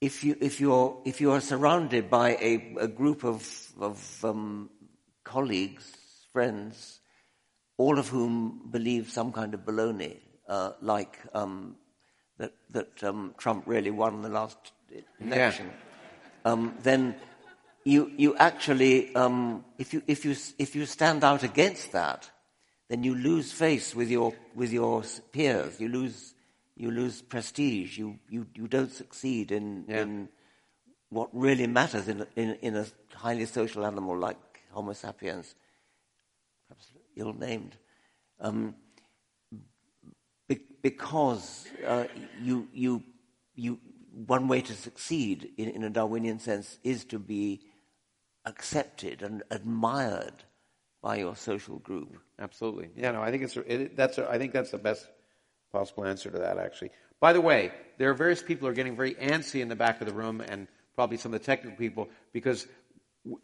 [0.00, 4.68] if, you, if, you're, if you are surrounded by a, a group of, of um,
[5.24, 5.90] colleagues,
[6.34, 7.00] friends,
[7.78, 11.76] all of whom believe some kind of baloney, uh, like um,
[12.36, 14.72] that, that um, Trump really won the last
[15.18, 16.52] election, yeah.
[16.52, 17.16] um, then
[17.84, 22.30] you, you actually, um, if, you, if, you, if you stand out against that,
[22.88, 25.02] then you lose face with your, with your
[25.32, 25.78] peers.
[25.80, 26.34] You lose,
[26.76, 27.98] you lose prestige.
[27.98, 30.02] You, you, you don't succeed in, yeah.
[30.02, 30.28] in
[31.10, 34.38] what really matters in, in, in a highly social animal like
[34.72, 35.54] Homo sapiens,
[36.68, 37.76] perhaps ill named.
[38.40, 38.74] Um,
[40.82, 42.04] because uh,
[42.40, 43.02] you, you,
[43.54, 43.78] you,
[44.26, 47.60] one way to succeed in, in a Darwinian sense is to be
[48.44, 50.44] accepted and admired
[51.02, 52.16] by your social group.
[52.38, 52.90] Absolutely.
[52.96, 55.06] Yeah, no, I think it's it, that's a, I think that's the best
[55.72, 56.58] possible answer to that.
[56.58, 59.76] Actually, by the way, there are various people who are getting very antsy in the
[59.76, 62.66] back of the room, and probably some of the technical people because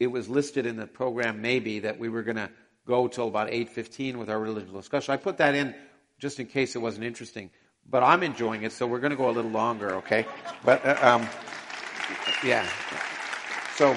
[0.01, 2.51] it was listed in the program maybe that we were going to
[2.87, 5.15] go till about 8.15 with our religious discussion.
[5.15, 5.75] I put that in
[6.19, 7.51] just in case it wasn't interesting.
[7.89, 10.27] But I'm enjoying it, so we're going to go a little longer, okay?
[10.65, 11.29] But, uh, um,
[12.43, 12.67] yeah.
[13.77, 13.97] So,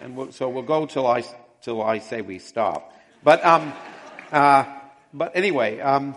[0.00, 1.22] and we'll, so we'll go till I,
[1.64, 2.92] till I say we stop.
[3.22, 3.72] But, um,
[4.30, 4.64] uh,
[5.12, 6.14] but anyway, um,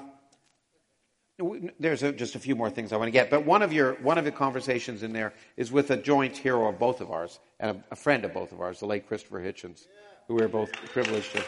[1.79, 3.93] there's a, just a few more things I want to get, but one of your
[3.95, 7.39] one of the conversations in there is with a joint hero of both of ours
[7.59, 9.85] and a, a friend of both of ours, the late Christopher Hitchens,
[10.27, 11.43] who we're both privileged to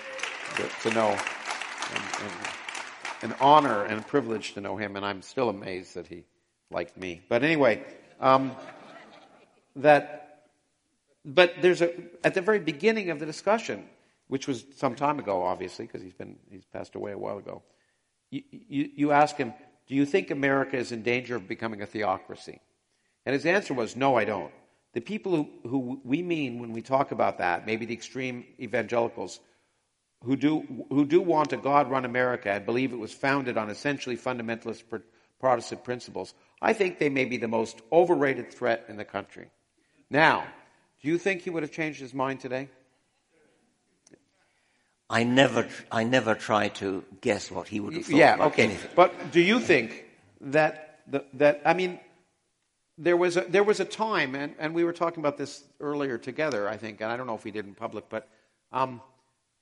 [0.56, 5.22] to, to know, and, and, an honor and a privilege to know him, and I'm
[5.22, 6.24] still amazed that he
[6.72, 7.22] liked me.
[7.28, 7.84] But anyway,
[8.22, 8.56] um,
[9.76, 10.29] that
[11.34, 11.94] but there's a
[12.24, 13.86] at the very beginning of the discussion,
[14.28, 17.64] which was some time ago, obviously, because he's been he's passed away a while ago.
[18.32, 19.54] You, you, you ask him
[19.90, 22.62] do you think America is in danger of becoming a theocracy?
[23.26, 24.54] And his answer was, No, I don't.
[24.94, 29.40] The people who, who we mean when we talk about that, maybe the extreme evangelicals,
[30.24, 33.70] who do, who do want a God run America and believe it was founded on
[33.70, 34.84] essentially fundamentalist
[35.40, 39.50] Protestant principles, I think they may be the most overrated threat in the country.
[40.10, 40.46] Now,
[41.02, 42.70] do you think he would have changed his mind today?
[45.10, 48.16] I never, I never try to guess what he would have thought.
[48.16, 48.66] Yeah, okay.
[48.66, 48.92] Anything.
[48.96, 50.06] But do you think
[50.42, 52.00] that the, that I mean,
[52.98, 56.18] there was a, there was a time, and, and we were talking about this earlier
[56.18, 58.28] together, I think, and I don't know if we did in public, but
[58.72, 59.02] um,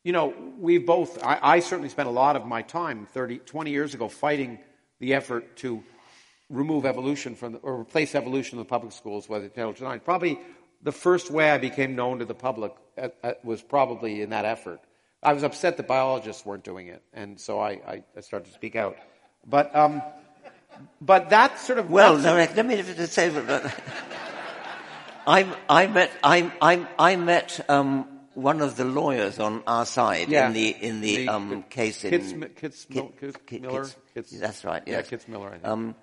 [0.04, 1.24] you know, we both.
[1.24, 4.60] I, I certainly spent a lot of my time 30, 20 years ago fighting
[5.00, 5.84] the effort to
[6.50, 10.00] remove evolution from the, or replace evolution in the public schools with intelligent design.
[10.00, 10.40] Probably
[10.88, 14.46] the first way I became known to the public at, at, was probably in that
[14.46, 14.80] effort.
[15.22, 18.54] I was upset that biologists weren't doing it, and so I, I, I started to
[18.54, 18.96] speak out.
[19.46, 20.02] But, um,
[21.02, 23.76] but that sort of well, no, let me just say that
[25.28, 30.30] I, I met I, I, I met um, one of the lawyers on our side
[30.30, 30.48] yeah.
[30.48, 33.88] in the in the, the um, case in Kitts, Kitts, Kitts, Kitts Miller.
[34.16, 34.84] That's right.
[34.86, 35.12] Yes.
[35.12, 35.48] Yeah, Kitzmiller.
[35.48, 35.68] I think.
[35.68, 35.96] Um,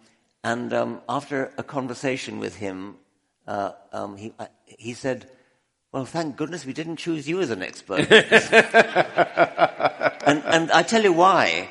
[0.42, 2.96] and um, after a conversation with him,
[3.46, 5.30] uh, um, he uh, he said
[5.94, 8.00] well, thank goodness we didn't choose you as an expert.
[8.10, 8.24] and,
[10.44, 11.68] and, I tell you why.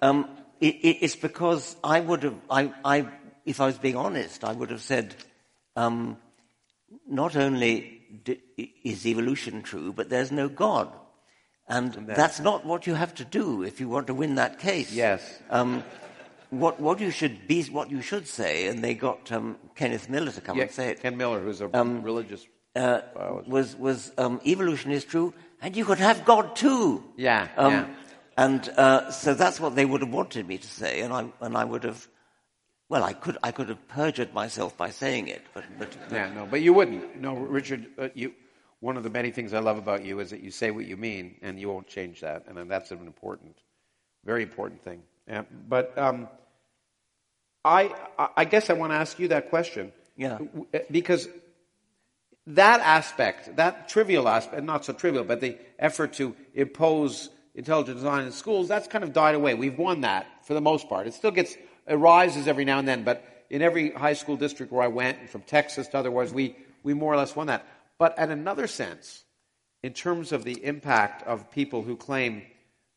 [0.00, 0.30] Um,
[0.62, 3.06] it, it, it's because I would have, I, I,
[3.44, 5.14] if I was being honest, I would have said,
[5.76, 6.16] um,
[7.06, 8.40] not only d-
[8.82, 10.90] is evolution true, but there's no God.
[11.68, 14.58] And, and that's not what you have to do if you want to win that
[14.58, 14.90] case.
[14.90, 15.38] Yes.
[15.50, 15.84] Um,
[16.50, 20.32] what, what you should be, what you should say, and they got um, Kenneth Miller
[20.32, 21.00] to come yeah, and say it.
[21.00, 22.46] Ken Miller, who's a Um, religious
[22.76, 23.00] uh,
[23.46, 27.04] was was um, evolution is true, and you could have God too.
[27.16, 27.86] Yeah, um, yeah.
[28.36, 31.56] And uh, so that's what they would have wanted me to say, and I and
[31.56, 32.06] I would have.
[32.88, 36.32] Well, I could I could have perjured myself by saying it, but but, but yeah,
[36.32, 37.20] no, but you wouldn't.
[37.20, 38.32] No, Richard, uh, you.
[38.80, 40.96] One of the many things I love about you is that you say what you
[40.96, 43.58] mean, and you won't change that, and that's an important,
[44.24, 45.02] very important thing.
[45.30, 46.28] Yeah, but um,
[47.64, 47.94] I
[48.36, 49.92] I guess I want to ask you that question.
[50.16, 50.38] Yeah.
[50.90, 51.28] Because
[52.48, 58.26] that aspect, that trivial aspect, not so trivial, but the effort to impose intelligent design
[58.26, 59.54] in schools, that's kind of died away.
[59.54, 61.06] We've won that for the most part.
[61.06, 64.72] It still gets, it rises every now and then, but in every high school district
[64.72, 67.64] where I went, from Texas to otherwise, we, we more or less won that.
[67.98, 69.24] But at another sense,
[69.82, 72.42] in terms of the impact of people who claim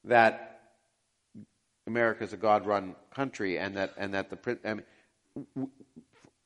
[0.05, 0.52] that
[1.87, 5.69] America is a God-run country and that, and that the, I mean,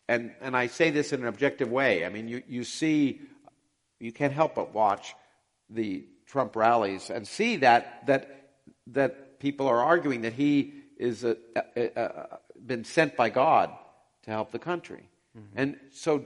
[0.08, 2.06] and, and I say this in an objective way.
[2.06, 3.22] I mean, you, you see,
[4.00, 5.16] you can't help but watch
[5.70, 8.52] the Trump rallies and see that, that,
[8.88, 11.38] that people are arguing that he is a,
[11.76, 13.72] a, a, been sent by God
[14.24, 15.10] to help the country.
[15.38, 15.60] Mm-hmm.
[15.60, 16.26] And so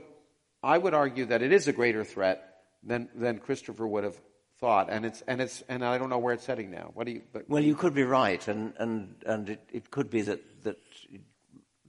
[0.62, 4.18] I would argue that it is a greater threat than, than Christopher would have
[4.62, 4.86] thought.
[4.94, 6.86] And, it's, and, it's, and I don't know where it's heading now.
[6.94, 8.42] What do you, but, well, you could be right.
[8.52, 8.94] And, and,
[9.26, 10.78] and it, it could be that, that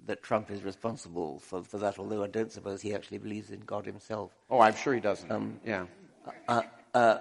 [0.06, 3.62] that Trump is responsible for, for that, although I don't suppose he actually believes in
[3.62, 4.32] God himself.
[4.50, 5.32] Oh, I'm sure he doesn't.
[5.32, 5.86] Um, yeah.
[6.48, 6.64] Uh,
[6.94, 7.18] uh,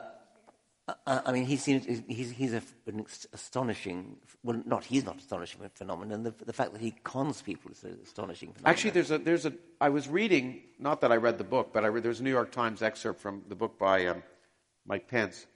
[0.88, 4.16] uh, I mean, he seems he's, he's a, an astonishing.
[4.42, 6.24] Well, not he's not astonishing phenomenon.
[6.24, 8.72] The, the fact that he cons people is an astonishing phenomenon.
[8.72, 9.52] Actually, there's a there's a.
[9.80, 12.30] I was reading, not that I read the book, but I read, there's a New
[12.30, 14.24] York Times excerpt from the book by um,
[14.86, 15.46] Mike Pence,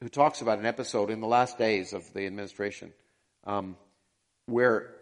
[0.00, 2.92] who talks about an episode in the last days of the administration.
[3.44, 3.76] Um,
[4.46, 4.94] where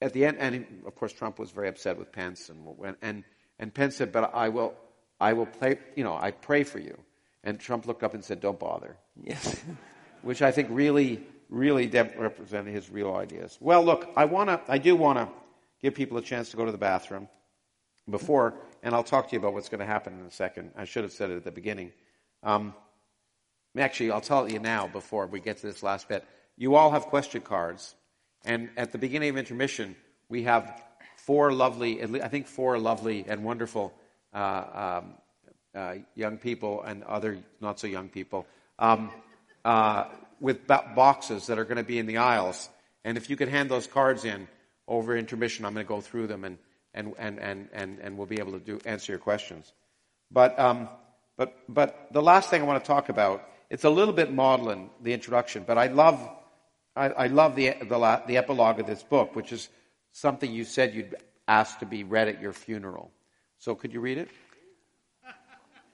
[0.00, 3.24] at the end, and he, of course Trump was very upset with Pence, and and
[3.58, 4.74] and Pence said, "But I will,
[5.20, 6.96] I will play, you know, I pray for you."
[7.44, 9.60] And Trump looked up and said, "Don't bother." Yes.
[10.22, 13.56] Which I think really, really de- represented his real ideas.
[13.60, 15.28] Well, look, I wanna, I do wanna
[15.80, 17.28] give people a chance to go to the bathroom
[18.10, 20.72] before, and I'll talk to you about what's going to happen in a second.
[20.76, 21.92] I should have said it at the beginning.
[22.42, 22.74] Um,
[23.76, 26.24] actually, I'll tell you now before we get to this last bit.
[26.56, 27.94] You all have question cards,
[28.44, 29.96] and at the beginning of intermission,
[30.28, 30.82] we have
[31.16, 33.92] four lovely, I think four lovely and wonderful
[34.32, 35.14] uh, um,
[35.74, 38.46] uh, young people and other not so young people
[38.78, 39.10] um,
[39.64, 40.04] uh,
[40.40, 42.68] with boxes that are going to be in the aisles.
[43.04, 44.48] And if you could hand those cards in
[44.86, 46.58] over intermission, I'm going to go through them and,
[46.94, 49.72] and, and, and, and, and we'll be able to do, answer your questions.
[50.30, 50.88] But, um,
[51.36, 54.90] but, but the last thing I want to talk about, it's a little bit maudlin,
[55.02, 56.18] the introduction, but I love,
[56.96, 59.68] I, I love the, the, the epilogue of this book, which is
[60.12, 61.16] something you said you'd
[61.46, 63.10] ask to be read at your funeral.
[63.58, 64.28] So could you read it?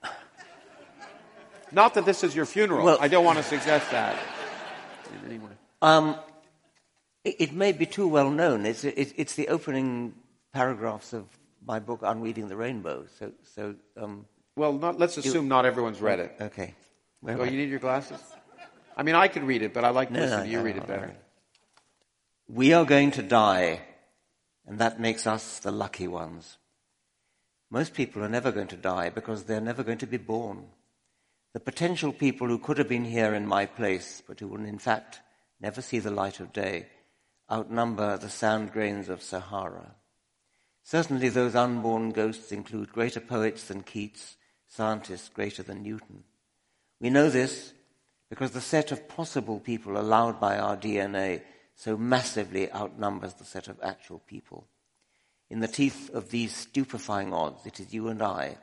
[1.73, 2.85] Not that this is your funeral.
[2.85, 4.19] Well, I don't want to suggest that
[5.13, 5.51] in any way.
[5.83, 6.17] Um,
[7.25, 8.67] it, it, may be too well known.
[8.67, 10.15] It's, it, it's the opening
[10.53, 11.27] paragraphs of
[11.67, 13.07] my book, Unweaving the Rainbow.
[13.19, 14.27] So, so um,
[14.57, 16.37] well, not, let's assume you, not everyone's read it.
[16.41, 16.75] Okay.
[17.25, 18.21] Well, oh, you need your glasses?
[18.95, 20.65] I mean, I could read it, but I like to no, listen no, you no,
[20.65, 21.17] read it better.
[22.49, 23.81] We are going to die,
[24.67, 26.59] and that makes us the lucky ones.
[27.71, 30.67] Most people are never going to die because they're never going to be born.
[31.55, 34.79] The potential people who could have been here in my place, but who will in
[34.79, 35.21] fact
[35.61, 36.89] never see the light of day,
[37.51, 39.95] outnumber the sand grains of Sahara.
[40.83, 44.37] Certainly those unborn ghosts include greater poets than Keats,
[44.69, 46.25] scientists greater than Newton.
[47.05, 47.75] We know this
[48.31, 51.43] because the set of possible people allowed by our DNA
[51.75, 54.67] so massively outnumbers the set of actual people.
[55.51, 58.57] In the teeth of these stupefying odds, it is you and I,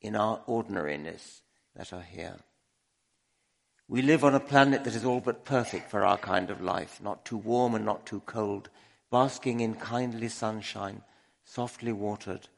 [0.00, 1.42] in our ordinariness,
[1.76, 2.38] that are here.
[3.86, 7.02] We live on a planet that is all but perfect for our kind of life,
[7.02, 8.70] not too warm and not too cold,
[9.10, 11.02] basking in kindly sunshine,
[11.44, 12.48] softly watered,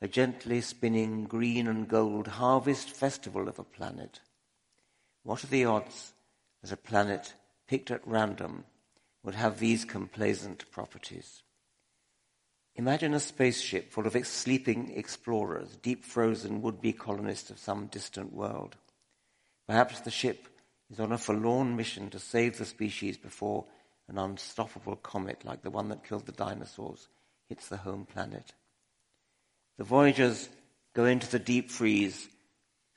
[0.00, 4.18] a gently spinning green and gold harvest festival of a planet.
[5.22, 6.12] What are the odds
[6.62, 7.34] that a planet
[7.66, 8.64] picked at random
[9.22, 11.42] would have these complacent properties?
[12.74, 18.32] Imagine a spaceship full of sleeping explorers, deep frozen would be colonists of some distant
[18.32, 18.76] world.
[19.66, 20.48] Perhaps the ship
[20.90, 23.66] is on a forlorn mission to save the species before
[24.08, 27.08] an unstoppable comet like the one that killed the dinosaurs
[27.48, 28.52] hits the home planet.
[29.78, 30.48] The voyagers
[30.94, 32.28] go into the deep freeze,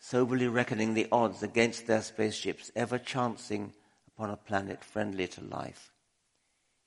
[0.08, 3.74] soberly reckoning the odds against their spaceships ever chancing
[4.08, 5.92] upon a planet friendly to life.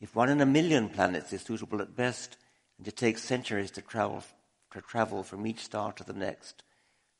[0.01, 2.37] If one in a million planets is suitable at best,
[2.79, 4.23] and it takes centuries to travel,
[4.71, 6.63] to travel from each star to the next,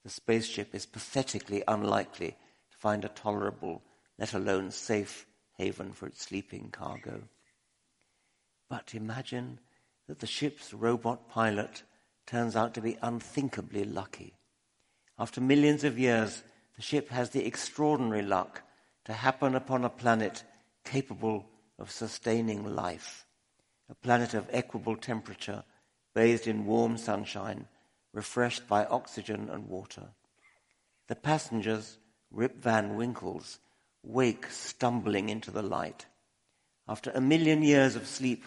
[0.05, 2.37] the spaceship is pathetically unlikely
[2.71, 3.83] to find a tolerable,
[4.21, 5.27] let alone safe,
[5.57, 7.23] haven for its sleeping cargo.
[8.71, 9.59] But imagine
[10.07, 11.83] that the ship's robot pilot
[12.25, 14.38] turns out to be unthinkably lucky.
[15.19, 16.43] After millions of years,
[16.77, 18.63] the ship has the extraordinary luck
[19.05, 20.45] to happen upon a planet
[20.85, 21.47] capable
[21.79, 23.27] of sustaining life
[23.91, 25.65] a planet of equable temperature,
[26.15, 27.67] bathed in warm sunshine,
[28.13, 30.09] refreshed by oxygen and water.
[31.07, 31.99] The passengers,
[32.31, 33.59] Rip Van Winkles,
[34.03, 36.07] wake stumbling into the light.
[36.87, 38.45] After a million years of sleep,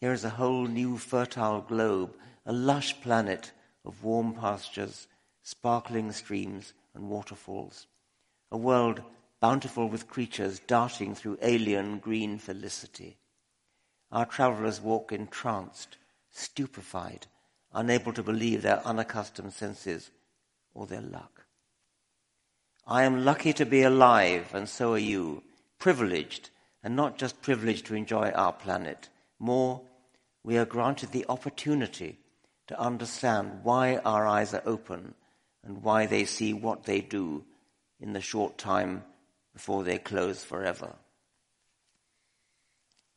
[0.00, 2.16] here is a whole new fertile globe,
[2.46, 3.52] a lush planet
[3.84, 5.06] of warm pastures,
[5.42, 7.86] sparkling streams, and waterfalls.
[8.50, 9.02] A world
[9.40, 13.16] bountiful with creatures darting through alien green felicity.
[14.12, 15.96] Our travelers walk entranced,
[16.30, 17.26] stupefied,
[17.72, 20.10] unable to believe their unaccustomed senses
[20.74, 21.46] or their luck.
[22.86, 25.42] I am lucky to be alive, and so are you,
[25.78, 26.50] privileged,
[26.82, 29.08] and not just privileged to enjoy our planet.
[29.38, 29.82] More,
[30.42, 32.18] we are granted the opportunity
[32.66, 35.14] to understand why our eyes are open
[35.64, 37.44] and why they see what they do
[38.00, 39.04] in the short time
[39.52, 40.94] before they close forever.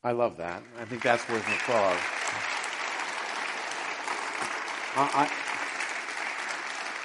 [0.04, 0.64] I love that.
[0.80, 2.00] I think that's worth an applause.
[4.96, 5.32] I,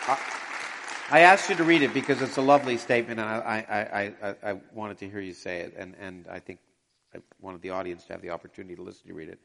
[0.08, 0.18] I,
[1.10, 4.12] I, asked you to read it because it's a lovely statement, and I,
[4.42, 6.58] I, I, wanted to hear you say it, and, and I think
[7.14, 9.38] I wanted the audience to have the opportunity to listen to you read it.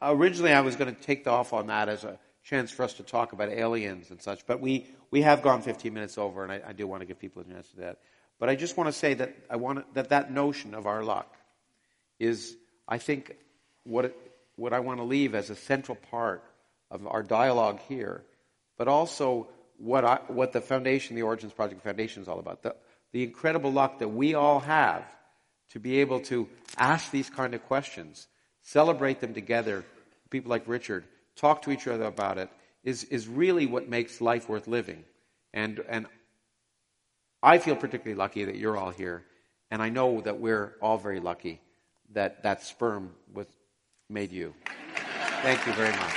[0.00, 2.18] Originally, I was going to take off on that as a
[2.48, 5.92] chance for us to talk about aliens and such, but we, we have gone 15
[5.92, 7.98] minutes over, and I, I do want to give people a chance to that.
[8.38, 11.34] But I just want to say that I want that that notion of our luck
[12.18, 12.56] is
[12.86, 13.36] I think
[13.84, 14.16] what, it,
[14.56, 16.42] what I want to leave as a central part
[16.90, 18.22] of our dialogue here,
[18.76, 22.62] but also what, I, what the foundation, the Origins Project Foundation is all about.
[22.62, 22.74] The,
[23.12, 25.04] the incredible luck that we all have
[25.70, 26.48] to be able to
[26.78, 28.26] ask these kind of questions,
[28.62, 29.84] celebrate them together,
[30.30, 31.04] people like Richard,
[31.38, 32.50] talk to each other about it,
[32.84, 35.04] is, is really what makes life worth living.
[35.54, 36.06] And, and
[37.42, 39.24] I feel particularly lucky that you're all here,
[39.70, 41.60] and I know that we're all very lucky
[42.12, 43.46] that that sperm was
[44.08, 44.54] made you.
[45.42, 46.14] Thank you very much.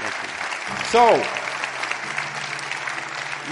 [0.00, 0.84] You.
[0.86, 1.14] So,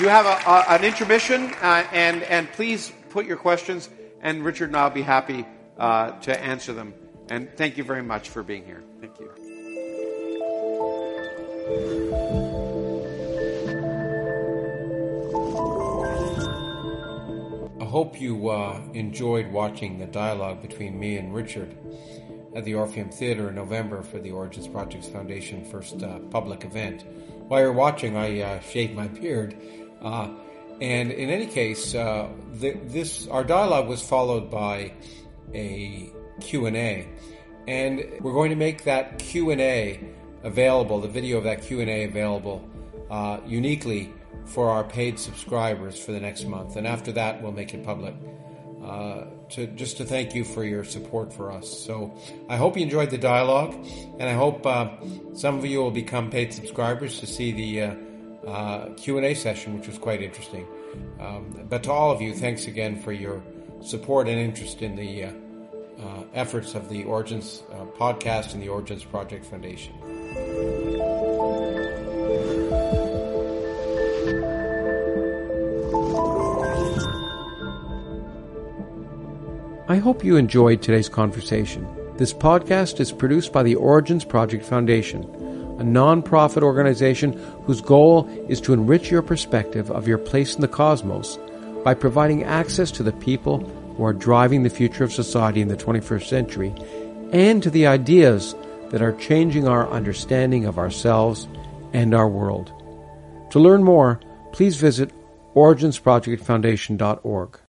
[0.00, 3.88] you have a, a, an intermission, uh, and, and please put your questions,
[4.20, 5.46] and Richard and I will be happy
[5.78, 6.94] uh, to answer them.
[7.28, 8.82] And thank you very much for being here.
[9.00, 9.30] Thank you.
[17.80, 21.76] I hope you uh, enjoyed watching the dialogue between me and Richard
[22.54, 27.04] at the Orpheum Theatre in November for the Origins Projects Foundation first uh, public event.
[27.48, 28.60] While you're watching, I uh,
[28.94, 29.56] my beard.
[30.00, 30.30] Uh,
[30.80, 32.28] and in any case, uh,
[32.60, 34.92] th- this our dialogue was followed by
[35.54, 37.08] a Q&A.
[37.68, 40.00] And we're going to make that Q&A
[40.42, 42.68] available, the video of that Q&A available
[43.10, 44.12] uh, uniquely
[44.44, 46.76] for our paid subscribers for the next month.
[46.76, 48.14] And after that, we'll make it public.
[48.84, 51.68] Uh, to just to thank you for your support for us.
[51.68, 52.16] So
[52.48, 53.74] I hope you enjoyed the dialogue,
[54.18, 54.90] and I hope uh,
[55.34, 57.94] some of you will become paid subscribers to see the uh,
[58.48, 60.68] uh Q and A session, which was quite interesting.
[61.18, 63.42] Um, but to all of you, thanks again for your
[63.80, 65.24] support and interest in the
[65.98, 67.62] uh, uh, efforts of the Origins
[67.98, 69.94] podcast and the Origins Project Foundation.
[79.88, 81.86] I hope you enjoyed today's conversation.
[82.16, 85.22] This podcast is produced by the Origins Project Foundation,
[85.78, 90.68] a non-profit organization whose goal is to enrich your perspective of your place in the
[90.68, 91.38] cosmos
[91.84, 93.58] by providing access to the people
[93.96, 96.74] who are driving the future of society in the 21st century
[97.32, 98.54] and to the ideas
[98.90, 101.48] that are changing our understanding of ourselves
[101.92, 102.72] and our world.
[103.50, 104.20] To learn more,
[104.52, 105.10] please visit
[105.54, 107.58] originsprojectfoundation.org.